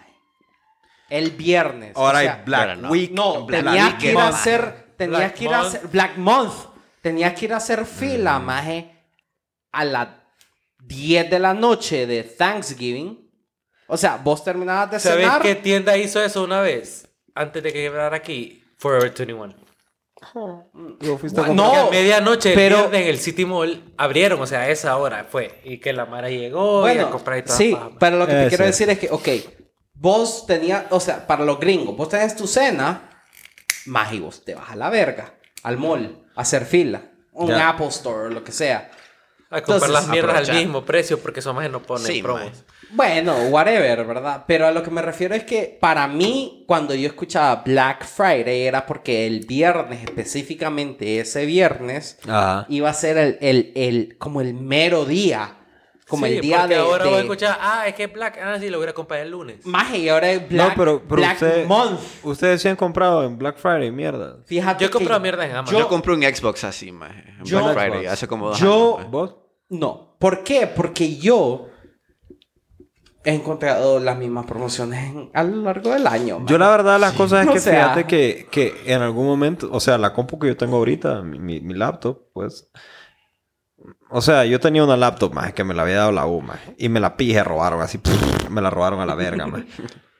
El 1.10 1.30
viernes. 1.32 1.92
Ahora 1.96 2.18
O 2.18 2.22
sea, 2.22 2.34
hay 2.36 2.42
Black 2.46 2.78
no. 2.78 2.88
Week. 2.90 3.10
No, 3.12 3.44
Black 3.46 3.64
tenías 3.64 3.94
que 3.94 4.10
ir 4.12 4.16
a 4.18 4.22
Month. 4.24 4.34
hacer. 4.34 4.74
Tenías 4.96 5.18
Black 5.20 5.34
que 5.34 5.44
ir 5.44 5.52
a 5.54 5.58
Month. 5.58 5.74
hacer. 5.74 5.88
Black 5.88 6.16
Month. 6.16 6.52
Tenías 7.02 7.32
que 7.34 7.44
ir 7.46 7.52
a 7.52 7.56
hacer 7.56 7.84
fila, 7.86 8.38
maje, 8.38 8.90
a 9.72 9.84
las 9.84 10.08
10 10.84 11.30
de 11.30 11.38
la 11.38 11.52
noche 11.54 12.06
de 12.06 12.22
Thanksgiving. 12.22 13.28
O 13.86 13.96
sea, 13.96 14.16
vos 14.22 14.44
terminabas 14.44 14.90
de 14.92 15.00
¿Sabes 15.00 15.24
cenar. 15.24 15.42
qué 15.42 15.54
tienda 15.56 15.96
hizo 15.96 16.22
eso 16.22 16.44
una 16.44 16.60
vez? 16.60 17.08
Antes 17.34 17.62
de 17.62 17.72
que 17.72 17.80
quebrara 17.82 18.16
aquí. 18.16 18.62
Forever 18.78 19.12
21. 19.12 19.54
Yo 21.00 21.16
fuiste 21.18 21.40
Bueno, 21.40 21.54
Porque 21.62 21.76
No, 21.78 21.86
a 21.88 21.90
medianoche 21.90 22.52
pero- 22.54 22.76
el 22.76 22.82
viernes 22.82 23.00
en 23.02 23.08
el 23.08 23.18
City 23.18 23.44
Mall 23.46 23.82
abrieron, 23.96 24.40
o 24.40 24.46
sea, 24.46 24.60
a 24.60 24.68
esa 24.70 24.96
hora 24.96 25.24
fue. 25.28 25.60
Y 25.64 25.78
que 25.78 25.92
la 25.92 26.04
Mara 26.06 26.28
llegó 26.28 26.86
y 26.86 26.90
a 26.90 26.94
Bueno, 26.94 27.10
comprar 27.10 27.38
y 27.38 27.42
todo. 27.42 27.56
sí, 27.56 27.76
pero 27.98 28.18
lo 28.18 28.26
que 28.26 28.34
te 28.34 28.48
quiero 28.48 28.64
decir 28.66 28.88
es 28.90 28.98
que, 28.98 29.08
ok, 29.10 29.28
vos 30.00 30.46
tenías, 30.46 30.84
o 30.90 30.98
sea, 30.98 31.26
para 31.26 31.44
los 31.44 31.60
gringos, 31.60 31.96
vos 31.96 32.08
tenés 32.08 32.34
tu 32.34 32.46
cena, 32.46 33.22
más 33.86 34.12
y 34.12 34.18
vos 34.20 34.44
te 34.44 34.54
vas 34.54 34.70
a 34.70 34.76
la 34.76 34.88
verga, 34.90 35.34
al 35.62 35.76
mall, 35.76 36.24
a 36.34 36.40
hacer 36.40 36.64
fila, 36.64 37.02
un 37.32 37.48
Ya. 37.48 37.68
Apple 37.68 37.88
Store 37.88 38.26
o 38.26 38.30
lo 38.30 38.42
que 38.42 38.52
sea. 38.52 38.90
A 39.52 39.62
comprar 39.62 39.76
Entonces, 39.78 39.90
las 39.90 40.08
mierdas 40.08 40.30
al 40.36 40.42
aprovechar. 40.44 40.64
mismo 40.64 40.84
precio 40.84 41.18
porque 41.18 41.42
son 41.42 41.56
más 41.56 41.68
no 41.70 41.82
ponen 41.82 42.06
Sí, 42.06 42.22
promos. 42.22 42.64
Bueno, 42.92 43.34
whatever, 43.48 44.04
¿verdad? 44.04 44.44
Pero 44.46 44.66
a 44.66 44.70
lo 44.70 44.82
que 44.82 44.90
me 44.92 45.02
refiero 45.02 45.34
es 45.34 45.42
que 45.44 45.76
para 45.80 46.06
mí, 46.06 46.64
cuando 46.68 46.94
yo 46.94 47.08
escuchaba 47.08 47.62
Black 47.66 48.04
Friday, 48.06 48.62
era 48.62 48.86
porque 48.86 49.26
el 49.26 49.40
viernes, 49.46 50.04
específicamente 50.04 51.18
ese 51.20 51.46
viernes, 51.46 52.18
Ajá. 52.28 52.64
iba 52.68 52.88
a 52.90 52.94
ser 52.94 53.18
el, 53.18 53.38
el, 53.40 53.72
el- 53.74 54.16
como 54.18 54.40
el 54.40 54.54
mero 54.54 55.04
día. 55.04 55.56
Como 56.10 56.26
Sí, 56.26 56.34
el 56.34 56.40
día 56.42 56.58
porque 56.58 56.74
de... 56.74 56.80
ahora 56.80 57.04
de- 57.04 57.10
voy 57.10 57.18
a 57.18 57.22
escuchar, 57.22 57.58
ah, 57.60 57.84
es 57.86 57.94
que 57.94 58.04
es 58.04 58.12
Black, 58.12 58.38
ah, 58.42 58.58
sí, 58.58 58.68
lo 58.68 58.78
voy 58.78 58.88
a 58.88 58.92
comprar 58.92 59.20
el 59.20 59.30
lunes. 59.30 59.64
Maje, 59.64 59.98
y 59.98 60.08
ahora 60.08 60.30
es 60.32 60.46
Black, 60.48 60.68
no, 60.70 60.74
pero, 60.76 61.02
pero 61.08 61.16
Black 61.22 61.34
usted- 61.34 61.66
Month. 61.66 62.00
ustedes 62.24 62.60
sí 62.60 62.68
han 62.68 62.76
comprado 62.76 63.22
en 63.24 63.38
Black 63.38 63.56
Friday, 63.56 63.90
mierda. 63.92 64.38
Fíjate 64.44 64.82
Yo 64.84 64.88
he 64.88 64.90
comprado 64.90 65.20
mierda 65.20 65.46
en 65.46 65.56
Amazon. 65.56 65.78
Yo 65.78 65.88
compré 65.88 66.12
un 66.12 66.22
Xbox 66.22 66.64
así, 66.64 66.90
maje, 66.92 67.24
en 67.38 67.44
Yo- 67.44 67.58
Black 67.62 67.72
Friday, 67.74 68.00
Xbox. 68.00 68.12
hace 68.12 68.28
como 68.28 68.48
dos 68.48 68.58
Yo- 68.58 68.98
años. 68.98 69.10
¿Vos? 69.10 69.36
No. 69.68 70.16
¿Por 70.18 70.42
qué? 70.42 70.66
Porque 70.66 71.16
yo 71.16 71.68
he 73.22 73.34
encontrado 73.34 74.00
las 74.00 74.16
mismas 74.18 74.46
promociones 74.46 75.10
en- 75.10 75.30
a 75.34 75.42
lo 75.44 75.62
largo 75.62 75.90
del 75.92 76.06
año. 76.06 76.42
Yo 76.46 76.56
la 76.58 76.70
verdad 76.70 76.98
las 76.98 77.12
cosas 77.12 77.42
es 77.44 77.50
O 77.50 77.52
que 77.52 77.60
sea- 77.60 77.82
fíjate 77.90 78.06
que, 78.06 78.48
que 78.50 78.74
en 78.86 79.02
algún 79.02 79.26
momento, 79.26 79.68
o 79.70 79.78
sea, 79.78 79.98
la 79.98 80.12
compu 80.12 80.38
que 80.38 80.48
yo 80.48 80.56
tengo 80.56 80.76
ahorita, 80.78 81.22
mi, 81.22 81.38
mi- 81.38 81.60
mi 81.60 81.74
laptop, 81.74 82.18
pues... 82.32 82.68
O 84.12 84.20
sea, 84.20 84.44
yo 84.44 84.58
tenía 84.58 84.82
una 84.84 84.96
laptop, 84.96 85.32
más 85.34 85.52
que 85.52 85.62
me 85.64 85.72
la 85.74 85.82
había 85.82 85.96
dado 85.98 86.12
la 86.12 86.26
U, 86.26 86.40
maje, 86.40 86.74
y 86.78 86.88
me 86.88 86.98
la 87.00 87.16
pije, 87.16 87.44
robaron 87.44 87.80
así, 87.80 88.00
me 88.48 88.60
la 88.60 88.68
robaron 88.70 89.00
a 89.00 89.06
la 89.06 89.14
verga, 89.14 89.46
maje. 89.46 89.64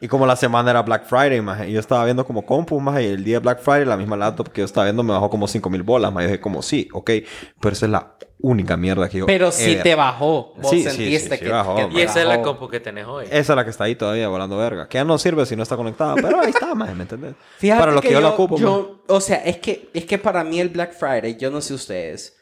Y 0.02 0.08
como 0.08 0.26
la 0.26 0.34
semana 0.36 0.70
era 0.70 0.80
Black 0.82 1.04
Friday, 1.04 1.40
maje, 1.42 1.68
y 1.68 1.72
yo 1.72 1.80
estaba 1.80 2.04
viendo 2.04 2.24
como 2.24 2.46
compu, 2.46 2.80
más 2.80 3.02
y 3.02 3.06
el 3.06 3.22
día 3.24 3.36
de 3.36 3.40
Black 3.40 3.60
Friday 3.60 3.84
la 3.84 3.96
misma 3.98 4.16
laptop 4.16 4.48
que 4.50 4.60
yo 4.62 4.64
estaba 4.64 4.84
viendo 4.86 5.02
me 5.02 5.12
bajó 5.12 5.28
como 5.28 5.46
5 5.46 5.68
mil 5.68 5.82
bolas, 5.82 6.10
más. 6.12 6.22
Yo 6.22 6.28
dije 6.28 6.40
como, 6.40 6.62
sí, 6.62 6.88
ok, 6.92 7.10
pero 7.60 7.72
esa 7.74 7.84
es 7.86 7.92
la 7.92 8.14
única 8.38 8.78
mierda 8.78 9.08
que 9.10 9.18
yo... 9.18 9.26
Pero 9.26 9.50
si 9.52 9.72
ever- 9.74 9.82
te 9.82 9.94
bajó. 9.94 10.54
Vos 10.56 10.70
Sí, 10.70 10.84
sí, 10.84 10.88
sentiste 10.90 11.30
sí, 11.30 11.36
sí 11.36 11.44
que, 11.44 11.50
bajó, 11.50 11.74
que 11.76 11.88
Y 11.98 12.00
esa 12.00 12.20
es 12.22 12.26
la 12.28 12.38
bajó. 12.38 12.42
compu 12.56 12.68
que 12.68 12.80
tenés 12.80 13.04
hoy. 13.06 13.26
Esa 13.26 13.38
es 13.52 13.56
la 13.56 13.64
que 13.64 13.70
está 13.70 13.84
ahí 13.84 13.94
todavía 13.96 14.28
volando 14.28 14.56
verga. 14.56 14.88
Que 14.88 14.96
ya 14.96 15.04
no 15.04 15.18
sirve 15.18 15.44
si 15.44 15.54
no 15.56 15.62
está 15.64 15.76
conectada. 15.76 16.14
Pero 16.14 16.40
ahí 16.40 16.48
está, 16.48 16.74
maje, 16.74 16.94
¿me 16.94 17.02
entendés? 17.02 17.34
Fíjate 17.58 17.80
Para 17.80 17.92
lo 17.92 18.00
que, 18.00 18.10
yo, 18.10 18.20
la 18.22 18.28
ocupo. 18.30 18.56
yo- 18.56 19.02
o 19.08 19.20
sea, 19.20 19.36
es 19.44 19.58
que, 19.58 19.90
es 19.92 20.06
que 20.06 20.16
para 20.16 20.42
mí 20.44 20.58
el 20.60 20.70
Black 20.70 20.94
Friday, 20.94 21.36
yo 21.36 21.50
no 21.50 21.60
sé 21.60 21.74
ustedes, 21.74 22.39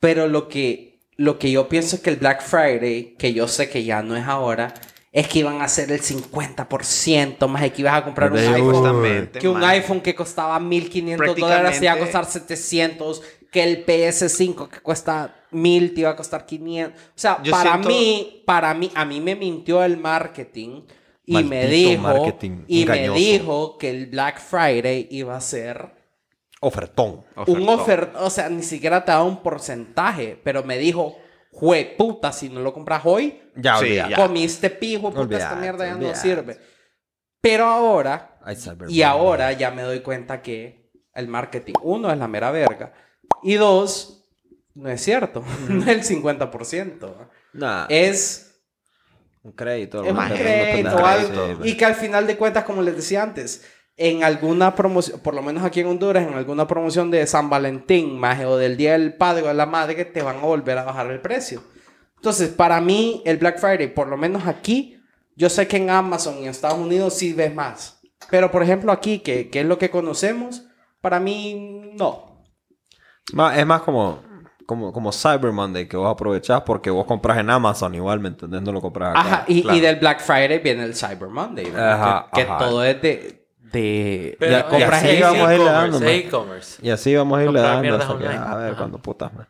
pero 0.00 0.28
lo 0.28 0.48
que, 0.48 1.00
lo 1.16 1.38
que 1.38 1.50
yo 1.50 1.68
pienso 1.68 2.02
que 2.02 2.10
el 2.10 2.16
Black 2.16 2.42
Friday, 2.42 3.14
que 3.18 3.32
yo 3.32 3.48
sé 3.48 3.68
que 3.68 3.84
ya 3.84 4.02
no 4.02 4.16
es 4.16 4.24
ahora, 4.26 4.74
es 5.10 5.26
que 5.26 5.40
iban 5.40 5.60
a 5.60 5.64
hacer 5.64 5.90
el 5.90 6.00
50% 6.00 7.48
más 7.48 7.70
que 7.70 7.80
ibas 7.80 7.94
a 7.94 8.04
comprar 8.04 8.30
un 8.30 8.36
De 8.38 8.46
iPhone. 8.48 9.30
Que 9.32 9.48
un 9.48 9.64
iPhone 9.64 10.00
que 10.00 10.14
costaba 10.14 10.60
1500 10.60 11.36
dólares 11.36 11.78
te 11.78 11.86
iba 11.86 11.94
a 11.94 11.98
costar 11.98 12.24
700. 12.26 13.22
Que 13.50 13.62
el 13.64 13.86
PS5 13.86 14.68
que 14.68 14.80
cuesta 14.80 15.34
1000 15.50 15.94
te 15.94 16.00
iba 16.02 16.10
a 16.10 16.16
costar 16.16 16.44
500. 16.44 17.00
O 17.00 17.02
sea, 17.14 17.42
Yo 17.42 17.50
para 17.52 17.70
siento- 17.72 17.88
mí, 17.88 18.42
para 18.44 18.74
mí, 18.74 18.90
a 18.94 19.04
mí 19.06 19.20
me 19.20 19.34
mintió 19.34 19.82
el 19.82 19.96
marketing. 19.96 20.82
Y 21.24 21.42
me 21.44 21.66
dijo, 21.66 22.38
y 22.66 22.84
me 22.86 23.08
dijo 23.10 23.76
que 23.78 23.90
el 23.90 24.06
Black 24.06 24.40
Friday 24.40 25.08
iba 25.10 25.36
a 25.36 25.40
ser 25.40 25.97
Ofertón. 26.60 27.24
un 27.46 27.68
oferta, 27.68 28.20
o 28.22 28.30
sea, 28.30 28.48
ni 28.48 28.62
siquiera 28.62 29.04
te 29.04 29.12
da 29.12 29.22
un 29.22 29.42
porcentaje, 29.42 30.40
pero 30.42 30.64
me 30.64 30.76
dijo, 30.78 31.16
jue 31.52 31.94
puta, 31.96 32.32
si 32.32 32.48
no 32.48 32.60
lo 32.60 32.72
compras 32.72 33.02
hoy, 33.04 33.40
Ya, 33.56 33.78
Sí, 33.78 33.94
ya. 33.94 34.14
comiste 34.16 34.70
pijo, 34.70 35.12
puta, 35.12 35.36
esta 35.36 35.54
mierda 35.56 35.86
ya 35.86 35.94
no 35.94 36.14
sirve. 36.14 36.58
Pero 37.40 37.66
ahora, 37.66 38.40
y 38.88 39.02
ahora 39.02 39.52
ya 39.52 39.70
me 39.70 39.82
doy 39.82 40.00
cuenta 40.00 40.42
que 40.42 40.90
el 41.14 41.28
marketing, 41.28 41.74
uno, 41.82 42.10
es 42.12 42.18
la 42.18 42.26
mera 42.28 42.50
verga, 42.50 42.92
y 43.42 43.54
dos, 43.54 44.24
no 44.74 44.88
es 44.90 45.00
cierto, 45.00 45.44
no 45.68 45.82
es 45.82 46.10
el 46.10 46.22
50%, 46.22 47.28
Nah, 47.52 47.86
es 47.88 48.60
un 49.42 49.52
crédito. 49.52 50.04
es 50.04 50.10
un 50.12 50.18
crédito 50.28 51.06
algo. 51.06 51.46
sí, 51.48 51.54
pues. 51.58 51.70
y 51.70 51.76
que 51.76 51.84
al 51.84 51.94
final 51.94 52.26
de 52.26 52.36
cuentas, 52.36 52.64
como 52.64 52.82
les 52.82 52.96
decía 52.96 53.22
antes, 53.22 53.64
en 53.98 54.22
alguna 54.22 54.74
promoción, 54.74 55.20
por 55.20 55.34
lo 55.34 55.42
menos 55.42 55.64
aquí 55.64 55.80
en 55.80 55.88
Honduras, 55.88 56.26
en 56.26 56.34
alguna 56.34 56.66
promoción 56.66 57.10
de 57.10 57.26
San 57.26 57.50
Valentín, 57.50 58.18
maje, 58.18 58.46
o 58.46 58.56
del 58.56 58.76
Día 58.76 58.92
del 58.92 59.14
Padre 59.14 59.42
o 59.42 59.48
de 59.48 59.54
la 59.54 59.66
Madre, 59.66 59.96
que 59.96 60.04
te 60.04 60.22
van 60.22 60.36
a 60.36 60.42
volver 60.42 60.78
a 60.78 60.84
bajar 60.84 61.10
el 61.10 61.20
precio. 61.20 61.62
Entonces, 62.16 62.48
para 62.48 62.80
mí, 62.80 63.22
el 63.26 63.36
Black 63.38 63.58
Friday, 63.58 63.92
por 63.92 64.08
lo 64.08 64.16
menos 64.16 64.46
aquí, 64.46 65.00
yo 65.36 65.48
sé 65.50 65.66
que 65.68 65.76
en 65.76 65.90
Amazon 65.90 66.38
y 66.38 66.44
en 66.44 66.48
Estados 66.50 66.78
Unidos 66.78 67.14
sí 67.14 67.32
ves 67.32 67.54
más. 67.54 68.00
Pero, 68.30 68.50
por 68.50 68.62
ejemplo, 68.62 68.92
aquí, 68.92 69.18
que, 69.18 69.50
que 69.50 69.60
es 69.60 69.66
lo 69.66 69.78
que 69.78 69.90
conocemos, 69.90 70.64
para 71.00 71.20
mí, 71.20 71.92
no. 71.94 72.44
Es 73.54 73.66
más 73.66 73.82
como, 73.82 74.22
como, 74.66 74.92
como 74.92 75.12
Cyber 75.12 75.52
Monday 75.52 75.86
que 75.88 75.96
vos 75.96 76.10
aprovechás 76.10 76.62
porque 76.62 76.90
vos 76.90 77.06
compras 77.06 77.38
en 77.38 77.50
Amazon 77.50 77.94
igual, 77.94 78.20
¿me 78.20 78.28
entendés? 78.28 78.62
No 78.62 78.72
lo 78.72 78.80
compras 78.80 79.10
acá. 79.10 79.20
Ajá, 79.20 79.44
y, 79.48 79.62
Claro. 79.62 79.76
y 79.76 79.80
del 79.80 79.96
Black 79.96 80.20
Friday 80.20 80.58
viene 80.58 80.84
el 80.84 80.94
Cyber 80.94 81.28
Monday, 81.28 81.70
¿verdad? 81.70 81.92
Ajá, 81.92 82.26
que, 82.32 82.44
todo 82.44 82.84
es 82.84 83.00
de... 83.02 83.37
de 83.72 84.36
Pero 84.38 84.52
Ya- 84.52 84.66
compras 84.68 85.02
y 85.04 85.06
así 85.06 85.16
es 85.16 85.20
vamos 85.22 85.48
a 85.48 85.54
irle 85.54 85.64
e-commerce, 85.66 85.72
dando, 85.82 85.96
es 85.96 86.02
man. 86.02 86.10
e-commerce. 86.14 86.78
Y 86.86 86.90
así 86.90 87.14
vamos 87.16 87.38
a 87.38 87.42
irle 87.44 87.60
Comprar 87.60 87.82
dando. 87.82 88.04
A 88.52 88.56
ver, 88.56 88.68
Ajá. 88.70 88.76
cuando 88.76 88.98
putas, 88.98 89.32
man. 89.34 89.48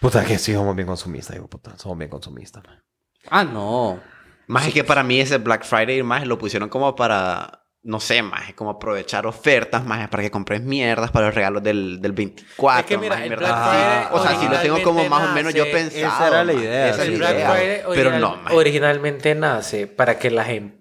Puta 0.00 0.24
que 0.24 0.38
sí, 0.38 0.52
somos 0.54 0.74
bien 0.74 0.86
consumistas, 0.86 1.34
digo, 1.36 1.46
puta. 1.48 1.76
Somos 1.76 1.98
bien 1.98 2.10
consumistas, 2.10 2.62
man. 2.66 2.82
Ah, 3.28 3.44
no. 3.44 4.00
Más 4.46 4.66
es 4.66 4.72
que 4.74 4.82
para 4.84 5.02
mí 5.02 5.20
ese 5.20 5.38
Black 5.38 5.64
Friday 5.64 6.02
más 6.02 6.26
lo 6.26 6.38
pusieron 6.38 6.68
como 6.70 6.96
para, 6.96 7.62
no 7.82 8.00
sé, 8.00 8.22
más 8.22 8.52
como 8.54 8.70
aprovechar 8.70 9.26
ofertas, 9.26 9.84
más 9.84 10.08
para 10.08 10.22
que 10.22 10.30
compres 10.30 10.62
mierdas 10.62 11.10
para 11.10 11.26
los 11.26 11.34
regalos 11.34 11.62
del, 11.62 12.00
del 12.00 12.12
24. 12.12 12.80
Es 12.80 12.86
que 12.86 12.98
mira, 12.98 13.14
maje, 13.16 13.26
el 13.28 13.36
Black 13.36 13.52
así. 13.52 13.68
Friday 13.70 14.06
O 14.10 14.22
sea, 14.26 14.40
si 14.40 14.48
lo 14.48 14.58
tengo 14.58 14.82
como 14.82 15.08
más 15.08 15.28
o 15.30 15.32
menos 15.34 15.52
yo 15.54 15.62
originalmente 15.62 16.00
pensaba. 16.00 16.16
esa 16.16 16.28
era 16.28 16.44
la 16.44 16.52
idea, 16.54 16.88
esa 16.88 17.02
es. 17.02 17.08
El 17.10 17.18
Black 17.18 17.34
idea. 17.34 17.50
Friday 17.50 17.76
Pero 17.80 17.90
original- 18.10 18.20
no, 18.20 18.36
maje. 18.38 18.56
originalmente 18.56 19.34
nace 19.34 19.86
para 19.86 20.18
que 20.18 20.30
las 20.30 20.48
empresas 20.48 20.79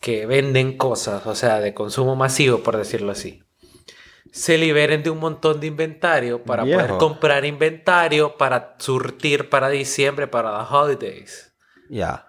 que 0.00 0.26
venden 0.26 0.76
cosas, 0.76 1.24
o 1.26 1.34
sea, 1.34 1.60
de 1.60 1.72
consumo 1.72 2.16
masivo, 2.16 2.58
por 2.64 2.76
decirlo 2.76 3.12
así, 3.12 3.42
se 4.32 4.58
liberen 4.58 5.02
de 5.02 5.10
un 5.10 5.18
montón 5.18 5.60
de 5.60 5.68
inventario 5.68 6.42
para 6.42 6.64
poder 6.64 6.90
comprar 6.98 7.44
inventario 7.44 8.36
para 8.36 8.74
surtir 8.78 9.48
para 9.48 9.68
diciembre, 9.70 10.26
para 10.26 10.58
los 10.58 10.70
holidays. 10.70 11.52
Ya. 11.88 12.24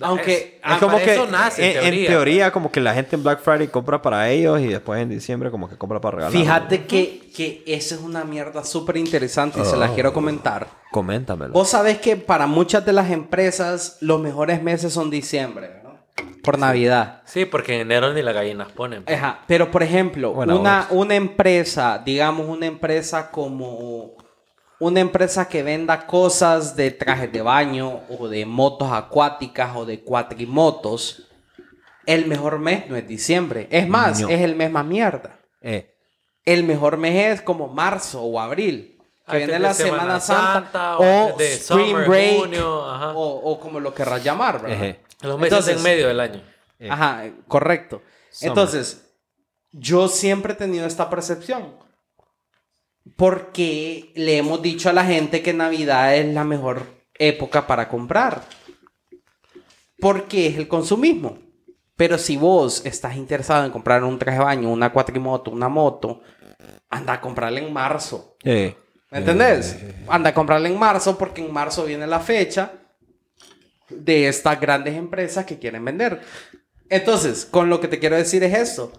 Aunque 0.00 0.58
Ah, 0.64 0.74
Es 0.74 0.80
como 0.80 0.94
para 0.94 1.04
que 1.04 1.12
eso 1.14 1.26
nace, 1.28 1.78
en, 1.86 1.94
en 1.94 2.06
teoría, 2.06 2.50
como 2.50 2.72
que 2.72 2.80
la 2.80 2.92
gente 2.94 3.14
en 3.14 3.22
Black 3.22 3.40
Friday 3.40 3.68
compra 3.68 4.02
para 4.02 4.28
ellos 4.28 4.60
y 4.60 4.66
después 4.66 5.00
en 5.00 5.08
diciembre 5.08 5.52
como 5.52 5.68
que 5.68 5.78
compra 5.78 6.00
para 6.00 6.16
regalar. 6.16 6.36
Fíjate 6.36 6.84
que, 6.86 7.30
que 7.34 7.62
eso 7.68 7.94
es 7.94 8.00
una 8.00 8.24
mierda 8.24 8.64
súper 8.64 8.96
interesante 8.96 9.60
y 9.60 9.64
se 9.64 9.76
la 9.76 9.88
Oh. 9.90 9.94
quiero 9.94 10.12
comentar. 10.12 10.66
Coméntamelo. 10.90 11.52
Vos 11.52 11.68
sabés 11.70 11.98
que 11.98 12.16
para 12.16 12.48
muchas 12.48 12.84
de 12.84 12.92
las 12.92 13.10
empresas 13.12 13.96
los 14.00 14.20
mejores 14.20 14.60
meses 14.62 14.92
son 14.92 15.10
diciembre, 15.10 15.68
¿verdad? 15.68 15.83
Por 16.44 16.58
Navidad. 16.58 17.22
Sí, 17.24 17.44
porque 17.44 17.74
en 17.74 17.80
enero 17.82 18.12
ni 18.12 18.22
las 18.22 18.34
gallinas 18.34 18.70
ponen. 18.72 19.04
pues. 19.04 19.16
Ajá. 19.16 19.40
Pero 19.46 19.70
por 19.70 19.82
ejemplo, 19.82 20.30
una, 20.32 20.86
una 20.90 21.14
empresa, 21.14 22.00
digamos 22.04 22.46
una 22.48 22.66
empresa 22.66 23.30
como 23.30 24.14
una 24.80 25.00
empresa 25.00 25.48
que 25.48 25.62
venda 25.62 26.06
cosas 26.06 26.76
de 26.76 26.90
trajes 26.90 27.32
de 27.32 27.40
baño 27.42 28.00
o 28.10 28.28
de 28.28 28.44
motos 28.44 28.90
acuáticas 28.92 29.74
o 29.76 29.86
de 29.86 30.02
cuatrimotos, 30.02 31.28
el 32.06 32.26
mejor 32.26 32.58
mes 32.58 32.88
no 32.88 32.96
es 32.96 33.06
diciembre. 33.06 33.66
Es 33.70 33.88
más, 33.88 34.20
es 34.20 34.40
el 34.40 34.54
mes 34.56 34.70
más 34.70 34.84
mierda. 34.84 35.40
Eh, 35.62 35.94
El 36.44 36.64
mejor 36.64 36.98
mes 36.98 37.32
es 37.32 37.40
como 37.42 37.68
marzo 37.68 38.22
o 38.22 38.38
abril. 38.38 38.93
Que 39.30 39.38
viene 39.38 39.58
la 39.58 39.72
Semana, 39.72 39.98
Semana 40.02 40.20
Santa, 40.20 40.52
Santa, 40.72 40.98
o 40.98 41.36
de 41.38 41.52
Spring 41.54 41.86
summer, 41.88 42.08
Break 42.08 42.38
junio, 42.38 42.84
ajá. 42.90 43.12
o, 43.14 43.50
o 43.52 43.58
como 43.60 43.80
lo 43.80 43.94
querrás 43.94 44.22
llamar, 44.22 44.60
¿verdad? 44.62 44.96
Los 45.22 45.38
meses 45.38 45.52
Entonces- 45.58 45.76
en 45.78 45.82
medio 45.82 46.08
del 46.08 46.20
año. 46.20 46.42
Eh. 46.78 46.90
Ajá, 46.90 47.24
correcto. 47.48 48.02
Summer. 48.30 48.50
Entonces, 48.50 49.14
yo 49.72 50.08
siempre 50.08 50.52
he 50.52 50.56
tenido 50.56 50.86
esta 50.86 51.08
percepción. 51.08 51.82
Porque 53.16 54.12
le 54.14 54.38
hemos 54.38 54.62
dicho 54.62 54.88
a 54.88 54.92
la 54.92 55.04
gente 55.04 55.42
que 55.42 55.52
Navidad 55.52 56.16
es 56.16 56.32
la 56.34 56.44
mejor 56.44 56.82
época 57.18 57.66
para 57.66 57.88
comprar. 57.88 58.42
Porque 60.00 60.46
es 60.48 60.56
el 60.56 60.68
consumismo. 60.68 61.38
Pero 61.96 62.18
si 62.18 62.36
vos 62.36 62.84
estás 62.84 63.16
interesado 63.16 63.64
en 63.64 63.70
comprar 63.72 64.02
un 64.04 64.18
traje 64.18 64.38
de 64.38 64.44
baño, 64.44 64.70
una 64.70 64.92
cuatrimoto, 64.92 65.50
una 65.50 65.68
moto, 65.68 66.22
anda 66.90 67.14
a 67.14 67.20
comprarla 67.20 67.60
en 67.60 67.72
marzo. 67.72 68.36
eh. 68.42 68.76
¿Me 69.14 69.20
entendés? 69.20 69.78
Anda 70.08 70.30
a 70.30 70.34
comprarla 70.34 70.68
en 70.68 70.76
marzo 70.76 71.16
porque 71.16 71.40
en 71.40 71.52
marzo 71.52 71.84
viene 71.84 72.04
la 72.04 72.18
fecha 72.18 72.72
de 73.88 74.26
estas 74.26 74.60
grandes 74.60 74.96
empresas 74.96 75.46
que 75.46 75.56
quieren 75.56 75.84
vender. 75.84 76.20
Entonces, 76.88 77.46
con 77.46 77.70
lo 77.70 77.80
que 77.80 77.86
te 77.86 78.00
quiero 78.00 78.16
decir 78.16 78.42
es 78.42 78.52
esto. 78.52 78.90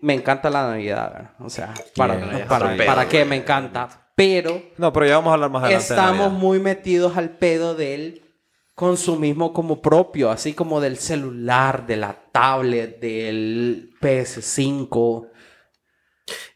Me 0.00 0.14
encanta 0.14 0.48
la 0.48 0.66
Navidad, 0.66 1.12
¿verdad? 1.12 1.30
O 1.40 1.50
sea, 1.50 1.74
para, 1.94 2.18
para, 2.48 2.74
para 2.74 3.02
pedo, 3.02 3.08
qué 3.10 3.24
me 3.26 3.36
encanta. 3.36 4.08
Pero 4.14 4.62
No, 4.78 4.94
pero 4.94 5.04
ya 5.06 5.16
vamos 5.16 5.32
a 5.32 5.34
hablar 5.34 5.50
más 5.50 5.64
adelante. 5.64 5.92
de 5.92 6.00
estamos 6.00 6.32
muy 6.32 6.58
metidos 6.58 7.18
al 7.18 7.36
pedo 7.36 7.74
del 7.74 8.22
consumismo 8.74 9.52
como 9.52 9.82
propio, 9.82 10.30
así 10.30 10.54
como 10.54 10.80
del 10.80 10.96
celular, 10.96 11.86
de 11.86 11.98
la 11.98 12.16
tablet, 12.32 12.98
del 12.98 13.90
PS5. 14.00 15.28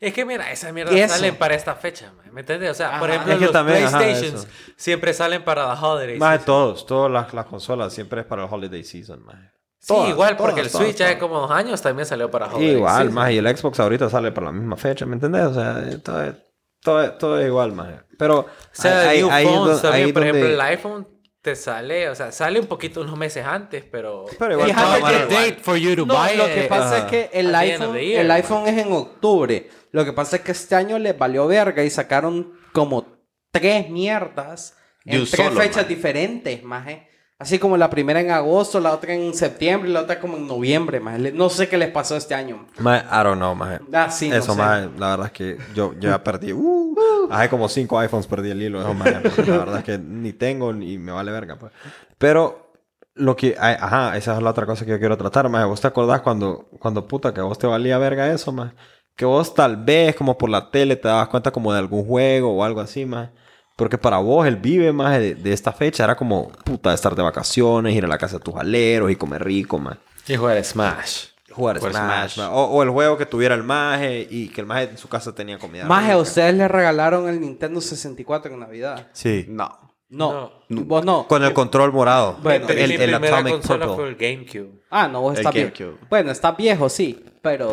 Es 0.01 0.12
que 0.14 0.25
mira, 0.25 0.51
esas 0.53 0.72
mierdas 0.72 0.95
eso. 0.95 1.14
salen 1.14 1.37
para 1.37 1.55
esta 1.55 1.75
fecha, 1.75 2.12
man, 2.16 2.33
¿me 2.33 2.41
entiendes? 2.41 2.70
O 2.70 2.75
sea, 2.75 2.99
por 2.99 3.11
ejemplo, 3.11 3.33
Es 3.33 3.39
que 3.39 3.45
los 3.47 3.53
también, 3.53 3.79
PlayStations 3.91 4.47
siempre 4.77 5.12
salen 5.14 5.45
para 5.45 5.75
the 5.75 5.81
holidays. 5.85 6.18
Más 6.20 6.41
de 6.41 6.45
todos, 6.47 6.87
todas 6.87 7.11
las, 7.11 7.33
las 7.35 7.47
consolas 7.47 7.93
siempre 7.93 8.20
es 8.22 8.27
para 8.27 8.45
el 8.45 8.49
holiday 8.53 8.85
season, 8.85 9.25
más. 9.25 9.37
Sí, 9.81 9.89
Todas, 9.89 10.09
igual, 10.11 10.37
porque 10.37 10.62
todas, 10.62 10.75
el 10.75 10.87
Switch 10.87 11.01
hace 11.03 11.18
como 11.18 11.41
dos 11.41 11.51
años 11.51 11.83
también 11.83 12.07
salió 12.07 12.31
para 12.31 12.47
holidays. 12.47 12.77
Igual, 12.77 13.09
sí, 13.09 13.12
más. 13.12 13.31
Y 13.33 13.39
el 13.39 13.57
Xbox 13.57 13.81
ahorita 13.81 14.09
sale 14.09 14.33
para 14.33 14.47
la 14.47 14.53
misma 14.53 14.77
fecha, 14.77 15.05
¿me 15.05 15.14
entendés? 15.14 15.43
O 15.45 15.55
sea, 15.55 15.83
todo, 16.03 16.22
es- 16.22 16.35
todo, 16.81 17.03
es- 17.03 17.18
todo 17.18 17.39
es 17.39 17.47
igual, 17.47 17.72
más. 17.72 17.89
Pero. 18.18 18.39
O 18.41 18.47
sea, 18.72 19.12
New 19.12 19.31
ahí 19.31 19.45
es 19.47 19.51
Phones 19.51 19.83
también, 19.83 20.12
por 20.14 20.22
ejemplo, 20.22 20.41
donde- 20.41 20.55
el 20.55 20.61
iPhone 20.62 21.09
te 21.45 21.57
sale, 21.57 22.09
o 22.09 22.15
sea, 22.15 22.33
sale 22.33 22.59
un 22.59 22.67
poquito 22.67 23.03
unos 23.03 23.19
meses 23.19 23.45
antes, 23.45 23.85
pero... 23.85 24.25
Pero 24.39 24.55
igual 24.55 24.71
igual. 24.71 25.29
date 25.29 25.59
for 25.61 25.77
you 25.77 25.95
to 25.95 26.07
No, 26.07 26.15
buy 26.15 26.39
lo 26.39 26.47
que 26.47 26.63
it, 26.65 26.69
pasa 26.71 26.99
es 27.01 27.05
que 27.05 27.29
el 27.35 27.55
iPhone, 27.55 27.99
year, 27.99 28.23
el 28.23 28.29
man. 28.29 28.37
iPhone 28.39 28.67
es 28.67 28.79
en 28.79 28.91
octubre. 28.91 29.69
Lo 29.93 30.07
que 30.07 30.15
pasa 30.15 30.37
es 30.37 30.43
que 30.43 30.53
este 30.53 30.75
año 30.75 30.99
les 30.99 31.17
valió 31.19 31.47
verga 31.47 31.85
y 31.85 31.91
sacaron 31.91 32.55
como 32.73 33.07
tres 33.51 33.91
mierdas 33.91 34.79
en 35.05 35.19
tres 35.27 35.29
solo, 35.29 35.61
fechas 35.61 35.77
maje. 35.83 35.95
diferentes, 35.95 36.63
maje. 36.65 37.09
Así 37.37 37.59
como 37.59 37.76
la 37.76 37.91
primera 37.91 38.20
en 38.20 38.30
agosto, 38.30 38.78
la 38.78 38.93
otra 38.93 39.12
en 39.12 39.35
septiembre 39.35 39.91
y 39.91 39.93
la 39.93 40.03
otra 40.03 40.20
como 40.20 40.37
en 40.37 40.47
noviembre. 40.47 41.01
Le- 41.18 41.32
No 41.32 41.51
sé 41.51 41.68
qué 41.68 41.76
les 41.76 41.91
pasó 41.91 42.16
este 42.16 42.32
año. 42.35 42.64
Más, 42.78 43.03
I 43.05 43.24
don't 43.24 43.37
know, 43.39 43.55
más. 43.57 43.80
Ah, 43.93 44.09
sí, 44.11 44.28
no 44.30 44.37
Eso, 44.37 44.53
sé. 44.53 44.59
más, 44.59 44.89
la 44.99 45.11
verdad 45.11 45.26
es 45.26 45.32
que 45.32 45.59
yo, 45.74 45.93
yo 45.95 46.11
ya 46.11 46.22
perdí. 46.22 46.53
Uh, 46.53 46.95
hace 47.30 47.49
como 47.51 47.68
cinco 47.68 47.99
iPhones 47.99 48.28
perdí 48.28 48.51
el 48.51 48.62
hilo. 48.62 48.80
Eso, 48.80 48.95
maje, 48.95 49.20
la 49.47 49.59
verdad 49.59 49.78
es 49.78 49.85
que 49.85 49.99
ni 49.99 50.32
tengo 50.32 50.72
ni 50.72 50.97
me 50.97 51.11
vale 51.11 51.32
verga, 51.32 51.57
pues. 51.57 51.72
Pero 52.18 52.72
lo 53.14 53.35
que. 53.35 53.57
Ajá, 53.59 54.16
esa 54.16 54.37
es 54.37 54.43
la 54.43 54.51
otra 54.51 54.64
cosa 54.64 54.85
que 54.85 54.93
yo 54.93 54.99
quiero 55.01 55.16
tratar, 55.18 55.49
más. 55.49 55.66
¿Vos 55.66 55.80
te 55.80 55.89
acordás 55.89 56.20
cuando, 56.20 56.68
cuando 56.78 57.07
puta 57.09 57.35
que 57.35 57.41
vos 57.41 57.59
te 57.59 57.66
valía 57.66 57.99
verga 57.99 58.32
eso, 58.32 58.53
más? 58.53 58.72
Que 59.16 59.24
vos 59.24 59.53
tal 59.55 59.76
vez, 59.76 60.14
como 60.14 60.39
por 60.39 60.51
la 60.51 60.70
tele, 60.70 60.95
te 60.95 61.09
dabas 61.09 61.28
cuenta 61.28 61.51
como 61.51 61.72
de 61.72 61.80
algún 61.80 62.07
juego 62.07 62.57
o 62.57 62.62
algo 62.64 62.80
así, 62.80 63.05
más. 63.05 63.30
Porque 63.77 63.99
para 63.99 64.18
vos 64.18 64.47
el 64.47 64.57
vive 64.57 64.93
más 64.93 65.18
de, 65.18 65.35
de 65.35 65.53
esta 65.53 65.72
fecha 65.72 66.05
era 66.05 66.16
como 66.16 66.49
puta 66.64 66.95
estar 66.95 67.14
de 67.14 67.22
vacaciones, 67.22 67.95
ir 67.95 68.05
a 68.05 68.09
la 68.09 68.18
casa 68.18 68.39
de 68.39 68.45
tus 68.45 68.55
aleros 68.55 69.11
y 69.11 69.16
comer 69.16 69.43
rico, 69.45 69.79
más. 69.79 69.99
Y 70.29 70.37
jugar 70.37 70.62
Smash. 70.64 71.27
Jugar 71.51 71.79
Jugar 71.79 71.93
Smash. 71.93 72.35
Smash. 72.35 72.39
ma. 72.39 72.51
O, 72.55 72.64
o 72.66 72.83
el 72.83 72.91
juego 72.91 73.16
que 73.18 73.27
tuviera 73.27 73.55
el 73.55 73.62
maje 73.64 74.27
y 74.31 74.49
que 74.49 74.61
el 74.61 74.66
maje 74.66 74.85
en 74.91 74.99
su 74.99 75.09
casa 75.09 75.35
tenía 75.35 75.59
comida. 75.59 75.85
Maje, 75.87 76.07
a 76.12 76.14
rica. 76.14 76.18
ustedes 76.22 76.55
les 76.55 76.70
regalaron 76.70 77.29
el 77.29 77.41
Nintendo 77.41 77.81
64 77.81 78.53
en 78.55 78.61
Navidad. 78.61 79.09
Sí. 79.12 79.47
No. 79.49 79.84
No, 80.15 80.53
vos 80.69 81.05
no. 81.05 81.27
Con 81.29 81.43
el 81.45 81.53
control 81.53 81.93
morado. 81.93 82.39
Bueno, 82.43 82.67
el, 82.69 82.77
mi 82.89 82.95
el 82.95 83.11
primera 83.11 83.37
Atomic 83.39 83.53
consola 83.55 83.87
Purple. 83.87 84.03
fue 84.03 84.09
el 84.09 84.17
GameCube. 84.37 84.83
Ah, 84.91 85.09
no, 85.09 85.21
vos 85.23 85.33
El 85.35 85.39
estás 85.41 85.55
viejo. 85.55 85.71
GameCube. 85.79 86.07
Bueno, 86.09 86.31
estás 86.31 86.57
viejo, 86.57 86.89
sí. 86.89 87.25
Pero 87.43 87.73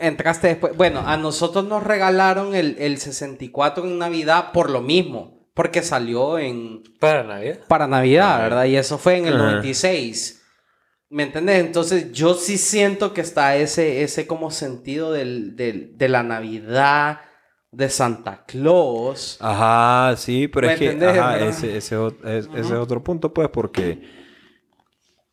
entraste 0.00 0.48
después. 0.48 0.76
Bueno, 0.76 1.02
a 1.06 1.16
nosotros 1.16 1.64
nos 1.66 1.82
regalaron 1.82 2.54
el, 2.54 2.76
el 2.78 2.98
64 2.98 3.84
en 3.84 3.98
Navidad 3.98 4.52
por 4.52 4.70
lo 4.70 4.80
mismo. 4.80 5.36
Porque 5.54 5.82
salió 5.82 6.38
en 6.38 6.82
Para 7.00 7.22
Navidad. 7.24 7.60
para 7.66 7.86
Navidad, 7.86 8.40
¿verdad? 8.40 8.64
Y 8.66 8.76
eso 8.76 8.98
fue 8.98 9.16
en 9.18 9.26
el 9.26 9.34
Ajá. 9.36 9.44
96. 9.44 10.42
¿Me 11.08 11.22
entiendes? 11.22 11.60
Entonces 11.64 12.12
yo 12.12 12.34
sí 12.34 12.58
siento 12.58 13.14
que 13.14 13.20
está 13.22 13.56
ese, 13.56 14.02
ese 14.02 14.26
como 14.26 14.50
sentido 14.50 15.12
del, 15.12 15.56
del- 15.56 15.96
de 15.96 16.08
la 16.08 16.22
Navidad, 16.24 17.20
de 17.76 17.90
Santa 17.90 18.42
Claus. 18.46 19.36
Ajá, 19.40 20.16
sí, 20.16 20.48
pero 20.48 20.66
¿Me 20.66 20.72
es 20.74 20.78
que 20.78 21.04
ajá, 21.06 21.38
ese, 21.38 21.76
ese, 21.76 22.06
es- 22.24 22.46
ese 22.46 22.58
es 22.60 22.72
otro 22.72 23.02
punto, 23.04 23.32
pues, 23.34 23.48
porque. 23.50 24.00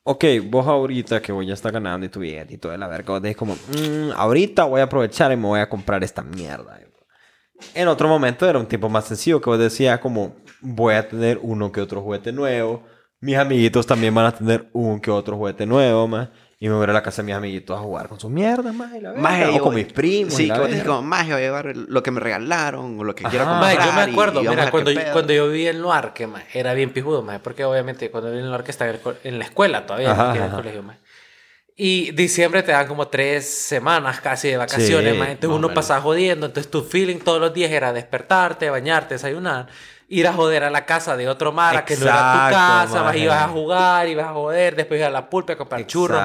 Ok, 0.05 0.25
vos 0.49 0.67
ahorita 0.67 1.21
que 1.21 1.31
vos 1.31 1.45
ya 1.47 1.53
estás 1.53 1.71
ganando 1.71 2.05
y 2.05 2.09
tu 2.09 2.19
billete 2.19 2.55
y 2.55 2.57
toda 2.57 2.77
la 2.77 2.89
verga, 2.89 3.13
vos 3.13 3.21
decís 3.21 3.37
como, 3.37 3.53
"Mm, 3.55 4.11
ahorita 4.17 4.65
voy 4.65 4.81
a 4.81 4.83
aprovechar 4.83 5.31
y 5.31 5.37
me 5.37 5.47
voy 5.47 5.61
a 5.61 5.69
comprar 5.69 6.03
esta 6.03 6.21
mierda. 6.21 6.81
En 7.73 7.87
otro 7.87 8.09
momento 8.09 8.45
era 8.49 8.59
un 8.59 8.65
tiempo 8.67 8.89
más 8.89 9.05
sencillo 9.05 9.39
que 9.39 9.49
vos 9.49 9.57
decías 9.57 9.99
como, 9.99 10.35
voy 10.59 10.95
a 10.95 11.07
tener 11.07 11.39
uno 11.41 11.71
que 11.71 11.79
otro 11.79 12.01
juguete 12.01 12.33
nuevo. 12.33 12.83
Mis 13.23 13.37
amiguitos 13.37 13.85
también 13.87 14.13
van 14.13 14.25
a 14.25 14.31
tener 14.33 14.67
un 14.73 14.99
que 14.99 15.09
otro 15.11 15.37
juguete 15.37 15.65
nuevo, 15.65 16.07
más. 16.07 16.29
Y 16.59 16.67
me 16.69 16.75
voy 16.75 16.81
a 16.81 16.83
ir 16.85 16.89
a 16.91 16.93
la 16.93 17.03
casa 17.03 17.21
de 17.21 17.25
mis 17.25 17.35
amiguitos 17.35 17.77
a 17.77 17.81
jugar 17.81 18.07
con 18.07 18.19
sus 18.19 18.29
mierdas, 18.31 18.73
más. 18.73 18.93
Y 18.95 19.01
la 19.01 19.13
Maje, 19.13 19.45
o 19.47 19.51
yo- 19.57 19.61
con 19.63 19.75
mis 19.75 19.91
primos. 19.91 20.33
Sí, 20.33 20.43
y 20.43 20.47
la 20.47 20.53
que 20.55 20.59
vos 20.61 20.69
decís 20.69 20.83
verga. 20.83 20.95
como, 20.97 21.07
maje, 21.07 21.31
voy 21.33 21.41
a 21.41 21.45
llevar 21.45 21.75
lo 21.75 22.03
que 22.03 22.11
me 22.11 22.19
regalaron 22.21 22.99
o 22.99 23.03
lo 23.03 23.13
que 23.15 23.23
quiero 23.25 23.45
comprar. 23.45 23.75
Mae, 23.77 23.85
yo 23.85 23.93
me 23.93 24.07
y- 24.07 24.11
acuerdo, 24.13 24.43
y 24.43 24.47
mira, 24.47 24.71
cuando, 24.71 24.91
yo- 24.91 25.01
cuando 25.11 25.33
yo 25.33 25.47
vivía 25.49 25.71
en 25.71 25.81
Luarque, 25.81 26.25
mae, 26.27 26.45
era 26.53 26.73
bien 26.73 26.91
pijudo, 26.91 27.21
mae, 27.21 27.39
porque 27.39 27.65
obviamente 27.65 28.09
cuando 28.11 28.29
vivía 28.29 28.43
en 28.43 28.49
Luarque 28.49 28.71
estaba 28.71 28.91
en, 29.23 29.39
la 29.39 29.45
escuela 29.45 29.85
todavía, 29.85 30.11
Ajá, 30.11 30.35
en 30.37 30.43
el 30.43 30.51
colegio, 30.51 30.83
mae. 30.83 30.97
Y 31.75 32.11
diciembre 32.11 32.61
te 32.63 32.71
dan 32.71 32.87
como 32.87 33.07
tres 33.07 33.49
semanas 33.49 34.21
casi 34.21 34.47
de 34.49 34.57
vacaciones, 34.57 35.13
Sí. 35.15 35.19
Entonces 35.19 35.39
más 35.49 35.55
o 35.55 35.57
uno 35.57 35.67
menos. 35.69 35.73
pasaba 35.75 36.01
jodiendo. 36.01 36.45
Entonces 36.45 36.69
tu 36.71 36.83
feeling 36.83 37.17
todos 37.17 37.41
los 37.41 37.51
días 37.53 37.71
era 37.71 37.91
despertarte, 37.91 38.69
bañarte, 38.69 39.15
desayunar, 39.15 39.67
ir 40.19 40.27
a 40.27 40.33
joder 40.33 40.63
a 40.63 40.69
la 40.69 40.85
casa 40.85 41.15
de 41.17 41.27
otro 41.27 41.51
Mara 41.51 41.83
que 41.85 41.95
no 41.97 42.05
era 42.05 42.13
tu 42.15 42.19
Exacto, 42.21 42.55
casa, 42.55 42.93
más 42.95 43.03
maje. 43.05 43.19
ibas 43.19 43.41
a 43.43 43.47
jugar, 43.47 44.07
ibas 44.07 44.27
a 44.27 44.33
joder, 44.33 44.75
después 44.75 44.97
ibas 44.99 45.09
a 45.09 45.11
la 45.11 45.29
pulpa 45.29 45.53
a 45.53 45.55
comprar 45.57 45.85
churros, 45.87 46.21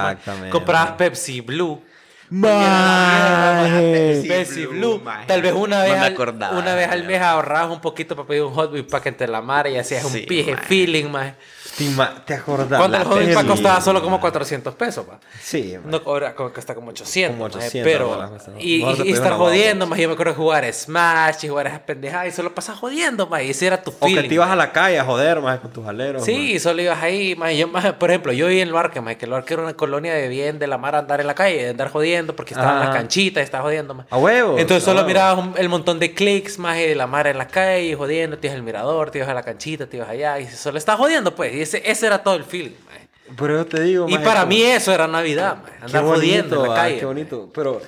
comprabas 0.51 0.93
Pepsi 0.93 1.41
Blue. 1.41 1.83
Maje. 2.31 4.25
Pepsi 4.29 4.67
Blue, 4.67 5.01
maje. 5.03 5.27
Tal 5.27 5.43
vez 5.43 5.53
una 5.55 5.79
No 5.79 5.85
vez, 5.85 6.01
al, 6.03 6.17
una 6.59 6.75
vez 6.75 6.89
al 6.91 7.05
mes 7.05 7.21
ahorrabas 7.23 7.71
un 7.71 7.81
poquito 7.81 8.15
para 8.17 8.29
pedir 8.29 8.43
un 8.43 8.53
Hot 8.55 8.73
Wheels 8.73 8.87
para 8.91 9.03
que 9.03 9.13
te 9.13 9.27
la 9.27 9.41
mare 9.41 9.73
y 9.73 9.79
hacías 9.79 10.07
Sí, 10.07 10.21
un 10.21 10.27
pije 10.27 10.57
feeling, 10.57 11.07
más. 11.11 11.33
Te 11.79 12.21
¿Te 12.27 12.35
acordás? 12.35 12.79
Cuando 12.79 12.97
el 12.97 13.05
Hot 13.05 13.17
Wheels 13.17 13.35
pa' 13.35 13.41
Pepsi. 13.43 13.47
costaba 13.55 13.81
solo 13.81 14.03
como 14.03 14.21
400 14.21 14.75
pesos, 14.75 15.07
pa. 15.07 15.19
Sí, 15.41 15.75
man. 15.83 15.91
No 15.91 16.03
como 16.03 16.53
cuesta 16.53 16.75
como 16.75 16.91
800. 16.91 17.37
Como 17.37 17.45
maje, 17.49 17.59
800, 17.59 17.93
pero. 17.93 18.15
ahora 18.15 18.29
cuesta. 18.29 18.53
Y, 18.59 18.83
y- 18.85 19.03
y 19.05 19.13
estar 19.13 19.33
jodiendo, 19.35 19.87
más. 19.87 19.99
Yo 19.99 20.09
me 20.09 20.15
acuerdo 20.15 20.33
de 20.33 20.37
jugar 20.37 20.73
Smash 20.73 21.45
y 21.45 21.49
jugar 21.49 21.67
a 21.67 21.71
esas 21.71 21.83
pendejadas 21.83 22.29
y 22.29 22.33
solo 22.33 22.55
pasas 22.55 22.77
jodiendo, 22.79 23.27
más. 23.29 23.43
Y 23.43 23.51
ese 23.51 23.67
era 23.67 23.83
tu 23.83 23.91
O 23.91 24.07
feeling. 24.07 24.23
que 24.23 24.29
te 24.29 24.35
ibas 24.35 24.51
a 24.51 24.57
la 24.57 24.73
calle 24.73 24.99
a 24.99 25.05
joder, 25.05 25.41
más 25.41 25.61
con 25.61 25.73
tus 25.73 25.87
aleros. 25.87 26.25
Sí, 26.25 26.53
y 26.55 26.59
solo 26.59 26.83
ibas 26.83 27.03
ahí, 27.03 27.35
maje. 27.37 27.57
Yo, 27.59 27.69
por 27.99 28.11
ejemplo, 28.11 28.33
yo 28.33 28.47
viví 28.49 28.61
en 28.61 28.71
Luarque, 28.71 29.01
maje, 29.01 29.17
que 29.19 29.27
Luarque 29.27 29.55
era 29.55 29.63
una 29.63 29.75
colonia 29.75 30.15
de 30.15 30.29
bien 30.29 30.59
de 30.59 30.67
la 30.67 30.79
mar 30.79 30.95
andar 30.97 31.21
en 31.21 31.27
la 31.27 31.35
calle, 31.35 31.63
de 31.63 31.71
andar 31.71 31.91
jodiendo. 31.91 32.35
porque 32.35 32.55
estaba 32.55 32.73
en 32.73 32.79
la 32.81 32.85
Ajá. 32.87 32.93
canchita 32.95 33.41
y 33.41 33.45
estaba 33.45 33.65
jodiendo, 33.65 33.95
más. 33.95 34.07
A 34.11 34.17
huevo. 34.19 34.59
Entonces 34.59 34.83
solo 34.85 35.05
mirabas 35.05 35.39
un- 35.45 35.55
el 35.57 35.69
montón 35.69 35.99
de 35.99 36.15
clics, 36.15 36.59
más 36.59 36.77
de 36.77 36.95
la 36.95 37.07
mara 37.07 37.31
en 37.31 37.39
la 37.39 37.47
calle, 37.49 37.95
jodiendo, 37.95 38.39
te 38.39 38.47
ibas 38.49 38.57
al 38.57 38.63
mirador, 38.63 39.11
te 39.11 39.19
ibas 39.19 39.29
a 39.31 39.35
la 39.35 39.43
canchita, 39.43 39.87
te 39.87 39.97
ibas 39.99 40.09
allá, 40.09 40.39
y 40.41 40.47
solo 40.47 40.79
estás 40.79 40.97
jodiendo, 40.97 41.35
pues. 41.35 41.55
Y 41.55 41.61
ese, 41.69 41.91
ese 41.91 42.07
era 42.07 42.23
todo 42.23 42.35
el 42.37 42.45
feeling, 42.45 42.73
maje. 42.87 43.09
Pero 43.37 43.57
yo 43.59 43.67
te 43.67 43.83
digo, 43.83 44.09
Y 44.09 44.13
maje, 44.15 44.25
para 44.25 44.41
como- 44.41 44.51
mí 44.51 44.63
eso 44.63 44.93
era 44.93 45.07
Navidad. 45.07 45.63
Qué 45.65 45.85
Andar 45.85 46.05
jodiendo 46.05 46.63
en 46.65 46.69
la 46.71 46.75
ah, 46.75 46.83
calle. 46.83 46.99
Qué 46.99 47.05
bonito. 47.07 47.51
Pero, 47.55 47.81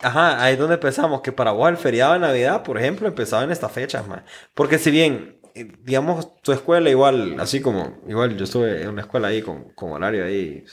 ajá, 0.00 0.42
ahí 0.42 0.54
es 0.54 0.58
donde 0.58 0.74
empezamos. 0.74 1.20
Que 1.20 1.32
para 1.32 1.52
vos 1.52 1.68
el 1.68 1.76
feriado 1.76 2.14
de 2.14 2.18
Navidad, 2.18 2.62
por 2.62 2.76
ejemplo, 2.78 3.06
empezaba 3.08 3.44
en 3.44 3.50
estas 3.52 3.70
fechas, 3.72 4.06
man. 4.08 4.24
Porque 4.54 4.78
si 4.78 4.90
bien, 4.90 5.38
eh, 5.54 5.70
digamos, 5.82 6.40
tu 6.42 6.52
escuela 6.52 6.90
igual, 6.90 7.36
así 7.38 7.60
como, 7.60 7.98
igual 8.08 8.36
yo 8.36 8.44
estuve 8.44 8.82
en 8.82 8.88
una 8.88 9.02
escuela 9.02 9.28
ahí 9.28 9.42
con, 9.42 9.70
con 9.74 9.92
horario 9.92 10.24
ahí. 10.24 10.64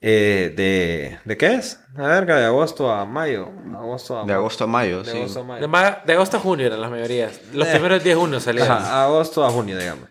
eh, 0.00 0.52
de, 0.54 1.18
¿De 1.24 1.36
qué 1.36 1.54
es? 1.54 1.80
Verga, 1.94 2.36
de 2.38 2.44
agosto 2.46 2.90
a 2.92 3.04
mayo. 3.04 3.48
Agosto 3.74 4.20
a 4.20 4.24
De 4.24 4.32
agosto 4.32 4.64
a 4.64 4.66
mayo, 4.66 5.02
de 5.02 5.10
sí. 5.10 5.16
agosto 5.18 5.40
a 5.40 5.44
mayo. 5.44 5.60
De, 5.62 5.66
ma- 5.66 6.02
de 6.04 6.12
agosto 6.12 6.36
a 6.36 6.40
junio 6.40 6.66
eran 6.66 6.80
las 6.80 6.90
mayorías. 6.90 7.40
Los 7.52 7.66
Eh. 7.66 7.72
primeros 7.72 8.02
10 8.04 8.14
de 8.16 8.20
junio 8.20 8.38
salían. 8.40 8.70
Ajá, 8.70 9.04
agosto 9.04 9.44
a 9.44 9.50
junio, 9.50 9.76
digamos. 9.78 10.08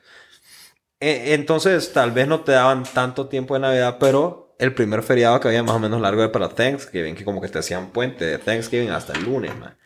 E- 1.00 1.34
Entonces, 1.34 1.94
tal 1.94 2.12
vez 2.12 2.28
no 2.28 2.42
te 2.42 2.52
daban 2.54 2.84
tanto 2.84 3.28
tiempo 3.28 3.54
de 3.54 3.60
Navidad, 3.62 3.98
pero 4.00 4.56
el 4.60 4.74
primer 4.74 5.04
feriado 5.04 5.40
que 5.40 5.48
había 5.48 5.64
más 5.64 5.76
o 5.76 5.80
menos 5.80 6.02
largo 6.02 6.22
era 6.24 6.32
para 6.32 6.50
Thanksgiving, 6.50 7.16
que 7.16 7.24
como 7.24 7.42
que 7.42 7.48
te 7.50 7.60
hacían 7.60 7.92
puente 7.92 8.26
de 8.26 8.38
Thanksgiving 8.40 8.90
hasta 8.90 9.14
el 9.14 9.24
lunes, 9.24 9.56
man. 9.58 9.78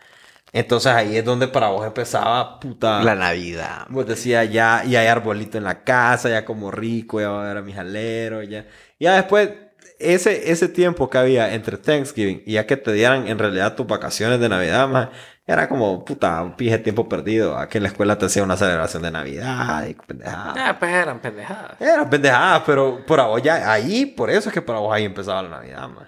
Entonces 0.53 0.91
ahí 0.91 1.18
es 1.18 1.26
donde 1.26 1.47
para 1.47 1.70
vos 1.70 1.86
empezaba, 1.86 2.59
puta. 2.59 3.03
La 3.03 3.16
Navidad. 3.16 3.88
Vos 3.89 4.05
decías, 4.07 4.49
ya, 4.51 4.84
ya 4.86 5.01
hay 5.01 5.07
arbolito 5.07 5.57
en 5.57 5.66
la 5.66 5.84
casa, 5.84 6.30
ya 6.30 6.45
como 6.45 6.72
rico, 6.72 7.22
ya 7.22 7.30
va 7.30 7.43
a 7.45 7.47
ver 7.49 7.57
a 7.57 7.62
mis 7.62 7.78
aleros, 7.78 8.47
ya. 8.49 8.68
Ya 8.99 9.16
después, 9.16 9.51
ese, 9.99 10.51
ese 10.51 10.68
tiempo 10.70 11.09
que 11.09 11.18
había 11.18 11.53
entre 11.53 11.78
Thanksgiving 11.78 12.43
y 12.45 12.53
ya 12.53 12.66
que 12.68 12.78
te 12.78 12.93
dieran 12.93 13.28
en 13.28 13.39
realidad 13.39 13.76
tus 13.76 13.88
vacaciones 13.88 14.39
de 14.39 14.49
Navidad, 14.49 14.88
más 14.89 15.09
era 15.54 15.68
como, 15.70 16.04
puta, 16.06 16.41
un 16.41 16.56
pije 16.56 16.78
tiempo 16.78 17.08
perdido. 17.10 17.58
Aquí 17.58 17.78
en 17.78 17.84
la 17.84 17.89
escuela 17.89 18.18
te 18.18 18.26
hacía 18.26 18.43
una 18.43 18.58
celebración 18.58 19.04
de 19.04 19.12
Navidad 19.12 19.86
y 19.88 19.93
pendejada. 19.93 20.54
Ah, 20.70 20.78
pues 20.80 20.91
eran 20.91 21.20
pendejadas. 21.20 21.80
Era 21.82 22.10
pendejada, 22.10 22.64
pero 22.66 23.06
por 23.06 23.22
vos 23.26 23.41
ya, 23.41 23.72
ahí, 23.72 24.06
por 24.06 24.30
eso 24.30 24.49
es 24.49 24.54
que 24.54 24.62
para 24.62 24.80
vos 24.80 24.93
ahí 24.93 25.06
empezaba 25.06 25.41
la 25.43 25.49
Navidad, 25.49 25.88
man. 25.89 26.08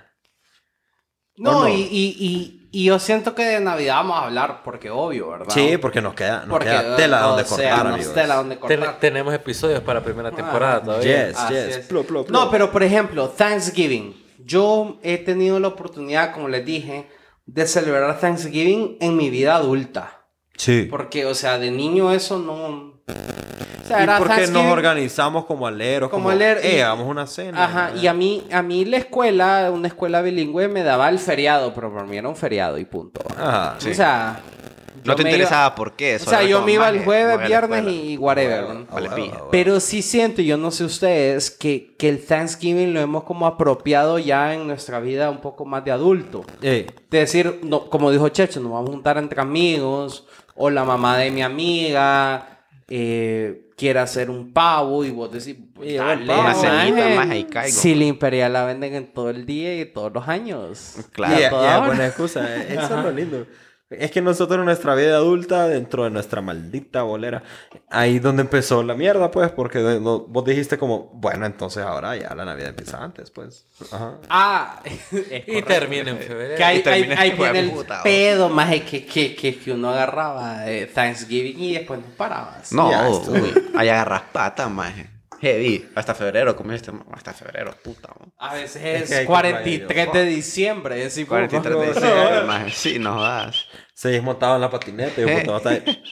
No. 1.36 1.68
Y, 1.68 1.74
y, 1.74 2.16
y, 2.20 2.70
y 2.72 2.86
yo 2.86 3.00
siento 3.00 3.34
que 3.34 3.44
de 3.44 3.60
Navidad 3.60 3.96
vamos 3.96 4.20
a 4.20 4.26
hablar, 4.26 4.62
porque 4.64 4.90
obvio, 4.92 5.30
¿verdad? 5.32 5.48
Sí, 5.50 5.78
porque 5.78 6.00
nos 6.02 6.14
queda, 6.14 6.42
nos 6.42 6.50
porque 6.50 6.70
queda 6.70 6.96
tela 6.96 7.26
o 7.26 7.30
donde 7.30 7.46
sea, 7.46 7.58
cortar, 7.58 7.86
nos 7.86 7.94
amigos. 7.96 8.14
tela 8.14 8.36
donde 8.36 8.56
Ten- 8.58 8.80
cortar. 8.80 9.00
tenemos 9.00 9.34
episodios 9.34 9.82
para 9.82 10.02
primera 10.04 10.30
temporada 10.32 10.76
Ah, 10.76 10.84
todavía. 10.84 11.28
Yes, 11.30 11.38
Así 11.40 11.54
yes. 11.54 11.78
es. 11.78 11.86
Plo, 11.88 12.04
plo, 12.04 12.24
plo. 12.26 12.40
No, 12.40 12.52
pero 12.52 12.72
por 12.72 12.84
ejemplo, 12.84 13.30
Thanksgiving. 13.30 14.22
Yo 14.46 15.00
he 15.02 15.18
tenido 15.18 15.60
la 15.60 15.70
oportunidad, 15.70 16.34
como 16.34 16.50
les 16.50 16.66
dije, 16.66 17.08
de 17.46 17.68
celebrar 17.68 18.20
Thanksgiving 18.20 18.98
en 19.00 19.18
mi 19.18 19.30
vida 19.30 19.56
adulta. 19.56 20.28
Sí. 20.56 20.88
Porque, 20.90 21.26
o 21.26 21.34
sea, 21.36 21.58
de 21.58 21.72
niño 21.72 22.12
eso 22.12 22.40
no... 22.40 22.94
O 23.08 23.86
sea, 23.86 24.00
¿Y 24.00 24.04
era 24.04 24.18
por 24.18 24.34
qué 24.34 24.48
nos 24.48 24.66
organizamos 24.72 25.46
como 25.46 25.68
aleros? 25.68 26.10
Como 26.10 26.24
Como, 26.30 26.34
y- 26.64 26.68
Eh, 26.68 26.84
hagamos 26.84 27.06
una 27.08 27.28
cena. 27.28 27.66
Ajá, 27.66 27.92
y 28.02 28.08
a 28.08 28.14
mí, 28.14 28.48
a 28.50 28.62
mí 28.62 28.86
la 28.86 28.96
escuela, 28.98 29.70
una 29.74 29.90
escuela 29.90 30.22
bilingüe, 30.22 30.70
me 30.70 30.84
daba 30.84 31.10
el 31.10 31.20
feriado, 31.20 31.74
pero 31.74 31.94
para 31.94 32.06
mí 32.06 32.16
era 32.18 32.30
un 32.30 32.36
feriado 32.38 32.78
y 32.78 32.86
punto. 32.86 33.22
Ajá. 33.38 33.76
Sí. 33.80 33.90
O 33.92 33.94
sea... 33.94 34.40
No 35.06 35.16
te 35.16 35.22
iba- 35.24 35.32
interesaba 35.32 35.76
por 35.76 35.94
qué. 35.94 36.16
O 36.16 36.20
sea, 36.20 36.44
yo 36.44 36.62
me 36.62 36.74
iba 36.74 36.90
el 36.90 37.04
jueves, 37.04 37.48
viernes 37.48 37.86
y 37.92 38.18
whatever. 38.18 38.66
Vale. 38.92 39.32
Pero 39.52 39.80
sí 39.80 40.02
siento, 40.02 40.42
yo 40.42 40.58
no 40.58 40.72
sé 40.72 40.84
ustedes, 40.86 41.52
que, 41.52 41.96
que 41.98 42.10
el 42.10 42.24
Thanksgiving 42.26 42.94
lo 42.94 43.00
hemos 43.02 43.24
como 43.24 43.46
apropiado 43.48 44.20
ya 44.20 44.54
en 44.54 44.68
nuestra 44.68 45.00
vida 45.00 45.30
un 45.30 45.42
poco 45.42 45.66
más 45.66 45.84
de 45.86 45.92
adulto. 45.92 46.44
De 46.62 46.88
decir, 47.10 47.60
no, 47.64 47.90
como 47.90 48.12
dijo 48.12 48.30
Checho, 48.30 48.60
nos 48.60 48.72
vamos 48.72 48.90
a 48.90 48.94
juntar 48.94 49.18
entre 49.18 49.42
amigos, 49.42 50.26
o 50.56 50.70
la 50.70 50.84
mamá 50.84 51.18
de 51.18 51.32
mi 51.32 51.42
amiga 51.42 52.48
eh, 52.90 53.70
quiere 53.76 54.00
hacer 54.00 54.30
un 54.30 54.54
pavo 54.54 55.04
y 55.04 55.10
vos 55.10 55.32
decís, 55.32 55.56
pues, 55.74 55.90
Y 55.92 55.96
dale, 55.96 56.26
pavo, 56.28 56.42
Una 56.42 56.54
cenita, 56.54 57.10
maje, 57.16 57.38
y 57.40 57.44
caigo. 57.46 57.76
Si 57.76 57.96
la 57.96 58.04
Imperial 58.06 58.54
la 58.54 58.66
venden 58.66 58.94
en 58.94 59.12
todo 59.14 59.30
el 59.30 59.46
día 59.46 59.80
y 59.80 59.86
todos 59.86 60.14
los 60.14 60.28
años. 60.28 60.96
Claro. 61.12 61.40
y, 61.40 61.44
A 61.44 61.78
y 61.82 61.86
buena 61.88 62.06
excusa. 62.08 62.46
eh, 62.56 62.68
Eso 62.74 62.84
es 63.00 63.04
lo 63.04 63.12
lindo. 63.12 63.48
Es 64.00 64.12
que 64.12 64.22
nosotros 64.22 64.60
en 64.60 64.66
nuestra 64.66 64.96
vida 64.96 65.16
adulta, 65.16 65.68
dentro 65.68 66.04
de 66.04 66.10
nuestra 66.10 66.42
maldita 66.42 67.04
bolera, 67.04 67.44
ahí 67.90 68.20
donde 68.20 68.42
empezó 68.42 68.84
la 68.84 68.96
mierda, 68.96 69.32
pues, 69.32 69.52
porque 69.52 69.80
vos 70.00 70.46
dijiste 70.46 70.78
como, 70.78 71.10
bueno, 71.14 71.46
entonces 71.46 71.84
ahora 71.84 72.16
ya 72.16 72.34
la 72.36 72.46
Navidad 72.46 72.70
empieza 72.70 73.04
antes, 73.04 73.30
pues. 73.32 73.66
Ajá. 73.92 74.18
Ah, 74.30 74.82
Y 75.48 75.62
termina 75.62 76.12
en 76.12 76.18
febrero. 76.20 76.56
Que 76.58 76.64
ahí, 76.64 76.80
Y 76.80 76.84
termina 76.84 77.14
ahí- 77.16 77.20
ahí 77.20 77.28
hijo 77.36 77.44
de 77.46 77.52
viene 77.52 77.68
el 77.70 77.76
puta, 77.76 78.04
pedo 78.04 78.50
más 78.50 78.70
que, 78.82 79.06
que, 79.06 79.36
que, 79.36 79.56
que 79.58 79.72
uno 79.72 79.90
agarraba 79.90 80.60
de 80.62 80.86
Thanksgiving 80.88 81.60
y 81.60 81.74
después 81.74 82.00
no 82.00 82.06
parabas. 82.18 82.72
No, 82.72 82.90
Ya, 82.92 83.08
esto- 83.10 83.34
ahí 83.76 83.90
agarras 83.90 84.24
pata, 84.32 84.68
maje. 84.70 85.10
Heavy. 85.44 85.90
Hasta 85.96 86.16
febrero, 86.16 86.56
como 86.56 86.72
este, 86.72 86.92
hasta 87.12 87.34
febrero, 87.34 87.76
puta. 87.84 88.08
man. 88.20 88.32
A 88.40 88.54
veces 88.56 88.82
Es 88.84 89.02
es, 89.04 89.10
que 89.10 89.16
hay 89.16 89.22
que 89.24 89.28
43 89.28 90.08
traer- 90.08 90.12
de 90.14 90.26
diciembre. 90.26 90.98
Es 91.00 91.04
decir, 91.04 91.28
43 91.28 91.76
de 91.80 91.86
no, 91.86 91.94
diciembre, 91.94 92.36
no. 92.42 92.48
maje. 92.48 92.72
Sí, 92.72 92.98
no 93.00 93.22
das. 93.22 93.66
Se 93.94 94.10
desmontaba 94.10 94.56
en 94.56 94.62
la 94.62 94.70
patineta 94.70 95.22
y, 95.22 95.26
puta, 95.26 95.52
vas 95.52 95.66
ahí. 95.66 96.04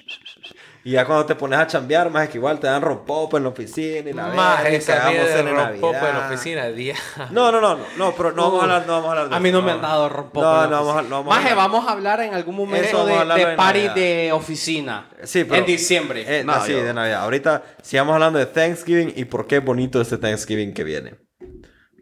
Y 0.83 0.91
ya 0.91 1.05
cuando 1.05 1.25
te 1.25 1.35
pones 1.35 1.59
a 1.59 1.67
chambear, 1.67 2.09
más 2.09 2.29
que 2.29 2.37
igual 2.37 2.59
te 2.59 2.67
dan 2.67 2.81
rompopo 2.81 3.37
en 3.37 3.43
la 3.43 3.49
oficina 3.49 4.09
y 4.09 4.13
la 4.13 4.27
Más 4.27 4.63
verga, 4.63 4.77
esa 4.77 5.09
mierda 5.09 5.35
de 5.35 5.43
rompopo 5.43 5.97
en 6.07 6.17
la 6.17 6.27
oficina. 6.27 6.65
Día. 6.67 6.95
No, 7.31 7.51
no, 7.51 7.61
no, 7.61 7.75
no, 7.75 7.83
no, 7.97 8.13
pero 8.15 8.31
no 8.31 8.43
vamos 8.43 8.59
a 8.61 8.63
hablar, 8.63 8.83
no 8.87 8.93
vamos 8.93 9.07
a 9.07 9.11
hablar 9.11 9.29
de 9.29 9.35
A 9.35 9.39
mí 9.39 9.51
no 9.51 9.61
me 9.61 9.71
han 9.71 9.81
dado 9.81 10.09
rompopo. 10.09 10.41
No, 10.45 10.67
no 10.67 10.71
vamos 10.85 10.97
a, 10.97 11.01
no 11.03 11.09
vamos 11.17 11.33
a 11.33 11.37
Maje, 11.37 11.49
hablar. 11.51 11.69
vamos 11.69 11.87
a 11.87 11.91
hablar 11.91 12.19
en 12.21 12.33
algún 12.33 12.55
momento 12.55 13.05
de, 13.05 13.13
de 13.13 13.41
en 13.51 13.55
party 13.57 13.79
Navidad. 13.79 13.95
de 13.95 14.31
oficina. 14.31 15.09
Sí, 15.23 15.43
pero... 15.43 15.55
En 15.57 15.65
diciembre. 15.65 16.23
Eh, 16.27 16.43
No, 16.43 16.55
no, 16.55 16.65
sí, 16.65 16.71
yo- 16.71 16.83
de 16.83 16.93
Navidad. 16.93 17.21
Ahorita 17.23 17.63
sigamos 17.81 18.13
hablando 18.13 18.39
de 18.39 18.45
Thanksgiving 18.47 19.13
y 19.15 19.25
por 19.25 19.47
qué 19.47 19.57
es 19.57 19.63
bonito 19.65 20.01
este 20.01 20.17
Thanksgiving 20.17 20.73
que 20.73 20.83
viene. 20.83 21.15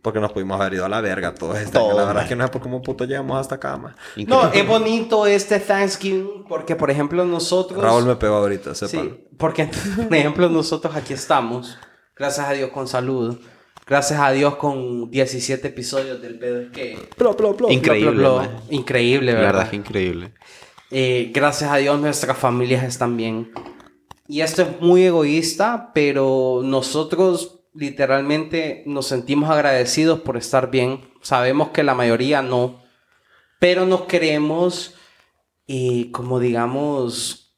Porque 0.01 0.19
nos 0.19 0.31
pudimos 0.31 0.59
haber 0.59 0.75
ido 0.75 0.85
a 0.85 0.89
la 0.89 1.01
verga 1.01 1.33
todos 1.33 1.57
este 1.57 1.77
año. 1.77 1.87
Todo, 1.89 1.97
La 1.97 2.05
verdad 2.05 2.23
es 2.23 2.29
que 2.29 2.35
no 2.35 2.45
es 2.45 2.49
por 2.49 2.61
cómo 2.61 2.81
puto 2.81 3.03
llegamos 3.05 3.37
hasta 3.39 3.55
acá, 3.55 3.75
man. 3.77 3.95
no, 4.15 4.21
Increíble. 4.45 4.59
es 4.61 4.67
bonito 4.67 5.25
este 5.27 5.59
Thanksgiving 5.59 6.45
porque, 6.47 6.75
por 6.75 6.89
ejemplo, 6.89 7.25
nosotros... 7.25 7.81
Raúl 7.83 8.05
me 8.05 8.15
pegó 8.15 8.35
ahorita, 8.35 8.73
sepan. 8.75 9.09
Sí, 9.09 9.27
porque, 9.37 9.69
por 10.07 10.15
ejemplo, 10.15 10.47
nosotros 10.49 10.95
aquí 10.95 11.13
estamos, 11.13 11.77
gracias 12.15 12.47
a 12.47 12.53
Dios 12.53 12.69
con 12.71 12.87
salud, 12.87 13.37
gracias 13.85 14.19
a 14.21 14.31
Dios 14.31 14.55
con 14.55 15.11
17 15.11 15.67
episodios 15.67 16.21
del 16.21 16.39
pedo 16.39 16.61
es 16.61 16.69
que... 16.71 17.09
Plo, 17.17 17.35
plo, 17.35 17.55
plo. 17.57 17.69
Increíble, 17.69 18.11
Blo, 18.11 18.19
blo, 18.19 18.35
blo. 18.35 18.51
man. 18.53 18.61
Increíble, 18.69 19.33
La 19.33 19.39
¿verdad? 19.39 19.47
verdad 19.51 19.63
es 19.65 19.69
que 19.71 19.75
increíble. 19.75 20.33
Eh, 20.91 21.31
gracias 21.33 21.69
a 21.71 21.75
Dios 21.75 21.99
nuestras 21.99 22.37
familias 22.37 22.83
están 22.83 23.17
bien. 23.17 23.51
Y 24.27 24.41
esto 24.41 24.61
es 24.61 24.79
muy 24.79 25.03
egoísta, 25.03 25.91
pero 25.93 26.61
nosotros 26.63 27.58
literalmente 27.73 28.83
nos 28.85 29.07
sentimos 29.07 29.49
agradecidos 29.49 30.21
por 30.21 30.37
estar 30.37 30.71
bien. 30.71 31.13
Sabemos 31.21 31.69
que 31.69 31.83
la 31.83 31.95
mayoría 31.95 32.41
no, 32.41 32.81
pero 33.59 33.85
nos 33.85 34.03
queremos, 34.03 34.95
eh, 35.67 36.09
como 36.11 36.39
digamos, 36.39 37.57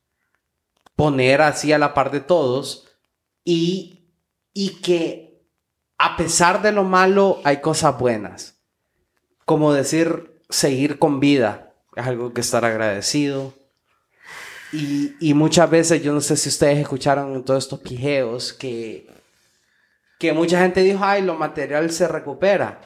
poner 0.95 1.41
así 1.41 1.73
a 1.73 1.77
la 1.77 1.93
par 1.93 2.11
de 2.11 2.19
todos 2.19 2.87
y, 3.43 4.11
y 4.53 4.81
que 4.81 5.47
a 5.97 6.17
pesar 6.17 6.61
de 6.61 6.71
lo 6.71 6.83
malo 6.83 7.39
hay 7.43 7.61
cosas 7.61 7.97
buenas. 7.97 8.59
Como 9.45 9.73
decir, 9.73 10.41
seguir 10.49 10.99
con 10.99 11.19
vida 11.19 11.73
es 11.95 12.05
algo 12.05 12.33
que 12.33 12.41
estar 12.41 12.65
agradecido. 12.65 13.53
Y, 14.73 15.15
y 15.19 15.33
muchas 15.33 15.69
veces, 15.69 16.01
yo 16.01 16.13
no 16.13 16.21
sé 16.21 16.37
si 16.37 16.47
ustedes 16.47 16.79
escucharon 16.79 17.43
todos 17.43 17.65
estos 17.65 17.79
pijeos 17.81 18.53
que, 18.53 19.20
que 20.21 20.33
mucha 20.33 20.59
gente 20.61 20.81
dijo, 20.83 20.99
ay, 21.03 21.23
lo 21.23 21.33
material 21.33 21.89
se 21.91 22.07
recupera. 22.07 22.79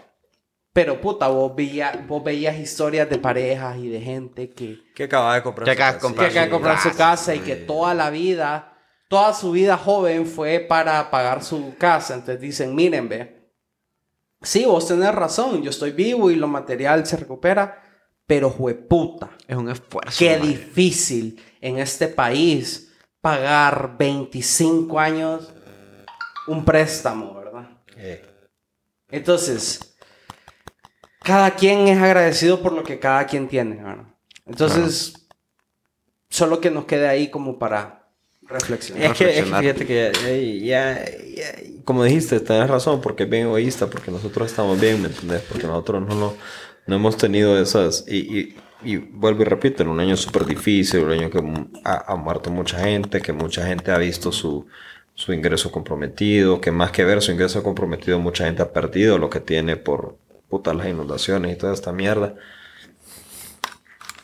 Pero 0.71 1.01
puta, 1.01 1.27
vos, 1.27 1.53
veía- 1.53 2.05
vos 2.07 2.23
veías 2.23 2.57
historias 2.57 3.09
de 3.09 3.17
parejas 3.17 3.77
y 3.77 3.89
de 3.89 3.99
gente 3.99 4.51
que, 4.51 4.77
Que 4.95 5.03
acaba 5.03 5.35
de 5.35 5.43
comprar 5.43 5.65
Que 5.65 5.73
su 5.75 5.75
acaba 5.75 5.91
de 5.91 5.97
casa. 5.97 5.99
que 5.99 6.01
comprar 6.07 6.29
acaba 6.29 6.45
de 6.45 6.49
su 6.49 6.51
comprar 6.53 6.79
su 6.79 6.97
casa, 6.97 7.35
y 7.35 7.39
que 7.39 7.55
toda 7.57 7.93
la 7.93 8.09
vida, 8.09 8.77
toda 9.09 9.33
su 9.33 9.51
vida 9.51 9.77
joven 9.77 10.25
fue 10.25 10.59
para 10.61 11.11
pagar 11.11 11.43
su 11.43 11.75
casa. 11.77 12.13
Entonces 12.13 12.39
dicen, 12.39 12.73
miren, 12.73 13.09
ve, 13.09 13.51
sí, 14.41 14.63
vos 14.65 14.87
tenés 14.87 15.13
razón, 15.13 15.61
yo 15.61 15.69
estoy 15.71 15.91
vivo 15.91 16.31
y 16.31 16.35
lo 16.35 16.47
material 16.47 17.05
se 17.05 17.17
recupera, 17.17 17.81
pero 18.25 18.49
jueputa. 18.49 19.29
Es 19.47 19.57
un 19.57 19.69
esfuerzo. 19.69 20.17
Qué 20.19 20.37
difícil 20.37 21.41
en 21.59 21.79
este 21.79 22.07
país 22.07 22.93
pagar 23.21 23.95
25 23.97 24.99
años 24.99 25.53
un 26.47 26.65
préstamo, 26.65 27.33
¿verdad? 27.35 27.69
Eh, 27.97 28.23
Entonces, 29.09 29.95
cada 31.23 31.51
quien 31.55 31.87
es 31.87 31.97
agradecido 31.99 32.61
por 32.61 32.73
lo 32.73 32.83
que 32.83 32.99
cada 32.99 33.25
quien 33.25 33.47
tiene, 33.47 33.77
¿verdad? 33.83 34.05
Entonces, 34.45 35.27
solo 36.29 36.59
que 36.61 36.71
nos 36.71 36.85
quede 36.85 37.07
ahí 37.07 37.29
como 37.29 37.57
para 37.59 38.07
reflexionar. 38.43 39.03
Es 39.03 39.13
que, 39.13 39.39
es 39.39 39.45
que 39.45 39.55
reflexionar. 39.55 39.61
fíjate 39.61 39.85
que 39.87 40.11
eh, 40.25 40.59
ya, 40.63 41.03
ya- 41.05 41.83
como 41.83 42.03
dijiste, 42.03 42.39
tenés 42.39 42.69
razón, 42.69 43.01
porque 43.01 43.23
es 43.23 43.29
bien 43.29 43.43
egoísta, 43.47 43.87
porque 43.89 44.11
nosotros 44.11 44.49
estamos 44.49 44.79
bien, 44.79 45.01
¿me 45.01 45.07
entendés? 45.07 45.41
Porque 45.43 45.67
nosotros 45.67 46.01
no 46.07 46.35
No 46.87 46.95
hemos 46.95 47.17
tenido 47.17 47.59
esas... 47.61 48.05
Y, 48.07 48.39
y, 48.39 48.55
y 48.83 48.97
vuelvo 48.97 49.41
y 49.41 49.45
repito, 49.45 49.83
en 49.83 49.89
un 49.89 49.99
año 49.99 50.15
súper 50.17 50.45
difícil, 50.45 51.01
un 51.01 51.11
año 51.11 51.29
que 51.31 51.39
ha, 51.83 52.13
ha, 52.13 52.15
muerto 52.15 52.51
mucha 52.51 52.79
gente, 52.79 53.21
que 53.21 53.33
mucha 53.33 53.65
gente 53.65 53.91
ha 53.91 53.97
visto 53.97 54.31
su, 54.31 54.67
su 55.15 55.33
ingreso 55.33 55.71
comprometido, 55.71 56.61
que 56.61 56.71
más 56.71 56.91
que 56.91 57.05
ver 57.05 57.21
su 57.21 57.31
ingreso 57.31 57.63
comprometido, 57.63 58.19
mucha 58.19 58.45
gente 58.45 58.61
ha 58.61 58.71
perdido 58.73 59.17
lo 59.17 59.29
que 59.29 59.39
tiene 59.39 59.77
por 59.77 60.17
putas 60.49 60.75
las 60.75 60.87
inundaciones 60.87 61.53
y 61.53 61.57
toda 61.57 61.73
esta 61.73 61.91
mierda. 61.91 62.35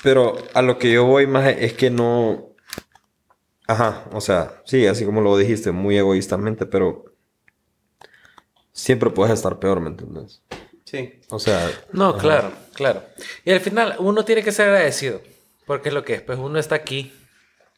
Pero 0.03 0.35
a 0.53 0.61
lo 0.61 0.77
que 0.77 0.91
yo 0.91 1.05
voy 1.05 1.27
más 1.27 1.47
es 1.47 1.73
que 1.73 1.89
no... 1.89 2.49
Ajá, 3.67 4.05
o 4.11 4.19
sea, 4.19 4.61
sí, 4.65 4.85
así 4.87 5.05
como 5.05 5.21
lo 5.21 5.37
dijiste, 5.37 5.71
muy 5.71 5.97
egoístamente, 5.97 6.65
pero 6.65 7.05
siempre 8.73 9.09
puedes 9.11 9.33
estar 9.33 9.59
peor, 9.59 9.79
¿me 9.79 9.89
entiendes? 9.89 10.41
Sí. 10.83 11.21
O 11.29 11.39
sea... 11.39 11.69
No, 11.93 12.17
claro, 12.17 12.51
claro. 12.73 13.03
Y 13.45 13.51
al 13.51 13.61
final 13.61 13.95
uno 13.99 14.25
tiene 14.25 14.43
que 14.43 14.51
ser 14.51 14.67
agradecido, 14.67 15.21
porque 15.65 15.89
es 15.89 15.95
lo 15.95 16.03
que 16.03 16.15
es, 16.15 16.21
pues 16.21 16.37
uno 16.37 16.59
está 16.59 16.75
aquí. 16.75 17.13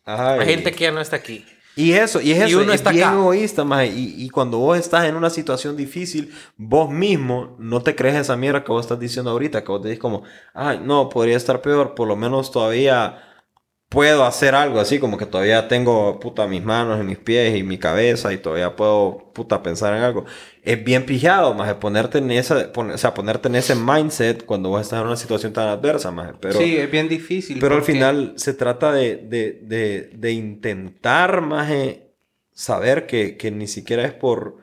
Ajá, 0.06 0.34
Hay 0.34 0.48
y- 0.50 0.54
gente 0.56 0.72
que 0.72 0.86
ya 0.86 0.92
no 0.92 1.02
está 1.02 1.18
aquí. 1.18 1.46
Y 1.76 1.94
eso, 1.94 2.22
y 2.22 2.32
es 2.32 2.38
Y 2.40 2.54
eso, 2.54 2.60
uno 2.60 2.72
es 2.72 2.76
está 2.76 2.92
bien 2.92 3.10
acá. 3.10 3.14
egoísta, 3.14 3.64
maje. 3.64 3.88
Y, 3.88 4.26
y 4.26 4.30
cuando 4.30 4.60
vos 4.60 4.78
estás 4.78 5.06
en 5.06 5.16
una 5.16 5.30
situación 5.32 5.76
difícil, 5.76 6.32
vos 6.56 6.90
mismo 6.92 7.56
no 7.60 7.82
te 7.82 7.96
crees 7.96 8.16
esa 8.16 8.36
mierda 8.38 8.64
que 8.64 8.72
vos 8.72 8.86
estás 8.86 9.00
diciendo 9.00 9.32
ahorita, 9.32 9.64
que 9.64 9.72
vos 9.72 9.82
te 9.82 9.88
dices 9.88 10.00
como, 10.02 10.24
ay, 10.54 10.80
no, 10.84 11.10
podría 11.10 11.36
estar 11.38 11.62
peor, 11.64 11.96
por 11.96 12.08
lo 12.08 12.16
menos 12.16 12.52
todavía 12.52 13.18
puedo 13.94 14.26
hacer 14.26 14.56
algo 14.56 14.80
así, 14.80 14.98
como 14.98 15.18
que 15.20 15.28
todavía 15.28 15.68
tengo, 15.68 16.20
puta, 16.20 16.48
mis 16.48 16.64
manos 16.64 17.00
y 17.00 17.04
mis 17.04 17.20
pies 17.20 17.56
y 17.56 17.62
mi 17.62 17.78
cabeza 17.78 18.34
y 18.34 18.38
todavía 18.38 18.76
puedo, 18.76 19.30
puta, 19.34 19.62
pensar 19.62 19.96
en 19.96 20.02
algo. 20.02 20.26
Es 20.64 20.84
bien 20.84 21.06
pijado, 21.06 21.54
maje, 21.54 21.76
ponerte 21.76 22.18
en 22.18 22.32
esa, 22.32 22.74
pon- 22.74 22.90
o 22.90 22.98
sea, 22.98 23.14
ponerte 23.14 23.50
en 23.50 23.56
ese 23.56 23.76
mindset 23.76 24.46
cuando 24.46 24.70
vos 24.70 24.82
estás 24.82 25.00
en 25.00 25.06
una 25.06 25.16
situación 25.16 25.54
tan 25.54 25.68
adversa. 25.68 26.12
Pero, 26.42 26.58
sí, 26.60 26.76
es 26.76 26.90
bien 26.90 27.08
difícil. 27.08 27.60
pero 27.60 27.76
al 27.76 27.82
porque- 27.82 27.94
final 27.94 28.34
se 28.36 28.54
trata 28.56 28.92
de, 28.92 29.18
de, 29.18 29.60
de, 29.62 30.10
de 30.16 30.32
intentar, 30.32 31.42
maje, 31.42 32.10
saber 32.52 33.06
que, 33.06 33.38
que 33.38 33.52
ni 33.52 33.68
siquiera 33.68 34.04
es 34.06 34.14
por, 34.14 34.58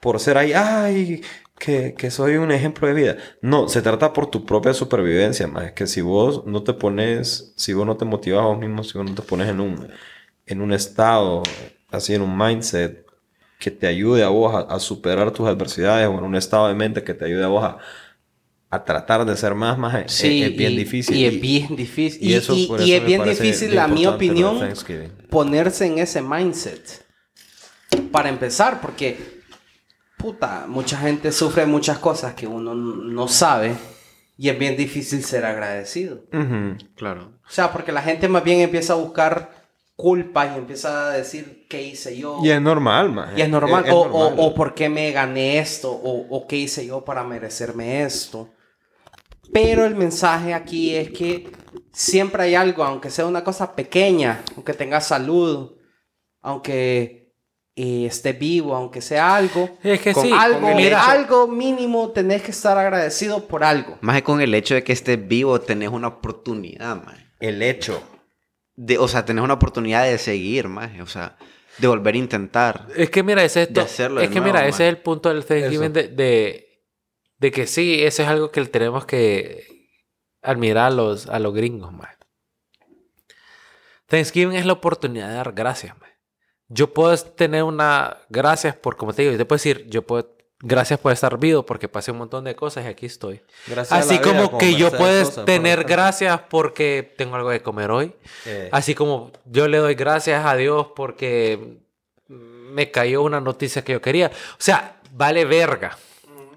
por 0.00 0.20
ser 0.20 0.38
ahí, 0.38 0.52
ay, 0.54 1.22
que, 1.60 1.94
que 1.94 2.10
soy 2.10 2.36
un 2.36 2.50
ejemplo 2.50 2.88
de 2.88 2.94
vida. 2.94 3.16
No, 3.42 3.68
se 3.68 3.82
trata 3.82 4.12
por 4.12 4.26
tu 4.28 4.44
propia 4.44 4.74
supervivencia, 4.74 5.46
maje. 5.46 5.74
Que 5.74 5.86
si 5.86 6.00
vos 6.00 6.44
no 6.46 6.64
te 6.64 6.72
pones, 6.72 7.52
si 7.56 7.72
vos 7.74 7.86
no 7.86 7.96
te 7.96 8.04
motivas 8.04 8.40
a 8.40 8.46
vos 8.46 8.58
mismo, 8.58 8.82
si 8.82 8.98
vos 8.98 9.06
no 9.08 9.14
te 9.14 9.22
pones 9.22 9.48
en 9.48 9.60
un, 9.60 9.88
en 10.46 10.60
un 10.60 10.72
estado, 10.72 11.44
así 11.90 12.14
en 12.14 12.22
un 12.22 12.36
mindset 12.36 13.06
que 13.58 13.70
te 13.70 13.86
ayude 13.86 14.24
a 14.24 14.30
vos 14.30 14.54
a, 14.54 14.60
a 14.74 14.80
superar 14.80 15.30
tus 15.32 15.46
adversidades 15.46 16.08
o 16.08 16.18
en 16.18 16.24
un 16.24 16.34
estado 16.34 16.66
de 16.66 16.74
mente 16.74 17.04
que 17.04 17.14
te 17.14 17.26
ayude 17.26 17.44
a 17.44 17.48
vos 17.48 17.62
a, 17.62 17.78
a 18.70 18.84
tratar 18.84 19.24
de 19.26 19.36
ser 19.36 19.54
más, 19.54 19.76
es- 20.06 20.12
Sí, 20.12 20.42
es, 20.42 20.56
bien 20.56 20.72
y- 20.72 20.76
difícil. 20.76 21.16
Y, 21.16 21.24
es 21.26 21.40
bien 21.40 21.76
difícil. 21.76 22.22
Y, 22.26 22.34
eso- 22.34 22.54
y- 22.54 22.66
por 22.68 22.80
y 22.80 22.92
eso 22.92 23.02
es 23.02 23.06
bien 23.06 23.22
difícil, 23.24 23.78
a 23.78 23.86
mi 23.86 24.06
opinión, 24.06 24.58
ponerse 25.28 25.86
en 25.86 25.98
ese 25.98 26.22
mindset. 26.22 27.04
Para 28.12 28.28
empezar, 28.28 28.80
porque, 28.80 29.39
puta, 30.20 30.64
mucha 30.68 30.96
gente 30.98 31.32
sufre 31.32 31.66
muchas 31.66 31.98
cosas 31.98 32.34
que 32.34 32.46
uno 32.46 32.74
no 32.74 33.28
sabe 33.28 33.74
y 34.36 34.48
es 34.48 34.58
bien 34.58 34.76
difícil 34.76 35.24
ser 35.24 35.44
agradecido. 35.44 36.24
Claro. 36.94 37.32
O 37.46 37.50
sea, 37.50 37.72
porque 37.72 37.92
la 37.92 38.02
gente 38.02 38.28
más 38.28 38.44
bien 38.44 38.60
empieza 38.60 38.92
a 38.94 38.96
buscar 38.96 39.58
culpas 39.96 40.54
y 40.54 40.58
empieza 40.58 41.08
a 41.08 41.10
decir 41.12 41.66
qué 41.68 41.82
hice 41.82 42.16
yo. 42.16 42.38
Y 42.42 42.50
es 42.50 42.60
normal, 42.60 43.10
maje. 43.12 43.34
Y 43.38 43.42
es 43.42 43.50
normal. 43.50 43.82
Es- 43.84 43.88
es 43.90 43.94
o, 43.94 44.04
normal. 44.08 44.34
O, 44.38 44.46
o 44.46 44.54
por 44.54 44.74
qué 44.74 44.88
me 44.88 45.12
gané 45.12 45.58
esto. 45.58 45.90
O, 45.92 46.26
o 46.34 46.46
qué 46.46 46.56
hice 46.56 46.86
yo 46.86 47.04
para 47.04 47.22
merecerme 47.22 48.02
esto. 48.02 48.48
Pero 49.52 49.84
el 49.84 49.94
mensaje 49.96 50.54
aquí 50.54 50.94
es 50.94 51.10
que 51.10 51.50
siempre 51.92 52.44
hay 52.44 52.54
algo, 52.54 52.84
aunque 52.84 53.10
sea 53.10 53.26
una 53.26 53.42
cosa 53.44 53.74
pequeña, 53.74 54.42
aunque 54.54 54.72
tenga 54.74 55.00
salud, 55.00 55.72
aunque 56.40 57.19
eh, 57.82 58.06
esté 58.06 58.32
vivo, 58.32 58.74
aunque 58.74 59.00
sea 59.00 59.34
algo. 59.36 59.78
Es 59.82 60.00
que 60.00 60.12
con 60.12 60.24
sí, 60.24 60.32
algo, 60.36 60.60
con 60.60 60.78
hecho- 60.78 60.96
algo 60.98 61.46
mínimo 61.48 62.10
tenés 62.10 62.42
que 62.42 62.50
estar 62.50 62.76
agradecido 62.76 63.46
por 63.46 63.64
algo. 63.64 63.96
Más 64.00 64.16
que 64.16 64.22
con 64.22 64.40
el 64.40 64.54
hecho 64.54 64.74
de 64.74 64.82
que 64.84 64.92
estés 64.92 65.26
vivo, 65.26 65.60
tenés 65.60 65.88
una 65.88 66.08
oportunidad, 66.08 67.02
más. 67.02 67.16
El 67.38 67.62
hecho. 67.62 68.02
De, 68.76 68.98
o 68.98 69.08
sea, 69.08 69.24
tenés 69.24 69.42
una 69.44 69.54
oportunidad 69.54 70.04
de 70.04 70.18
seguir, 70.18 70.68
más. 70.68 70.90
O 71.00 71.06
sea, 71.06 71.36
de 71.78 71.86
volver 71.88 72.14
a 72.14 72.18
intentar. 72.18 72.86
Es 72.96 73.08
que 73.10 73.22
mira, 73.22 73.42
ese 73.44 73.62
es, 73.62 73.72
De 73.72 73.80
hacerlo 73.80 74.20
es 74.20 74.28
de 74.28 74.34
que 74.34 74.40
nuevo, 74.40 74.52
mira, 74.52 74.60
man. 74.64 74.68
ese 74.70 74.84
es 74.86 74.88
el 74.90 74.98
punto 74.98 75.28
del 75.30 75.44
Thanksgiving 75.44 75.92
de, 75.92 76.08
de, 76.08 76.82
de 77.38 77.50
que 77.50 77.66
sí, 77.66 78.02
eso 78.02 78.22
es 78.22 78.28
algo 78.28 78.50
que 78.50 78.64
tenemos 78.66 79.06
que 79.06 79.66
admirar 80.42 80.86
a 80.86 80.90
los, 80.94 81.26
a 81.28 81.38
los 81.38 81.54
gringos, 81.54 81.92
man. 81.92 82.08
Thanksgiving 84.06 84.56
es 84.56 84.66
la 84.66 84.72
oportunidad 84.74 85.28
de 85.28 85.34
dar 85.34 85.52
gracias, 85.52 85.98
man. 85.98 86.09
Yo 86.72 86.94
puedo 86.94 87.16
tener 87.16 87.64
una 87.64 88.18
gracias 88.28 88.76
por, 88.76 88.96
como 88.96 89.12
te 89.12 89.22
digo, 89.22 89.32
yo 89.32 89.38
te 89.38 89.44
puedo 89.44 89.58
decir, 89.58 89.86
yo 89.88 90.02
puedo, 90.02 90.30
gracias 90.60 91.00
por 91.00 91.12
estar 91.12 91.36
vivo 91.36 91.66
porque 91.66 91.88
pasé 91.88 92.12
un 92.12 92.18
montón 92.18 92.44
de 92.44 92.54
cosas 92.54 92.84
y 92.84 92.88
aquí 92.88 93.06
estoy. 93.06 93.42
Gracias 93.66 93.92
a 93.92 93.96
la 93.96 94.00
Así 94.02 94.18
vida, 94.18 94.22
como 94.22 94.56
que 94.56 94.76
yo 94.76 94.92
puedo 94.92 95.44
tener 95.44 95.84
gracias 95.84 96.40
porque 96.48 97.12
tengo 97.18 97.34
algo 97.34 97.50
de 97.50 97.60
comer 97.60 97.90
hoy. 97.90 98.12
Eh, 98.46 98.68
Así 98.70 98.94
como 98.94 99.32
yo 99.46 99.66
le 99.66 99.78
doy 99.78 99.96
gracias 99.96 100.46
a 100.46 100.54
Dios 100.54 100.88
porque 100.94 101.78
me 102.28 102.90
cayó 102.90 103.22
una 103.22 103.40
noticia 103.40 103.82
que 103.82 103.92
yo 103.92 104.00
quería. 104.00 104.28
O 104.52 104.62
sea, 104.62 105.00
vale 105.12 105.44
verga. 105.44 105.98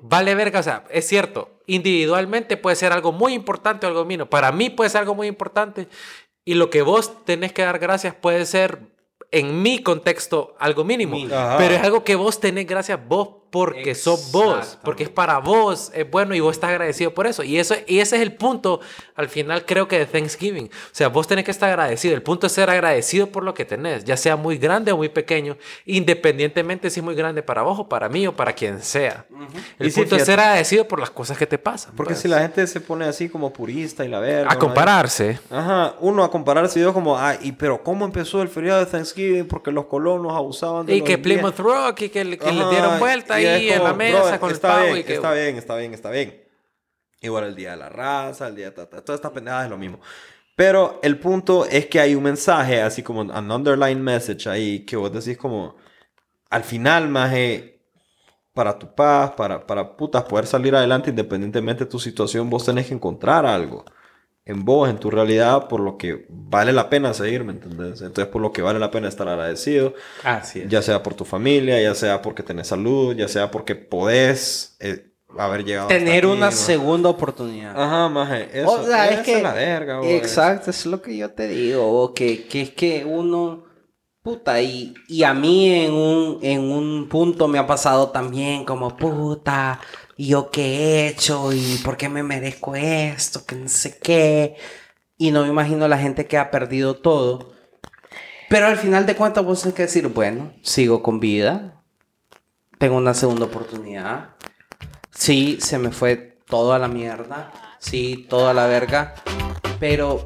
Vale 0.02 0.36
verga, 0.36 0.60
o 0.60 0.64
sea, 0.64 0.84
es 0.90 1.08
cierto, 1.08 1.50
individualmente 1.66 2.58
puede 2.58 2.76
ser 2.76 2.92
algo 2.92 3.12
muy 3.12 3.34
importante 3.34 3.86
o 3.88 3.90
algo 3.90 4.06
mínimo. 4.06 4.30
Para 4.30 4.52
mí 4.52 4.70
puede 4.70 4.90
ser 4.90 5.00
algo 5.00 5.16
muy 5.16 5.28
importante 5.28 5.88
y 6.46 6.56
lo 6.56 6.70
que 6.70 6.82
vos 6.82 7.26
tenés 7.26 7.54
que 7.54 7.62
dar 7.62 7.80
gracias 7.80 8.14
puede 8.14 8.46
ser 8.46 8.93
en 9.34 9.62
mi 9.62 9.80
contexto 9.80 10.56
algo 10.60 10.84
mínimo. 10.84 11.18
Pero 11.58 11.76
es 11.76 11.84
algo 11.84 12.04
que 12.04 12.16
vos 12.16 12.40
tenés 12.40 12.68
gracias 12.68 13.00
vos 13.06 13.43
porque 13.54 13.94
sos 13.94 14.32
vos, 14.32 14.80
porque 14.84 15.04
es 15.04 15.10
para 15.10 15.38
vos, 15.38 15.92
es 15.94 16.10
bueno 16.10 16.34
y 16.34 16.40
vos 16.40 16.56
estás 16.56 16.72
agradecido 16.72 17.14
por 17.14 17.28
eso. 17.28 17.44
Y, 17.44 17.60
eso, 17.60 17.76
y 17.86 18.00
ese 18.00 18.16
es 18.16 18.24
el 18.24 18.34
punto, 18.34 18.80
al 19.16 19.30
final 19.30 19.64
creo 19.64 19.88
que 19.88 20.00
de 20.00 20.08
Thanksgiving. 20.08 20.66
O 20.66 20.90
sea, 20.92 21.10
vos 21.10 21.28
tenés 21.28 21.46
que 21.46 21.52
estar 21.52 21.70
agradecido. 21.70 22.16
El 22.16 22.24
punto 22.24 22.48
es 22.48 22.54
ser 22.54 22.72
agradecido 22.72 23.28
por 23.28 23.44
lo 23.44 23.54
que 23.54 23.64
tenés, 23.64 24.06
ya 24.06 24.18
sea 24.18 24.36
muy 24.36 24.58
grande 24.58 24.92
o 24.92 24.98
muy 24.98 25.10
pequeño, 25.10 25.56
independientemente 25.86 26.90
si 26.90 27.00
es 27.00 27.04
muy 27.04 27.16
grande 27.16 27.44
para 27.44 27.62
vos 27.62 27.80
o 27.80 27.88
para 27.88 28.10
mí 28.10 28.26
o 28.28 28.36
para 28.36 28.54
quien 28.54 28.82
sea. 28.82 29.26
El 29.80 29.88
Y 29.88 29.92
sí, 29.92 30.00
punto 30.02 30.16
es 30.16 30.24
fíjate. 30.24 30.26
ser 30.26 30.40
agradecido 30.40 30.88
por 30.88 31.00
las 31.00 31.12
cosas 31.12 31.38
que 31.38 31.46
te 31.46 31.58
pasan. 31.60 31.94
porque 31.96 32.14
pues. 32.14 32.22
si 32.22 32.28
la 32.28 32.40
gente 32.42 32.66
se 32.68 32.82
pone 32.82 33.06
así 33.06 33.30
como 33.30 33.54
purista 33.54 34.04
y 34.04 34.08
la 34.08 34.20
verga. 34.20 34.50
A 34.52 34.56
¿no? 34.56 34.60
compararse. 34.60 35.40
Ajá, 35.52 35.94
uno 36.00 36.24
a 36.24 36.32
compararse 36.32 36.80
y 36.80 36.82
yo 36.82 36.92
como, 36.94 37.18
ah, 37.18 37.36
y 37.40 37.52
pero 37.52 37.84
¿cómo 37.84 38.04
empezó 38.06 38.42
el 38.42 38.50
feriado 38.50 38.80
de 38.80 38.88
Thanksgiving? 38.88 39.48
Porque 39.48 39.72
los 39.72 39.86
colonos 39.86 40.34
abusaban 40.36 40.86
de 40.86 40.96
Y 40.96 41.00
los 41.00 41.08
que. 41.08 41.18
Plymouth 41.20 41.60
Rock 41.60 42.02
y 42.02 42.10
que, 42.10 42.26
le- 42.26 42.38
que 42.38 42.52
le 42.52 42.68
dieron 42.70 43.00
vuelta 43.00 43.40
y 43.40 43.43
ahí 43.46 43.70
en 43.70 43.78
como, 43.80 43.88
la 43.90 43.94
mesa 43.94 44.40
con 44.40 44.52
el 44.52 44.60
pavo 44.60 44.84
bien, 44.86 44.98
y 44.98 45.04
que... 45.04 45.14
Está 45.16 45.34
bien, 45.34 45.56
está 45.58 45.76
bien, 45.76 45.94
está 45.94 46.10
bien. 46.12 46.44
Igual 47.22 47.46
el 47.46 47.56
día 47.56 47.72
de 47.72 47.78
la 47.78 47.90
raza, 47.90 48.48
el 48.48 48.56
día 48.56 48.66
de... 48.66 48.72
ta- 48.72 48.90
ta- 48.90 49.04
Todas 49.04 49.20
estas 49.20 49.32
pendejadas 49.32 49.66
es 49.66 49.70
lo 49.72 49.78
mismo. 49.78 50.00
Pero 50.56 51.00
el 51.02 51.18
punto 51.18 51.66
es 51.66 51.88
que 51.88 52.00
hay 52.00 52.16
un 52.16 52.24
mensaje, 52.24 52.82
así 52.82 53.02
como 53.02 53.22
un 53.22 53.52
underline 53.52 54.02
message 54.02 54.48
ahí, 54.50 54.86
que 54.86 54.96
vos 54.96 55.12
decís 55.12 55.38
como, 55.38 55.76
al 56.50 56.64
final, 56.64 57.10
maje, 57.10 57.80
para 58.54 58.78
tu 58.78 58.94
paz, 58.94 59.32
para, 59.32 59.66
para 59.66 59.98
putas 59.98 60.24
poder 60.24 60.46
salir 60.46 60.76
adelante 60.76 61.10
independientemente 61.10 61.86
de 61.86 61.90
tu 61.90 61.98
situación, 62.00 62.50
vos 62.50 62.66
tenés 62.66 62.88
que 62.88 62.94
encontrar 62.94 63.46
algo 63.48 63.84
en 64.46 64.66
vos, 64.66 64.90
en 64.90 64.98
tu 64.98 65.10
realidad, 65.10 65.68
por 65.70 65.80
lo 65.80 65.98
que 65.98 66.26
vale 66.30 66.74
la 66.74 66.90
pena 66.90 67.14
seguir, 67.14 67.44
¿me 67.46 67.54
entendés? 67.54 68.02
Entonces, 68.02 68.28
por 68.28 68.42
lo 68.42 68.52
que 68.52 68.62
vale 68.62 68.80
la 68.80 68.92
pena 68.92 69.08
estar 69.08 69.28
agradecido, 69.28 69.94
Así 70.24 70.62
es. 70.62 70.70
ya 70.70 70.82
sea 70.82 71.02
por 71.02 71.14
tu 71.14 71.24
familia, 71.26 71.82
ya 71.82 71.96
sea 71.96 72.22
porque 72.22 72.44
tenés 72.44 72.68
salud, 72.68 73.16
ya 73.16 73.28
sea 73.30 73.52
porque 73.52 73.76
podés 73.76 74.76
eh, 74.82 75.12
haber 75.38 75.64
llegado 75.64 75.92
hasta 75.92 75.98
Tener 75.98 76.26
aquí, 76.26 76.34
una 76.34 76.48
¿no? 76.48 76.52
segunda 76.52 77.10
oportunidad. 77.10 77.82
Ajá, 77.82 78.10
maje, 78.10 78.50
eso, 78.54 78.72
o 78.72 78.84
sea, 78.86 79.10
es 79.12 79.22
que... 79.22 79.42
la 79.42 79.54
verga, 79.54 80.00
güey. 80.00 80.14
exacto, 80.16 80.70
es 80.72 80.86
lo 80.86 81.02
que 81.02 81.16
yo 81.16 81.32
te 81.32 81.48
digo. 81.48 82.02
o 82.02 82.14
Que, 82.14 82.46
que 82.46 82.62
es 82.64 82.72
que 82.72 83.06
uno... 83.06 83.64
Puta, 84.22 84.62
y, 84.62 84.94
y 85.10 85.24
a 85.24 85.34
mí 85.34 85.70
en 85.70 85.92
un, 85.92 86.40
en 86.42 86.62
un 86.72 87.10
punto 87.10 87.50
me 87.50 87.60
ha 87.60 87.68
pasado 87.68 88.10
también 88.10 88.64
como, 88.64 88.96
puta, 88.96 89.82
¿y 90.16 90.28
yo 90.30 90.52
qué 90.52 90.64
he 90.64 91.08
hecho? 91.08 91.52
¿Y 91.54 91.80
por 91.84 91.98
qué 91.98 92.10
me 92.10 92.24
merezco 92.24 92.76
esto? 92.76 93.46
Que 93.46 93.56
no 93.56 93.68
sé 93.68 93.98
qué. 93.98 94.56
Y 95.18 95.32
no 95.32 95.44
me 95.44 95.50
imagino 95.50 95.88
la 95.88 95.98
gente 95.98 96.26
que 96.26 96.38
ha 96.38 96.52
perdido 96.52 96.96
todo. 96.96 97.54
Pero 98.50 98.68
al 98.68 98.78
final 98.78 99.06
de 99.06 99.16
cuentas 99.16 99.44
vos 99.44 99.62
tenés 99.62 99.76
que 99.76 99.84
decir, 99.84 100.08
bueno, 100.08 100.54
sigo 100.62 101.02
con 101.02 101.20
vida. 101.20 101.82
Tengo 102.78 102.98
una 102.98 103.14
segunda 103.14 103.46
oportunidad. 103.46 104.30
Sí, 105.12 105.58
se 105.62 105.80
me 105.80 105.92
fue 105.92 106.40
todo 106.48 106.74
a 106.74 106.80
la 106.80 106.88
mierda. 106.88 107.52
Sí, 107.80 108.28
todo 108.30 108.50
a 108.50 108.54
la 108.54 108.68
verga. 108.68 109.16
Pero 109.80 110.26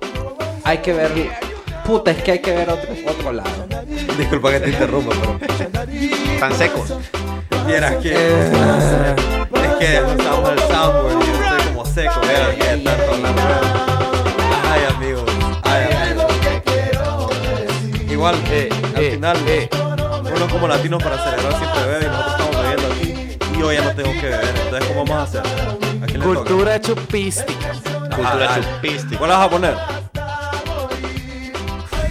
hay 0.64 0.80
que 0.80 0.94
ver. 0.94 1.12
Puta, 1.86 2.12
es 2.12 2.22
que 2.22 2.32
hay 2.34 2.40
que 2.40 2.52
ver 2.52 2.70
otro, 2.70 2.94
otro 3.08 3.32
lado. 3.32 3.68
Disculpa 4.18 4.52
que 4.52 4.60
te 4.60 4.70
interrumpa, 4.72 5.16
pero 5.22 5.40
Tan 6.40 6.54
secos. 6.54 6.94
vieras 7.66 7.96
que... 7.98 8.12
es 8.14 9.57
que 9.80 10.02
no 10.02 10.12
estamos 10.12 10.50
en 10.50 10.58
el 10.58 10.60
soundboard 10.68 11.24
y 11.24 11.28
yo 11.28 11.34
estoy 11.44 11.62
como 11.74 11.86
seco, 11.86 12.22
vean, 12.22 12.56
que 12.56 12.84
tanto 12.84 13.14
hablar. 13.14 13.62
Ay, 14.72 14.82
amigos. 14.96 15.24
Ay, 15.64 15.94
amigos. 15.94 16.26
Igual, 18.10 18.36
Eh, 18.50 18.70
al 18.96 19.04
eh, 19.04 19.12
final, 19.12 19.38
eh. 19.48 19.70
uno 20.36 20.48
como 20.50 20.68
latino 20.68 20.98
para 20.98 21.18
celebrar 21.24 21.56
siempre 21.58 21.86
bebe 21.86 22.06
y 22.06 22.10
nosotros 22.10 22.32
estamos 22.40 22.64
bebiendo 22.64 22.94
aquí. 22.94 23.38
Y 23.54 23.60
yo 23.60 23.72
ya 23.72 23.82
no 23.82 23.92
tengo 23.96 24.12
que 24.14 24.22
beber. 24.22 24.56
Entonces, 24.56 24.88
¿cómo 24.88 25.06
vamos 25.06 25.18
a 25.18 25.24
hacer? 25.24 25.42
¿A 25.42 26.06
quién 26.06 26.20
le 26.20 26.26
toca? 26.26 26.40
Cultura 26.40 26.82
chupística. 26.82 27.72
Cultura 28.16 28.46
Ajá, 28.46 28.62
chupística. 28.62 29.18
¿Cuál 29.18 29.30
la 29.30 29.38
vas 29.38 29.48
a 29.48 29.50
poner? 29.50 29.76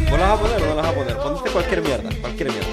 ¿Cuál 0.09 0.21
la 0.21 0.29
vas 0.29 0.39
a 0.39 0.43
poner 0.43 0.63
o 0.63 0.67
no 0.67 0.75
la 0.77 0.83
vas 0.83 0.91
a 0.91 0.95
poner? 0.95 1.17
Ponte 1.17 1.51
cualquier 1.51 1.83
mierda, 1.83 2.11
cualquier 2.21 2.51
mierda. 2.53 2.69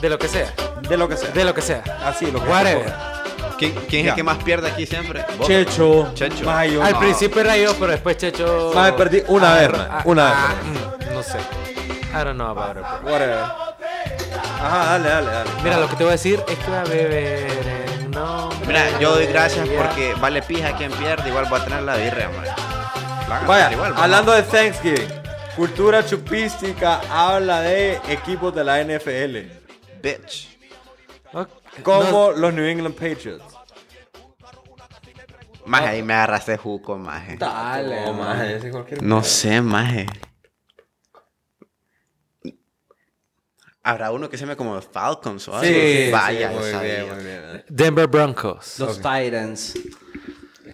De 0.00 0.08
lo 0.10 0.18
que 0.18 0.28
sea. 0.28 0.52
De 0.86 0.96
lo 0.98 1.08
que 1.08 1.16
sea. 1.16 1.30
De 1.30 1.44
lo 1.44 1.54
que 1.54 1.62
sea. 1.62 1.82
Así, 2.04 2.30
lo 2.30 2.40
que 2.44 2.50
sea. 2.50 3.15
¿Quién, 3.58 3.74
quién 3.88 4.04
es 4.06 4.10
el 4.10 4.14
que 4.14 4.22
más 4.22 4.42
pierde 4.42 4.68
aquí 4.70 4.86
siempre? 4.86 5.24
¿Vos? 5.38 5.46
Checho. 5.46 6.10
Checho. 6.14 6.50
Al 6.50 6.92
No. 6.92 6.98
principio 7.00 7.40
era 7.40 7.56
yo, 7.56 7.74
pero 7.74 7.92
después 7.92 8.16
Checho. 8.16 8.72
Más 8.74 8.92
perdí 8.92 9.22
una 9.28 9.54
vez, 9.54 9.72
man. 9.72 9.88
ah, 9.90 10.02
Una 10.04 10.24
vez. 10.24 10.34
ah, 10.36 10.54
mm, 11.10 11.14
no 11.14 11.22
sé. 11.22 11.38
I 11.38 12.24
don't 12.24 12.34
know 12.34 12.48
about 12.48 12.76
it, 12.76 12.82
bro. 13.02 13.12
Whatever. 13.12 13.38
Ajá, 14.62 14.84
dale, 14.98 15.08
dale, 15.08 15.30
dale. 15.30 15.50
Mira, 15.62 15.78
lo 15.78 15.88
que 15.88 15.96
te 15.96 16.04
voy 16.04 16.10
a 16.10 16.12
decir 16.12 16.42
es 16.48 16.58
que 16.58 16.66
voy 16.70 16.78
a 16.78 16.84
beber 16.84 17.66
en 18.00 18.10
nombre 18.10 18.66
Mira, 18.66 18.98
yo 18.98 19.14
doy 19.14 19.26
gracias 19.26 19.68
porque 19.68 20.14
vale 20.20 20.40
pija 20.42 20.76
quien 20.76 20.90
pierde, 20.92 21.28
igual 21.28 21.44
voy 21.50 21.60
a 21.60 21.64
tener 21.64 21.82
la 21.82 21.96
birria, 21.96 22.30
man. 22.30 23.46
Vaya, 23.46 23.72
igual, 23.72 23.92
hablando 23.96 24.32
de 24.32 24.42
Thanksgiving, 24.44 25.08
cultura 25.56 26.04
chupística 26.06 27.00
habla 27.10 27.60
de 27.60 28.00
equipos 28.08 28.54
de 28.54 28.64
la 28.64 28.80
NFL, 28.82 29.50
Bitch. 30.02 30.48
Ok. 31.32 31.48
Como 31.82 32.32
los 32.32 32.52
New 32.54 32.64
England 32.64 32.94
Patriots. 32.94 33.44
Más 35.66 35.82
ahí 35.82 36.02
me 36.02 36.14
agarraste 36.14 36.56
juco, 36.56 36.96
maje. 36.96 37.36
Dale. 37.36 38.02
No, 38.06 38.12
man. 38.12 38.38
maje, 38.38 38.56
ese 38.56 38.70
cualquier 38.70 39.02
No 39.02 39.16
mierda. 39.16 39.28
sé, 39.28 39.60
maje. 39.60 40.06
Habrá 43.82 44.10
uno 44.10 44.28
que 44.28 44.36
se 44.36 44.46
me 44.46 44.56
como 44.56 44.80
Falcons 44.80 45.46
o 45.48 45.54
algo. 45.56 45.64
Sí, 45.64 46.06
sí, 46.06 46.10
Vaya, 46.10 46.50
muy 46.50 46.64
esa 46.64 46.82
bien, 46.82 46.94
idea. 47.04 47.14
muy 47.14 47.24
bien. 47.24 47.64
Denver 47.68 48.06
Broncos. 48.08 48.78
Los 48.78 48.96
Titans. 48.96 49.74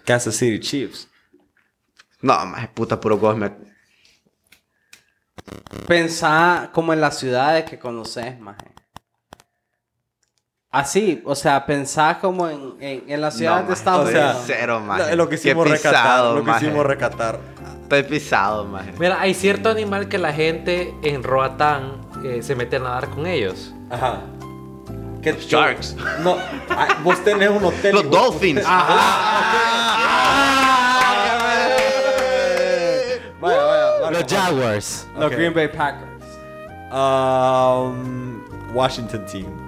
Kansas 0.05 0.35
City 0.35 0.59
Chiefs. 0.59 1.07
No, 2.21 2.45
maje, 2.45 2.69
puta, 2.69 2.99
puro 2.99 3.17
gol 3.17 3.35
me... 3.37 3.51
Pensá 5.87 6.69
como 6.73 6.93
en 6.93 7.01
las 7.01 7.19
ciudades 7.19 7.65
que 7.65 7.77
conoces, 7.77 8.39
maje. 8.39 8.72
Así, 10.73 11.21
o 11.23 11.35
sea, 11.35 11.63
pensá 11.67 12.17
como 12.19 12.49
en, 12.49 12.73
en, 12.79 13.03
en 13.07 13.21
las 13.21 13.35
ciudades 13.37 13.61
No, 13.61 13.67
de 13.67 13.73
Estados 13.75 14.09
o 14.09 14.11
sea, 14.11 14.25
Unidos. 14.31 14.43
Cero, 14.47 14.79
maje. 14.79 15.15
Lo, 15.15 15.29
que 15.29 15.35
hicimos 15.35 15.69
recatar, 15.69 15.91
pisado, 16.01 16.33
lo 16.33 16.41
que 16.43 16.47
maje. 16.49 16.65
hicimos 16.65 16.85
recatar. 16.87 17.39
Estoy 17.83 18.03
pisado, 18.03 18.65
maje. 18.65 18.91
Mira, 18.97 19.21
hay 19.21 19.35
cierto 19.35 19.69
animal 19.69 20.07
que 20.07 20.17
la 20.17 20.33
gente 20.33 20.91
en 21.03 21.21
Roatán 21.21 22.01
eh, 22.25 22.39
se 22.41 22.55
mete 22.55 22.77
a 22.77 22.79
nadar 22.79 23.09
con 23.09 23.27
ellos. 23.27 23.71
Ajá. 23.91 24.21
¿Qué 25.21 25.33
Los 25.33 25.45
Sharks. 25.45 25.95
No, 26.21 26.37
ah, 26.71 26.87
vos 27.03 27.23
tenés 27.23 27.49
un 27.51 27.63
hotel. 27.63 27.93
Los 27.93 28.03
hijo 28.05 28.09
de 28.11 28.17
puta. 28.17 28.19
Dolphins. 28.23 28.63
Vaya, 33.39 33.63
vaya. 33.63 33.85
Marco, 34.01 34.19
Los. 34.19 34.33
Jaguars. 34.33 35.07
Los 35.15 35.25
Ok. 35.25 35.31
Green 35.33 35.53
Bay 35.53 35.67
Packers. 35.67 36.09
Um, 36.91 38.41
Washington 38.73 39.25
Team. 39.27 39.62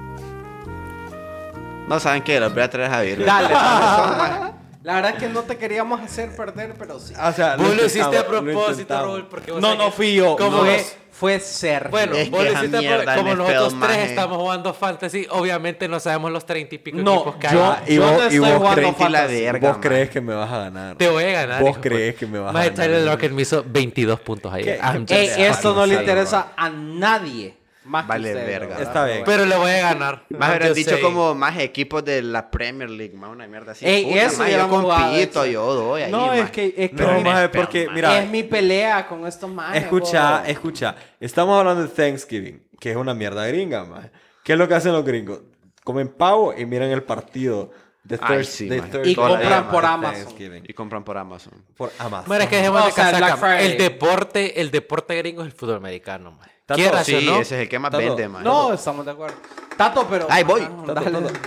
No 1.87 1.99
saben 1.99 2.23
qué, 2.23 2.39
los 2.39 2.53
voy 2.53 2.63
a 2.63 2.69
traer 2.69 2.91
a 2.91 3.01
birria. 3.01 3.25
Dale. 3.25 3.49
La 4.83 4.95
verdad 4.95 5.13
es 5.15 5.17
que 5.17 5.29
no 5.29 5.41
te 5.41 5.57
queríamos 5.57 5.99
hacer 5.99 6.35
perder, 6.35 6.75
pero 6.77 6.99
sí. 6.99 7.13
O 7.19 7.31
sea, 7.33 7.55
Vos 7.55 7.75
lo 7.75 7.85
hiciste 7.85 8.17
a 8.17 8.21
lo 8.21 8.27
propósito. 8.27 8.93
Raúl, 8.93 9.25
porque 9.27 9.51
vos 9.51 9.59
No, 9.59 9.69
sabés 9.69 9.83
no 9.83 9.91
fui 9.91 10.13
yo. 10.13 10.35
¿Cómo 10.37 10.57
no. 10.57 10.63
ves? 10.63 10.95
Fue, 11.09 11.39
fue 11.39 11.39
Sergio. 11.39 11.89
Bueno, 11.89 12.15
Es 12.15 12.29
vos 12.29 12.43
lo 12.43 12.51
hiciste 12.53 12.77
mierda 12.77 13.15
como 13.15 13.29
NFL, 13.33 13.37
nosotros 13.39 13.67
tres 13.69 13.79
maje. 13.79 14.03
estamos 14.05 14.37
jugando 14.37 14.73
fantasy, 14.75 15.25
obviamente 15.31 15.87
no 15.87 15.99
sabemos 15.99 16.31
los 16.31 16.45
30 16.45 16.75
y 16.75 16.77
pico 16.77 16.97
No, 16.99 17.15
equipos 17.15 17.35
que 17.37 17.47
hay. 17.47 17.53
yo- 17.55 17.65
Ah, 17.65 17.81
y 17.87 17.95
yo 17.95 18.01
vos, 18.03 18.11
no 18.11 18.17
y 18.17 18.21
estoy 18.25 18.39
vos 18.39 18.49
jugando 18.49 18.75
crees, 18.75 18.95
fantasy. 18.95 19.11
la 19.11 19.25
verga, 19.25 19.67
vos 19.69 19.77
man. 19.77 19.81
crees 19.81 20.09
que 20.11 20.21
me 20.21 20.33
vas 20.35 20.51
a 20.51 20.57
ganar. 20.59 20.95
Te 20.97 21.09
voy 21.09 21.23
a 21.23 21.31
ganar. 21.31 21.61
Vos 21.63 21.69
hijo 21.71 21.81
crees 21.81 22.15
que 22.15 22.27
me 22.27 22.37
vas 22.39 22.49
a 22.55 22.59
ganar. 22.59 22.73
Tyler 22.75 23.01
Lockett 23.01 23.31
me 23.31 23.41
hizo 23.41 23.63
22 23.67 24.19
puntos 24.19 24.53
ayer. 24.53 24.79
Just 24.81 25.11
Ey, 25.11 25.29
esto 25.45 25.73
no 25.73 25.85
le 25.87 25.95
interesa 25.95 26.49
a 26.55 26.69
nadie. 26.69 27.57
Más 27.85 28.07
Vale 28.07 28.33
que 28.33 28.33
verga. 28.33 28.81
Está 28.81 29.05
bien. 29.05 29.21
Pero 29.25 29.45
le 29.45 29.55
voy 29.55 29.69
a 29.69 29.93
ganar. 29.93 30.23
Más 30.29 30.49
hubieran 30.49 30.73
dicho 30.73 30.99
como 31.01 31.35
más 31.35 31.57
equipos 31.59 32.03
de 32.03 32.21
la 32.23 32.49
Premier 32.49 32.89
League, 32.89 33.15
más 33.15 33.29
una 33.29 33.47
mierda 33.47 33.73
así. 33.73 33.85
Ey, 33.85 34.05
Puta, 34.05 34.23
eso 34.25 34.47
yo 34.47 34.67
compito, 34.67 35.45
yo 35.45 35.73
doy 35.73 36.01
ahí, 36.03 36.11
No, 36.11 36.33
es 36.33 36.49
que, 36.49 36.73
es 36.75 36.89
que 36.89 36.95
No, 36.95 37.51
porque, 37.53 37.87
mira, 37.93 38.17
es 38.19 38.29
mi 38.29 38.41
pelea 38.43 39.07
con 39.07 39.27
estos 39.27 39.49
majes. 39.49 39.83
escucha, 39.83 40.39
bo. 40.39 40.45
escucha. 40.47 40.95
Estamos 41.19 41.59
hablando 41.59 41.83
de 41.83 41.89
Thanksgiving, 41.89 42.63
que 42.79 42.91
es 42.91 42.97
una 42.97 43.13
mierda 43.13 43.45
gringa, 43.47 43.83
man. 43.85 44.11
¿Qué 44.43 44.53
es 44.53 44.59
lo 44.59 44.67
que 44.67 44.73
hacen 44.73 44.91
los 44.91 45.05
gringos? 45.05 45.41
Comen 45.83 46.07
pavo 46.07 46.53
y 46.57 46.65
miran 46.65 46.89
el 46.89 47.03
partido 47.03 47.69
de, 48.05 48.19
Ay, 48.21 48.43
sí. 48.45 48.67
Thursday 48.69 49.11
Y 49.11 49.15
compran 49.15 49.69
por 49.69 49.85
Amazon. 49.85 50.33
Y 50.63 50.73
compran 50.73 51.03
por 51.03 51.17
Amazon. 51.17 51.53
Por 51.75 51.91
Amazon. 51.97 52.31
Mira, 52.31 52.43
es 52.43 52.49
que 52.49 52.55
dejemos 52.57 52.85
de 52.85 52.91
casaca. 52.91 53.61
El 53.61 53.77
deporte, 53.77 54.61
el 54.61 54.71
deporte 54.71 55.15
gringo 55.17 55.41
es 55.41 55.47
el 55.47 55.53
fútbol 55.53 55.77
americano, 55.77 56.31
man. 56.31 56.47
Tato, 56.65 56.79
Quieras 56.79 57.05
Sí, 57.05 57.23
no. 57.25 57.39
ese 57.41 57.55
es 57.55 57.61
el 57.63 57.69
que 57.69 57.79
más 57.79 57.91
Tato. 57.91 58.03
vende, 58.03 58.27
man. 58.27 58.43
No, 58.43 58.73
estamos 58.73 59.05
de 59.05 59.11
acuerdo. 59.11 59.35
Tato, 59.75 60.07
pero. 60.09 60.27
Ahí 60.29 60.43
voy. 60.43 60.61
Tato, 60.61 60.93
dale. 60.93 61.11
Tato. 61.11 61.39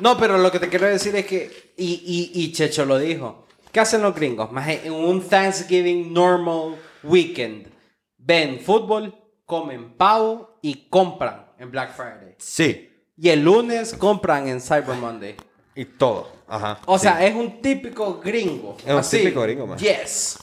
No, 0.00 0.16
pero 0.16 0.38
lo 0.38 0.50
que 0.52 0.60
te 0.60 0.68
quiero 0.68 0.86
decir 0.86 1.14
es 1.16 1.26
que. 1.26 1.72
Y, 1.76 2.30
y, 2.34 2.42
y 2.44 2.52
Checho 2.52 2.84
lo 2.84 2.98
dijo. 2.98 3.46
¿Qué 3.72 3.80
hacen 3.80 4.00
los 4.02 4.14
gringos? 4.14 4.50
Maje, 4.52 4.80
en 4.84 4.92
un 4.92 5.20
Thanksgiving 5.28 6.12
normal 6.12 6.76
weekend. 7.02 7.68
Ven 8.16 8.60
fútbol, 8.60 9.14
comen 9.44 9.94
pavo 9.96 10.58
y 10.62 10.88
compran 10.88 11.46
en 11.58 11.70
Black 11.70 11.94
Friday. 11.94 12.34
Sí. 12.38 12.90
Y 13.16 13.28
el 13.30 13.42
lunes 13.44 13.94
compran 13.94 14.48
en 14.48 14.60
Cyber 14.60 14.94
Monday. 14.96 15.36
Y 15.78 15.84
todo. 15.84 16.28
Ajá. 16.48 16.80
O 16.86 16.98
sí. 16.98 17.04
sea, 17.04 17.24
es 17.24 17.36
un 17.36 17.62
típico 17.62 18.20
gringo. 18.20 18.76
Es 18.84 18.92
un 18.92 18.98
Así. 18.98 19.18
típico 19.18 19.42
gringo, 19.42 19.64
man. 19.64 19.78
Yes. 19.78 20.36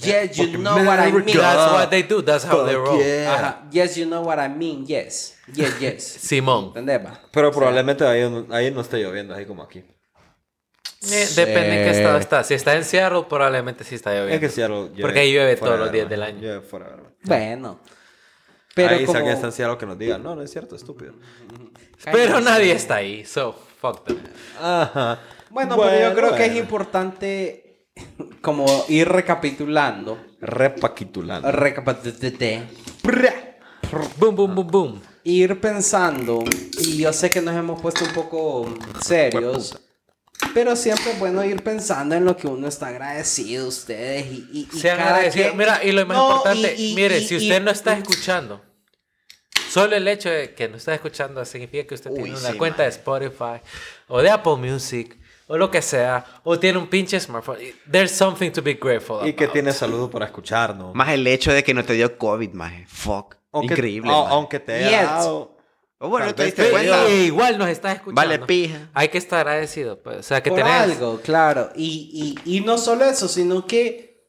Yes, 0.00 0.36
you 0.36 0.44
Porque 0.44 0.58
know 0.58 0.76
what 0.84 0.98
I 0.98 1.12
mean. 1.12 1.24
That's 1.26 1.72
what 1.72 1.88
they 1.88 2.02
do. 2.02 2.20
That's 2.20 2.44
how 2.44 2.66
they 2.66 2.74
roll. 2.74 2.98
yeah. 2.98 3.32
Ajá. 3.32 3.68
Yes, 3.70 3.94
you 3.94 4.06
know 4.06 4.22
what 4.26 4.40
I 4.40 4.48
mean. 4.48 4.84
Yes. 4.84 5.36
Yes, 5.54 5.78
yes. 5.78 6.02
Simón. 6.20 6.72
¿Entendés? 6.74 7.00
Pero 7.30 7.52
probablemente 7.52 8.04
ahí, 8.04 8.28
no- 8.28 8.52
ahí 8.52 8.72
no 8.72 8.80
esté 8.80 8.98
lloviendo, 8.98 9.34
así 9.34 9.44
como 9.44 9.62
aquí. 9.62 9.84
Eh, 11.04 11.28
Depende 11.36 11.78
en 11.78 11.84
qué 11.84 11.90
estado 11.90 12.18
está. 12.18 12.42
Si 12.42 12.54
está 12.54 12.74
en 12.74 12.84
Seattle, 12.84 13.24
probablemente 13.28 13.84
sí 13.84 13.94
está 13.94 14.10
lloviendo. 14.10 14.34
Es 14.34 14.40
que 14.40 14.48
Seattle 14.48 14.88
llueve 14.88 15.02
Porque 15.02 15.20
ahí 15.20 15.32
llueve 15.32 15.56
todos 15.56 15.78
los 15.78 15.92
días 15.92 16.08
del 16.08 16.24
año. 16.24 16.40
Llueve 16.40 16.60
fuera 16.62 16.88
de. 16.88 17.02
Bueno. 17.22 17.78
Pero 18.74 18.94
ahí 18.94 19.04
como... 19.04 19.12
si 19.12 19.16
alguien 19.18 19.34
está 19.34 19.46
en 19.46 19.52
Seattle 19.52 19.78
que 19.78 19.86
nos 19.86 19.96
diga, 19.96 20.18
no, 20.18 20.34
no 20.34 20.42
es 20.42 20.50
cierto, 20.50 20.74
estúpido. 20.74 21.14
Pero 22.04 22.40
nadie 22.40 22.72
está 22.72 22.96
ahí. 22.96 23.24
So, 23.24 23.54
fuck 23.82 24.04
them. 24.06 24.18
Ajá. 24.60 25.18
Bueno, 25.50 25.76
pero 25.76 26.08
yo 26.08 26.14
creo 26.14 26.34
que 26.34 26.46
es 26.46 26.56
importante 26.56 27.84
como 28.40 28.64
ir 28.88 29.06
recapitulando. 29.08 30.18
Recapitulando. 30.40 31.52
Recapitulando. 31.52 32.66
Boom, 34.16 34.34
boom, 34.36 34.54
boom, 34.54 34.66
boom. 34.68 35.02
Ir 35.24 35.60
pensando. 35.60 36.42
Y 36.78 36.96
yo 36.98 37.12
sé 37.12 37.30
que 37.30 37.42
nos 37.42 37.54
hemos 37.54 37.80
puesto 37.82 38.04
un 38.04 38.12
poco 38.12 38.74
serios. 39.02 39.78
Pero 40.54 40.74
siempre 40.74 41.12
es 41.12 41.18
bueno 41.20 41.44
ir 41.44 41.62
pensando 41.62 42.14
en 42.16 42.24
lo 42.24 42.36
que 42.36 42.48
uno 42.48 42.66
está 42.66 42.88
agradecido 42.88 43.68
ustedes 43.68 44.26
y, 44.26 44.48
y, 44.52 44.68
y 44.72 44.78
Sean 44.80 44.96
cada 44.98 45.14
agradecidos. 45.16 45.54
Mira, 45.54 45.84
y 45.84 45.92
lo 45.92 46.04
más 46.06 46.16
No, 46.16 46.28
importante, 46.30 46.74
y- 46.76 46.92
y- 46.92 46.94
mire, 46.96 47.18
y- 47.20 47.24
si 47.28 47.34
y- 47.34 47.38
usted 47.38 47.62
no 47.62 47.70
está 47.70 47.96
escuchando, 47.96 48.60
solo 49.72 49.96
el 49.96 50.06
hecho 50.08 50.28
de 50.30 50.54
que 50.54 50.68
no 50.68 50.76
está 50.76 50.94
escuchando 50.94 51.44
significa 51.44 51.86
que 51.86 51.94
usted 51.94 52.10
Uy, 52.10 52.16
tiene 52.24 52.38
una 52.38 52.50
sí, 52.52 52.56
cuenta 52.58 52.82
de 52.82 52.88
Spotify 52.90 53.60
o 54.08 54.20
de 54.20 54.30
Apple 54.30 54.56
Music 54.56 55.18
o 55.46 55.56
lo 55.56 55.70
que 55.70 55.82
sea, 55.82 56.24
o 56.44 56.58
tiene 56.58 56.78
un 56.78 56.86
pinche 56.88 57.18
smartphone. 57.20 57.58
There's 57.90 58.12
something 58.12 58.50
to 58.52 58.62
be 58.62 58.74
grateful 58.74 59.26
Y 59.26 59.32
que 59.34 59.44
about. 59.44 59.52
tiene 59.52 59.72
saludo 59.72 60.10
para 60.10 60.26
escucharnos. 60.26 60.94
Más 60.94 61.08
el 61.10 61.26
hecho 61.26 61.52
de 61.52 61.62
que 61.62 61.74
no 61.74 61.84
te 61.84 61.92
dio 61.94 62.16
COVID, 62.16 62.50
maje. 62.52 62.86
Fuck. 62.88 63.36
Aunque- 63.52 63.74
Increíble, 63.74 64.10
aunque 64.10 64.60
te 64.60 64.72
haya 64.84 65.02
dado- 65.04 65.56
O 65.98 66.08
bueno, 66.08 66.26
tal 66.26 66.34
te 66.36 66.44
diste 66.46 66.64
te 66.64 66.70
cuenta. 66.70 67.08
Igual 67.10 67.58
nos 67.58 67.68
está 67.68 67.92
escuchando. 67.92 68.14
Vale 68.20 68.38
pija. 68.40 68.88
Hay 68.94 69.08
que 69.08 69.18
estar 69.18 69.40
agradecido, 69.46 70.02
pues. 70.02 70.16
O 70.18 70.22
sea, 70.22 70.42
que 70.42 70.50
por 70.50 70.58
tenés... 70.58 70.72
algo, 70.74 71.20
claro. 71.20 71.70
Y, 71.76 72.34
y, 72.44 72.56
y 72.56 72.60
no 72.60 72.78
solo 72.78 73.04
eso, 73.04 73.28
sino 73.28 73.66
que 73.66 74.24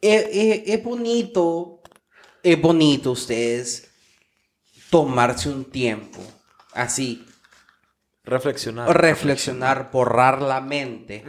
es, 0.00 0.26
es- 0.30 0.62
es 0.66 0.82
bonito, 0.84 1.80
es 2.42 2.60
bonito 2.60 3.12
ustedes 3.12 3.90
tomarse 4.94 5.48
un 5.48 5.64
tiempo 5.64 6.20
así, 6.72 7.26
Reflexionar. 8.22 8.96
reflexionar, 8.96 9.90
borrar 9.92 10.40
la 10.40 10.60
mente 10.60 11.24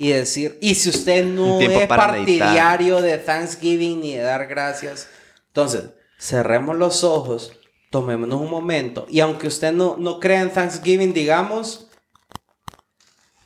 y 0.00 0.08
decir, 0.08 0.58
y 0.60 0.74
si 0.74 0.90
usted 0.90 1.24
no 1.24 1.60
es 1.60 1.68
meditar. 1.68 1.96
partidario 1.96 3.00
de 3.00 3.18
Thanksgiving 3.18 4.00
ni 4.00 4.16
de 4.16 4.22
dar 4.22 4.48
gracias, 4.48 5.08
entonces 5.46 5.90
cerremos 6.18 6.76
los 6.76 7.04
ojos, 7.04 7.52
tomémonos 7.90 8.40
un 8.40 8.50
momento 8.50 9.06
y 9.08 9.20
aunque 9.20 9.46
usted 9.46 9.72
no, 9.72 9.96
no 9.96 10.18
crea 10.18 10.40
en 10.42 10.50
Thanksgiving, 10.50 11.12
digamos, 11.12 11.86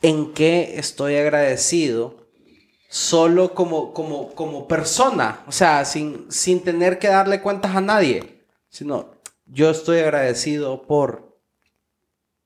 en 0.01 0.33
qué 0.33 0.79
estoy 0.79 1.15
agradecido 1.15 2.25
solo 2.89 3.53
como, 3.53 3.93
como, 3.93 4.33
como 4.33 4.67
persona, 4.67 5.41
o 5.45 5.51
sea, 5.51 5.85
sin, 5.85 6.25
sin 6.31 6.63
tener 6.63 6.97
que 6.97 7.07
darle 7.07 7.39
cuentas 7.39 7.75
a 7.75 7.81
nadie, 7.81 8.41
sino 8.67 9.18
yo 9.51 9.69
estoy 9.69 9.99
agradecido 9.99 10.83
por... 10.83 11.37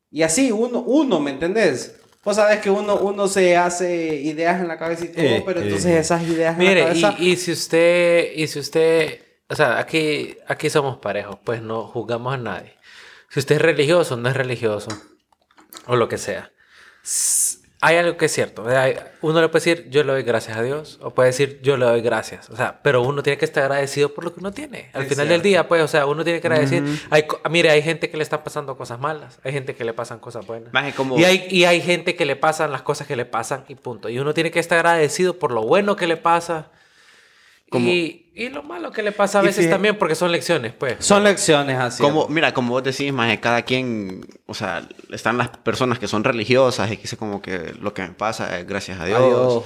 Y 0.10 0.24
así, 0.24 0.51
uno, 0.51 0.80
uno, 0.82 1.20
¿me 1.20 1.32
entendés? 1.32 1.99
Vos 2.24 2.36
sabes 2.38 2.60
que 2.62 2.70
uno, 2.70 2.95
uno 2.97 3.28
se 3.28 3.58
hace 3.58 4.16
ideas 4.16 4.62
en 4.62 4.68
la 4.68 4.78
cabeza 4.78 5.06
y 5.06 5.10
todo, 5.10 5.26
Eh, 5.26 5.43
pero 5.45 5.60
eh. 5.60 5.64
entonces 5.64 5.91
esas 5.99 6.22
ideas 6.24 6.58
en 6.58 6.64
la 6.64 6.70
Mire, 6.70 6.84
cabeza... 6.84 7.16
y, 7.20 7.32
y 7.32 7.36
si 7.36 7.51
usted, 7.51 8.32
y 8.36 8.47
si 8.47 8.60
usted, 8.60 9.22
o 9.49 9.56
sea, 9.56 9.80
aquí, 9.80 10.38
aquí 10.47 10.70
somos 10.70 10.97
parejos, 10.99 11.38
pues 11.43 11.62
no 11.62 11.88
juzgamos 11.88 12.34
a 12.34 12.38
nadie. 12.38 12.74
Si 13.30 13.39
usted 13.39 13.56
es 13.56 13.62
religioso, 13.62 14.16
no 14.16 14.30
es 14.30 14.38
religioso, 14.38 14.89
o 15.88 15.95
lo 15.95 16.08
que 16.08 16.18
sea. 16.18 16.51
Hay 17.86 17.97
algo 17.97 18.15
que 18.15 18.25
es 18.27 18.31
cierto. 18.31 18.65
Hay- 18.67 18.95
Uno 19.21 19.41
le 19.41 19.49
puede 19.49 19.65
decir, 19.65 19.89
yo 19.89 20.03
le 20.03 20.13
doy 20.13 20.23
gracias 20.23 20.55
a 20.57 20.61
Dios, 20.63 20.99
o 21.01 21.11
puede 21.11 21.27
decir, 21.29 21.59
yo 21.61 21.75
le 21.77 21.86
doy 21.86 22.01
gracias. 22.01 22.49
O 22.49 22.55
sea, 22.55 22.79
pero 22.81 23.01
uno 23.01 23.21
tiene 23.23 23.38
que 23.38 23.45
estar 23.45 23.63
agradecido 23.63 24.13
por 24.13 24.23
lo 24.23 24.34
que 24.34 24.39
uno 24.39 24.51
tiene. 24.51 24.89
Al 24.93 25.03
Es 25.03 25.09
final 25.09 25.27
del 25.27 25.41
cierto. 25.41 25.47
día, 25.47 25.67
pues, 25.67 25.81
o 25.84 25.88
sea, 25.88 26.05
uno 26.05 26.23
tiene 26.23 26.39
que 26.41 26.47
agradecer. 26.47 26.81
hay, 27.09 27.23
co- 27.23 27.41
mire, 27.49 27.69
hay 27.69 27.81
gente 27.81 28.09
que 28.09 28.17
le 28.17 28.23
están 28.23 28.43
pasando 28.43 28.77
cosas 28.77 28.99
malas, 28.99 29.39
hay 29.43 29.51
gente 29.53 29.75
que 29.75 29.84
le 29.84 29.93
pasan 29.93 30.19
cosas 30.19 30.45
buenas. 30.47 30.71
Maje, 30.73 30.93
como... 30.93 31.17
Y 31.19 31.25
hay, 31.25 31.45
y 31.49 31.65
hay 31.65 31.81
gente 31.81 32.15
que 32.15 32.25
le 32.25 32.36
pasan 32.36 32.71
las 32.71 32.81
cosas 32.84 33.05
que 33.07 33.15
le 33.15 33.25
pasan 33.25 33.65
y 33.67 33.75
punto. 33.75 34.07
Y 34.09 34.17
uno 34.19 34.34
tiene 34.34 34.49
que 34.51 34.59
estar 34.59 34.77
agradecido 34.79 35.38
por 35.39 35.51
lo 35.51 35.63
bueno 35.63 35.95
que 35.95 36.07
le 36.07 36.17
pasa 36.17 36.67
Como- 37.74 37.89
y, 37.89 38.32
y 38.36 38.49
lo 38.49 38.63
malo 38.63 38.91
que 38.91 39.03
le 39.03 39.11
pasa 39.11 39.39
a 39.39 39.41
veces 39.41 39.65
fíjate- 39.65 39.71
también 39.74 39.97
porque 39.97 40.15
son 40.15 40.32
lecciones, 40.32 40.74
pues. 40.74 40.95
Son 40.99 41.24
lecciones 41.24 41.78
así. 41.78 42.01
Como, 42.01 42.28
mira, 42.30 42.53
como 42.53 42.69
vos 42.71 42.84
decís, 42.84 43.11
más 43.13 43.38
cada 43.39 43.61
quien, 43.63 44.26
o 44.45 44.53
sea, 44.53 44.88
están 45.11 45.38
las 45.38 45.49
personas 45.49 45.99
que 45.99 46.07
son 46.07 46.24
religiosas 46.24 46.91
y 46.91 46.97
que 46.97 47.07
sé 47.07 47.17
como 47.17 47.41
que 47.41 47.74
lo 47.82 47.93
que 47.93 48.01
me 48.03 48.09
pasa 48.13 48.57
es 48.59 48.65
gracias 48.67 48.99
a 48.99 49.05
Dios. 49.05 49.63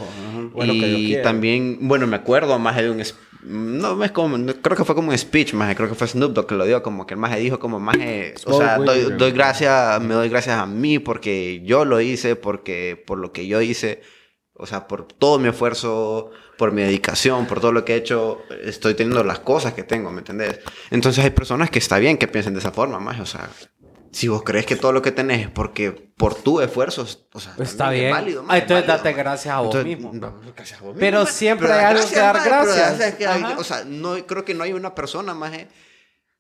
Bueno, 0.53 0.74
que 0.74 0.88
Dios 0.88 0.99
y 1.20 1.22
también, 1.22 1.78
bueno, 1.82 2.08
me 2.08 2.16
acuerdo 2.18 2.58
más 2.60 2.76
de 2.76 2.89
un, 2.89 3.01
no 3.43 4.03
es 4.03 4.12
como, 4.12 4.38
no- 4.38 4.53
creo 4.55 4.76
que 4.76 4.84
fue 4.84 4.95
como 4.95 5.12
un 5.12 5.18
speech, 5.18 5.53
más 5.53 5.74
creo 5.76 5.88
que 5.88 5.95
fue 5.95 6.08
Snoop 6.08 6.34
Dogg 6.34 6.47
que 6.47 6.55
lo 6.55 6.66
dio, 6.66 6.84
como 6.84 7.05
que 7.08 7.14
el 7.14 7.20
más 7.20 7.36
dijo 7.38 7.60
como 7.60 7.80
más, 7.80 7.95
o 7.95 8.53
sea, 8.58 8.76
Smoke 8.76 8.86
doy, 8.86 9.18
doy 9.18 9.32
gracias, 9.32 10.01
me 10.01 10.14
doy 10.14 10.28
gracias 10.30 10.58
a 10.60 10.66
mí 10.66 10.99
porque 10.99 11.62
yo 11.64 11.86
lo 11.86 12.01
hice, 12.01 12.36
porque 12.36 13.01
por 13.08 13.18
lo 13.20 13.32
que 13.32 13.47
yo 13.47 13.62
hice, 13.62 14.01
o 14.53 14.66
sea, 14.66 14.88
por 14.88 15.08
todo 15.08 15.39
mi 15.39 15.47
esfuerzo, 15.49 16.32
por 16.58 16.72
mi 16.72 16.82
dedicación, 16.82 17.45
por 17.45 17.60
todo 17.60 17.72
lo 17.72 17.86
que 17.86 17.93
he 17.93 17.97
hecho, 17.97 18.43
estoy 18.64 18.93
teniendo 18.95 19.24
las 19.24 19.39
cosas 19.39 19.74
que 19.74 19.84
tengo, 19.84 20.12
¿me 20.12 20.20
entendés? 20.20 20.60
Entonces 20.91 21.24
hay 21.24 21.30
personas 21.32 21.70
que 21.70 21.80
está 21.80 21.97
bien 21.99 22.18
que 22.18 22.28
piensen 22.28 22.53
de 22.53 22.60
esa 22.60 22.72
forma, 22.72 22.99
más, 22.99 23.20
o 23.20 23.26
sea, 23.26 23.49
si 24.12 24.28
vos 24.30 24.41
crees 24.43 24.66
que 24.66 24.76
todo 24.76 24.91
lo 24.93 25.01
que 25.01 25.12
tenés 25.12 25.41
es 25.41 25.49
porque 25.51 25.91
por 25.91 26.34
tu 26.34 26.60
esfuerzo, 26.62 27.05
o 27.34 27.39
sea, 27.39 27.53
Está 27.60 27.89
bien. 27.91 28.05
es 28.08 28.12
válido, 28.14 28.41
Ah, 28.41 28.45
maje, 28.45 28.58
es 28.58 28.64
entonces 28.64 28.88
válido, 28.88 29.03
date 29.03 29.18
gracias 29.18 29.53
a 29.53 29.60
vos 29.60 29.76
Entonces, 29.76 29.86
mismo. 29.97 30.12
no, 30.14 30.41
gracias 30.55 30.80
a 30.82 30.84
vos 30.84 30.95
Pero 30.99 31.20
mismo, 31.20 31.34
siempre 31.36 31.68
maje. 31.68 31.80
hay 31.80 31.86
algo 31.95 32.10
que 32.10 32.16
dar 32.16 32.34
pero 32.43 32.55
gracias. 32.55 32.78
gracias 32.97 33.16
que 33.16 33.28
hay- 33.28 33.43
o 33.58 33.64
sea, 33.64 33.84
no, 33.86 34.26
creo 34.26 34.43
que 34.45 34.53
no 34.53 34.64
hay 34.64 34.74
una 34.74 34.95
persona 34.95 35.34
más 35.34 35.51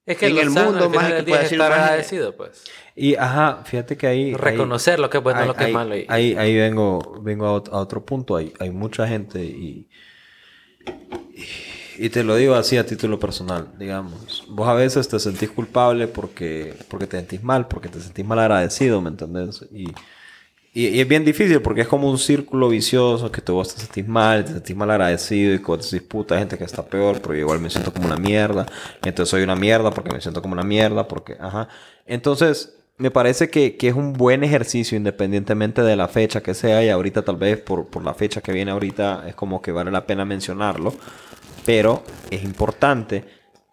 Es 0.05 0.17
que 0.17 0.27
en 0.27 0.37
el 0.37 0.49
mundo, 0.49 0.87
del 0.89 1.25
que 1.25 1.31
es 1.31 1.39
decir, 1.41 1.53
estar 1.59 1.69
maje, 1.69 1.81
agradecido, 1.83 2.35
pues. 2.37 2.63
Y 2.99 3.15
ajá, 3.15 3.61
fíjate 3.63 3.95
que 3.95 4.07
ahí... 4.07 4.23
ahí- 4.29 4.33
Reconocer 4.33 4.99
lo 4.99 5.07
que 5.09 5.19
es 5.19 5.23
bueno 5.23 5.39
y 5.39 5.41
ahí- 5.43 5.47
lo 5.47 5.53
que 5.53 5.59
es 5.63 5.67
ahí- 5.67 5.73
malo. 5.73 5.95
y- 5.95 6.05
Ahí, 6.09 6.33
ahí 6.35 6.55
vengo, 6.55 7.19
vengo 7.21 7.45
a, 7.45 7.61
ot- 7.61 7.69
a 7.71 7.77
otro 7.77 8.03
punto. 8.03 8.35
Hay, 8.35 8.51
hay 8.59 8.71
mucha 8.71 9.07
gente 9.07 9.43
y, 9.45 9.87
y 11.99 12.09
te 12.09 12.23
lo 12.23 12.35
digo 12.35 12.55
así 12.55 12.77
a 12.77 12.85
título 12.85 13.19
personal, 13.19 13.67
digamos. 13.77 14.45
Vos 14.49 14.67
a 14.67 14.73
veces 14.73 15.07
te 15.07 15.19
sentís 15.19 15.49
culpable 15.51 16.07
porque, 16.07 16.73
porque 16.89 17.07
te 17.07 17.17
sentís 17.17 17.43
mal, 17.43 17.67
porque 17.67 17.89
te 17.89 17.99
sentís 17.99 18.25
mal 18.25 18.39
agradecido, 18.39 19.01
¿me 19.01 19.09
entendés? 19.09 19.63
Y, 19.71 19.89
y, 20.73 20.87
y 20.87 20.99
es 20.99 21.07
bien 21.07 21.25
difícil 21.25 21.61
porque 21.61 21.81
es 21.81 21.87
como 21.87 22.09
un 22.09 22.17
círculo 22.17 22.69
vicioso 22.69 23.31
que 23.31 23.41
tú 23.41 23.53
vos 23.53 23.73
te 23.73 23.81
sentís 23.81 24.07
mal, 24.07 24.45
te 24.45 24.53
sentís 24.53 24.75
mal 24.75 24.89
agradecido 24.91 25.53
y 25.53 25.59
cuando 25.59 25.85
te 25.85 25.95
decís, 25.95 26.07
puta, 26.07 26.35
hay 26.35 26.41
gente 26.41 26.57
que 26.57 26.63
está 26.63 26.83
peor, 26.85 27.19
pero 27.21 27.35
igual 27.35 27.59
me 27.59 27.69
siento 27.69 27.91
como 27.93 28.05
una 28.07 28.17
mierda. 28.17 28.65
Entonces 29.03 29.29
soy 29.29 29.41
una 29.43 29.55
mierda 29.55 29.91
porque 29.91 30.11
me 30.11 30.21
siento 30.21 30.41
como 30.41 30.53
una 30.53 30.63
mierda, 30.63 31.07
porque, 31.07 31.35
ajá. 31.39 31.67
Entonces, 32.05 32.73
me 32.97 33.11
parece 33.11 33.49
que, 33.49 33.77
que 33.77 33.89
es 33.89 33.93
un 33.95 34.13
buen 34.13 34.43
ejercicio 34.43 34.97
independientemente 34.97 35.83
de 35.83 35.95
la 35.95 36.07
fecha 36.07 36.41
que 36.41 36.53
sea 36.53 36.83
y 36.83 36.89
ahorita 36.89 37.23
tal 37.23 37.37
vez 37.37 37.59
por, 37.59 37.87
por 37.87 38.03
la 38.03 38.13
fecha 38.13 38.41
que 38.41 38.51
viene 38.51 38.71
ahorita 38.71 39.25
es 39.27 39.35
como 39.35 39.61
que 39.61 39.71
vale 39.71 39.91
la 39.91 40.05
pena 40.07 40.25
mencionarlo. 40.25 40.93
Pero 41.65 42.03
es 42.31 42.43
importante 42.43 43.25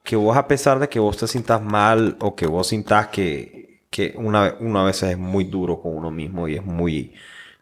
que 0.02 0.16
vos, 0.16 0.36
a 0.36 0.46
pesar 0.46 0.78
de 0.78 0.88
que 0.88 0.98
vos 1.00 1.16
te 1.16 1.26
sientas 1.26 1.62
mal 1.62 2.16
o 2.20 2.36
que 2.36 2.46
vos 2.46 2.68
sintas 2.68 3.08
que, 3.08 3.80
que 3.90 4.14
una, 4.16 4.56
uno 4.60 4.80
a 4.80 4.84
veces 4.84 5.12
es 5.12 5.18
muy 5.18 5.44
duro 5.44 5.80
con 5.80 5.96
uno 5.96 6.10
mismo 6.10 6.46
y 6.48 6.56
es 6.56 6.64
muy 6.64 7.14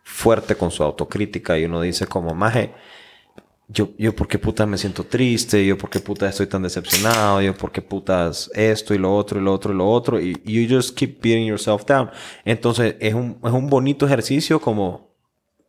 fuerte 0.03 0.57
con 0.57 0.71
su 0.71 0.83
autocrítica 0.83 1.59
y 1.59 1.67
uno 1.67 1.81
dice 1.81 2.07
como, 2.07 2.35
maje, 2.35 2.73
yo, 3.73 3.91
yo 3.99 4.15
por 4.15 4.29
qué 4.29 4.39
putas 4.39 4.67
me 4.69 4.79
siento 4.79 5.05
triste, 5.05 5.65
yo 5.65 5.79
por 5.79 5.91
qué 5.91 6.01
putas 6.01 6.31
estoy 6.31 6.47
tan 6.47 6.63
decepcionado, 6.63 7.41
yo 7.43 7.55
por 7.57 7.71
qué 7.73 7.83
putas 7.83 8.51
esto 8.55 8.95
y 8.95 8.99
lo 8.99 9.15
otro 9.15 9.41
y 9.41 9.43
lo 9.43 9.53
otro 9.53 9.73
y 9.73 9.77
lo 9.77 9.89
otro 9.91 10.21
y 10.21 10.41
you 10.45 10.67
just 10.77 10.97
keep 10.97 11.21
beating 11.23 11.47
yourself 11.47 11.85
down. 11.87 12.11
Entonces 12.45 12.97
es 13.01 13.15
un, 13.15 13.39
es 13.45 13.53
un 13.53 13.69
bonito 13.69 14.07
ejercicio 14.07 14.61
como 14.61 15.13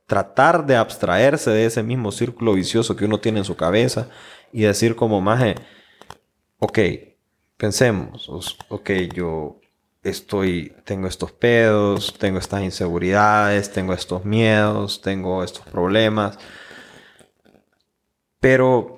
tratar 0.07 0.65
de 0.65 0.75
abstraerse 0.75 1.51
de 1.51 1.65
ese 1.65 1.83
mismo 1.83 2.11
círculo 2.11 2.53
vicioso 2.53 2.95
que 2.95 3.05
uno 3.05 3.19
tiene 3.19 3.39
en 3.39 3.45
su 3.45 3.55
cabeza 3.55 4.09
y 4.51 4.63
decir 4.63 4.95
como 4.95 5.21
maje, 5.21 5.55
ok, 6.59 6.79
pensemos, 7.57 8.29
os- 8.29 8.57
ok, 8.69 8.89
yo 9.15 9.59
estoy, 10.03 10.73
tengo 10.85 11.07
estos 11.07 11.31
pedos, 11.31 12.13
tengo 12.19 12.39
estas 12.39 12.63
inseguridades, 12.63 13.71
tengo 13.71 13.93
estos 13.93 14.25
miedos, 14.25 15.01
tengo 15.01 15.43
estos 15.43 15.65
problemas, 15.65 16.37
pero 18.43 18.97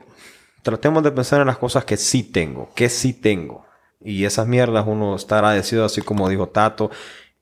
tratemos 0.64 1.04
de 1.04 1.12
pensar 1.12 1.40
en 1.40 1.46
las 1.46 1.60
cosas 1.60 1.86
que 1.86 1.98
sí 1.98 2.24
tengo, 2.24 2.72
que 2.74 2.90
sí 2.90 3.14
tengo. 3.14 3.64
Y 4.02 4.26
esas 4.26 4.48
mierdas 4.48 4.86
uno 4.88 5.16
está 5.16 5.36
agradecido, 5.36 5.86
así 5.86 6.02
como 6.02 6.28
dijo 6.30 6.48
Tato, 6.50 6.90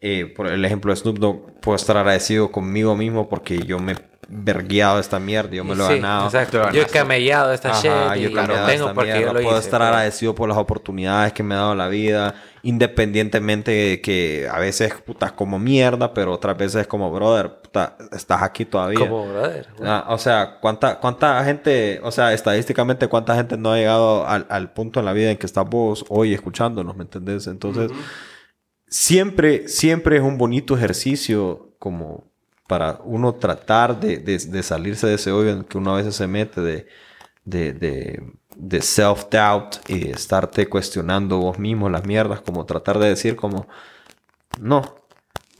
eh, 0.06 0.26
por 0.36 0.48
el 0.48 0.64
ejemplo 0.66 0.92
de 0.92 0.98
Snoop 0.98 1.18
Dogg, 1.18 1.60
puedo 1.62 1.76
estar 1.78 1.96
agradecido 1.98 2.52
conmigo 2.52 2.96
mismo 2.96 3.30
porque 3.30 3.60
yo 3.66 3.80
me 3.80 3.94
he 3.94 3.96
vergueado 4.28 5.00
esta 5.00 5.20
mierda, 5.20 5.52
yo 5.52 5.64
me 5.64 5.76
lo 5.76 5.86
he 5.86 5.96
Sí, 5.96 6.02
ganado. 6.02 6.26
Exacto. 6.26 6.72
Yo 6.72 6.82
he 6.82 6.86
camellado 6.86 7.54
esta 7.54 7.70
Ajá, 7.72 8.16
shit 8.16 8.24
yo 8.24 8.30
y 8.30 8.32
he 8.32 8.36
lo 8.36 8.36
cambiado 8.36 8.66
tengo 8.68 8.84
esta 8.84 8.94
porque 8.94 9.12
mierda. 9.14 9.28
yo 9.28 9.34
lo 9.34 9.42
Puedo 9.42 9.58
hice. 9.58 9.66
estar 9.66 9.80
pues. 9.80 9.88
agradecido 9.90 10.36
por 10.36 10.50
las 10.50 10.58
oportunidades 10.58 11.34
que 11.34 11.44
me 11.44 11.56
ha 11.56 11.60
dado 11.60 11.76
la 11.76 11.88
vida, 11.88 12.36
independientemente 12.64 13.72
de 13.72 14.02
que 14.02 14.48
a 14.52 14.60
veces 14.60 14.94
puta 15.06 15.36
como 15.36 15.60
mierda, 15.60 16.14
pero 16.14 16.34
otras 16.34 16.58
veces 16.58 16.88
como 16.88 17.12
brother, 17.12 17.62
puta, 17.62 17.96
estás 18.12 18.42
aquí 18.42 18.66
todavía. 18.66 19.00
Como 19.00 19.28
brother. 19.28 19.68
Ah, 19.84 20.06
o 20.10 20.18
sea, 20.18 20.58
¿cuánta, 20.62 21.00
¿cuánta 21.00 21.44
gente, 21.44 22.00
o 22.04 22.12
sea, 22.12 22.34
estadísticamente, 22.34 23.08
cuánta 23.08 23.36
gente 23.36 23.58
no 23.58 23.72
ha 23.74 23.78
llegado 23.78 24.26
al, 24.28 24.46
al 24.50 24.72
punto 24.74 25.00
en 25.00 25.06
la 25.06 25.14
vida 25.14 25.32
en 25.32 25.38
que 25.38 25.46
estás 25.46 25.70
vos 25.70 26.06
hoy 26.10 26.34
escuchándonos, 26.34 26.96
¿me 26.96 27.04
entendés? 27.04 27.48
Entonces, 27.48 27.92
siempre, 28.94 29.68
siempre 29.68 30.18
es 30.18 30.22
un 30.22 30.38
bonito 30.38 30.78
ejercicio 30.78 31.74
como 31.80 32.32
para 32.68 33.00
uno 33.04 33.34
tratar 33.34 34.00
de, 34.00 34.20
de- 34.20 34.64
salirse 34.64 35.08
de 35.08 35.16
ese 35.16 35.32
hoyo 35.32 35.50
en 35.50 35.64
que 35.64 35.80
uno 35.80 35.94
a 35.94 35.98
veces 35.98 36.16
se 36.16 36.28
mete 36.28 36.62
de, 36.62 36.86
de, 37.44 37.74
de, 38.56 38.82
self-doubt 38.82 39.90
y 39.90 40.10
estarte 40.12 40.68
cuestionando 40.70 41.40
vos 41.40 41.58
mismo 41.58 41.90
las 41.90 42.06
mierdas, 42.06 42.42
como 42.42 42.68
tratar 42.68 43.00
de 43.00 43.10
decir 43.10 43.36
como, 43.36 43.68
no, 44.60 44.96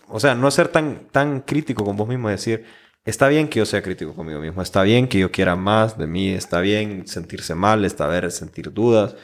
o 0.08 0.20
sea, 0.20 0.36
no 0.36 0.52
ser 0.52 0.68
tan, 0.68 1.08
tan 1.12 1.42
crítico 1.42 1.84
con 1.84 1.98
vos 1.98 2.08
mismo, 2.08 2.30
decir, 2.30 2.66
está 3.04 3.28
bien 3.30 3.48
que 3.48 3.60
yo 3.60 3.66
sea 3.66 3.82
crítico 3.82 4.14
conmigo 4.14 4.40
mismo, 4.42 4.62
está 4.62 4.84
bien 4.84 5.08
que 5.08 5.18
yo 5.18 5.32
quiera 5.32 5.56
más 5.56 5.98
de 5.98 6.06
mí, 6.06 6.30
está 6.30 6.62
bien 6.62 7.08
sentirse 7.08 7.56
mal, 7.56 7.84
está 7.84 8.08
bien 8.08 8.30
sentir 8.30 8.72
dudas, 8.72 9.16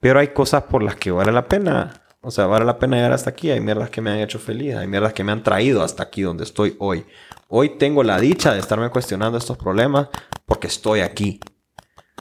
pero 0.00 0.20
hay 0.20 0.28
cosas 0.28 0.62
por 0.64 0.82
las 0.82 0.96
que 0.96 1.10
vale 1.10 1.32
la 1.32 1.46
pena, 1.48 2.05
o 2.20 2.30
sea, 2.30 2.46
vale 2.46 2.64
la 2.64 2.78
pena 2.78 2.96
llegar 2.96 3.12
hasta 3.12 3.30
aquí, 3.30 3.50
hay 3.50 3.60
mierdas 3.60 3.90
que 3.90 4.00
me 4.00 4.10
han 4.10 4.18
hecho 4.18 4.38
feliz, 4.38 4.74
hay 4.74 4.86
mierdas 4.86 5.12
que 5.12 5.24
me 5.24 5.32
han 5.32 5.42
traído 5.42 5.82
hasta 5.82 6.02
aquí 6.02 6.22
donde 6.22 6.44
estoy 6.44 6.76
hoy. 6.78 7.04
Hoy 7.48 7.78
tengo 7.78 8.02
la 8.02 8.18
dicha 8.18 8.52
de 8.52 8.60
estarme 8.60 8.90
cuestionando 8.90 9.38
estos 9.38 9.56
problemas 9.56 10.08
porque 10.44 10.66
estoy 10.66 11.00
aquí. 11.00 11.40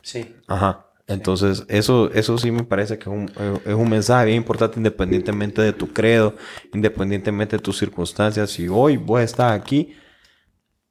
Sí. 0.03 0.35
Ajá. 0.47 0.85
Entonces, 1.07 1.65
eso, 1.67 2.11
eso 2.13 2.37
sí 2.37 2.51
me 2.51 2.63
parece 2.63 2.97
que 2.97 3.09
es 3.09 3.15
un, 3.15 3.31
eh, 3.37 3.59
es 3.65 3.73
un 3.73 3.89
mensaje 3.89 4.25
bien 4.25 4.37
importante 4.37 4.77
independientemente 4.77 5.61
de 5.61 5.71
tu 5.71 5.93
credo, 5.93 6.35
independientemente 6.73 7.57
de 7.57 7.61
tus 7.61 7.77
circunstancias. 7.77 8.49
Si 8.49 8.67
hoy 8.67 8.97
vos 8.97 9.21
estás 9.21 9.51
aquí, 9.51 9.95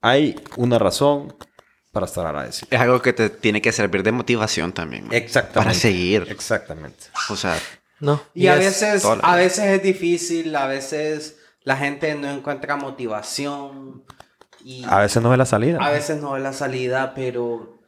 hay 0.01 0.37
una 0.57 0.79
razón 0.79 1.35
para 1.91 2.07
estar 2.07 2.27
agradecido. 2.27 2.69
Es 2.71 2.81
algo 2.81 3.01
que 3.03 3.13
te 3.13 3.31
tiene 3.31 3.61
que 3.61 3.73
servir 3.73 4.03
de 4.03 4.13
motivación 4.13 4.73
también. 4.73 5.05
man. 5.05 5.15
Exactamente. 5.15 5.59
Para 5.59 5.75
seguir. 5.75 6.27
Exactamente. 6.29 7.07
O 7.31 7.37
sea, 7.37 7.57
No. 8.01 8.20
Y, 8.34 8.47
a 8.49 8.55
es- 8.55 8.80
veces, 8.80 9.05
a 9.22 9.36
veces 9.36 9.64
es 9.66 9.82
difícil, 9.82 10.55
a 10.57 10.66
veces 10.66 11.38
la 11.62 11.76
gente 11.76 12.14
no 12.14 12.30
encuentra 12.30 12.76
motivación 12.76 14.05
y 14.64 14.84
A 14.88 14.99
veces 15.01 15.22
no 15.22 15.30
ve 15.30 15.36
la 15.36 15.47
salida. 15.47 15.78
a 15.80 15.90
veces 15.90 16.20
no 16.20 16.32
ve 16.32 16.40
la 16.40 16.53
salida, 16.53 17.12
pero, 17.14 17.80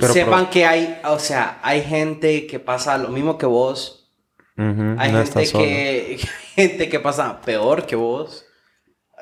Pero 0.00 0.12
sepan 0.12 0.50
que 0.50 0.66
hay, 0.66 1.00
o 1.04 1.18
sea, 1.18 1.58
hay 1.62 1.82
gente 1.82 2.46
que 2.46 2.58
pasa 2.60 2.98
lo 2.98 3.08
mismo 3.08 3.38
que 3.38 3.46
vos, 3.46 4.10
hay 4.56 5.12
no 5.12 5.24
gente 5.24 5.50
que, 5.52 6.18
gente 6.54 6.88
que 6.88 7.00
pasa 7.00 7.40
peor 7.42 7.84
que 7.86 7.94
vos 7.96 8.46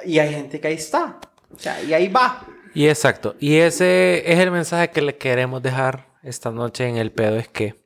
Y 0.04 0.18
hay 0.20 0.32
gente 0.32 0.60
que 0.60 0.68
ahí 0.68 0.74
está. 0.74 1.18
O 1.54 1.58
sea, 1.58 1.80
y 1.82 1.92
ahí 1.94 2.08
va. 2.08 2.44
Y 2.74 2.88
exacto. 2.88 3.36
Y 3.38 3.56
ese 3.56 4.30
es 4.32 4.38
el 4.40 4.50
mensaje 4.50 4.90
que 4.90 5.00
le 5.02 5.16
queremos 5.16 5.62
dejar 5.62 6.08
esta 6.22 6.50
noche 6.50 6.88
en 6.88 6.96
el 6.96 7.10
pedo. 7.12 7.36
Es 7.36 7.46
que 7.48 7.83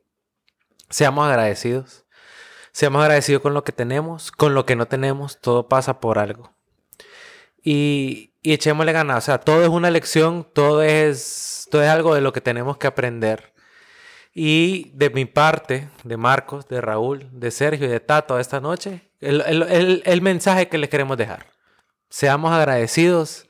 seamos 0.89 1.27
agradecidos. 1.27 2.05
Seamos 2.71 3.01
agradecidos 3.01 3.41
con 3.41 3.53
lo 3.53 3.63
que 3.63 3.71
tenemos, 3.71 4.31
con 4.31 4.53
lo 4.53 4.65
que 4.65 4.75
no 4.75 4.87
tenemos. 4.87 5.39
Todo 5.41 5.67
pasa 5.67 5.99
por 5.99 6.19
algo. 6.19 6.55
Y, 7.63 8.35
y 8.41 8.53
echémosle 8.53 8.91
ganas. 8.93 9.17
O 9.17 9.21
sea, 9.21 9.39
todo 9.39 9.63
es 9.63 9.69
una 9.69 9.89
lección. 9.91 10.47
Todo 10.53 10.81
es, 10.83 11.67
todo 11.71 11.81
es 11.83 11.89
algo 11.89 12.15
de 12.15 12.21
lo 12.21 12.31
que 12.33 12.41
tenemos 12.41 12.77
que 12.77 12.87
aprender. 12.87 13.53
Y 14.33 14.91
de 14.93 15.09
mi 15.09 15.25
parte, 15.25 15.89
de 16.03 16.15
Marcos, 16.17 16.67
de 16.67 16.81
Raúl, 16.81 17.27
de 17.31 17.51
Sergio 17.51 17.87
y 17.87 17.89
de 17.89 17.99
Tato 17.99 18.39
esta 18.39 18.59
noche, 18.61 19.11
el, 19.19 19.41
el- 19.41 19.63
el- 19.63 20.03
el 20.05 20.21
mensaje 20.21 20.69
que 20.69 20.77
les 20.77 20.89
queremos 20.89 21.17
dejar. 21.17 21.47
Seamos 22.09 22.51
agradecidos, 22.51 23.47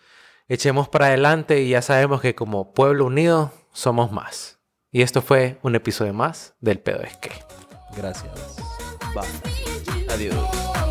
echemos 0.47 0.87
para 0.89 1.07
adelante 1.07 1.61
y 1.61 1.69
ya 1.69 1.81
sabemos 1.81 2.21
que 2.21 2.33
como 2.33 2.73
pueblo 2.73 3.05
unido 3.05 3.51
somos 3.73 4.11
más. 4.11 4.58
Y 4.91 5.03
esto 5.03 5.21
fue 5.21 5.59
un 5.61 5.75
episodio 5.75 6.13
más 6.13 6.55
del 6.61 6.79
Pedo 6.79 7.01
es 7.01 7.15
que. 7.17 7.31
Gracias. 7.95 8.57
Adiós. 10.09 10.88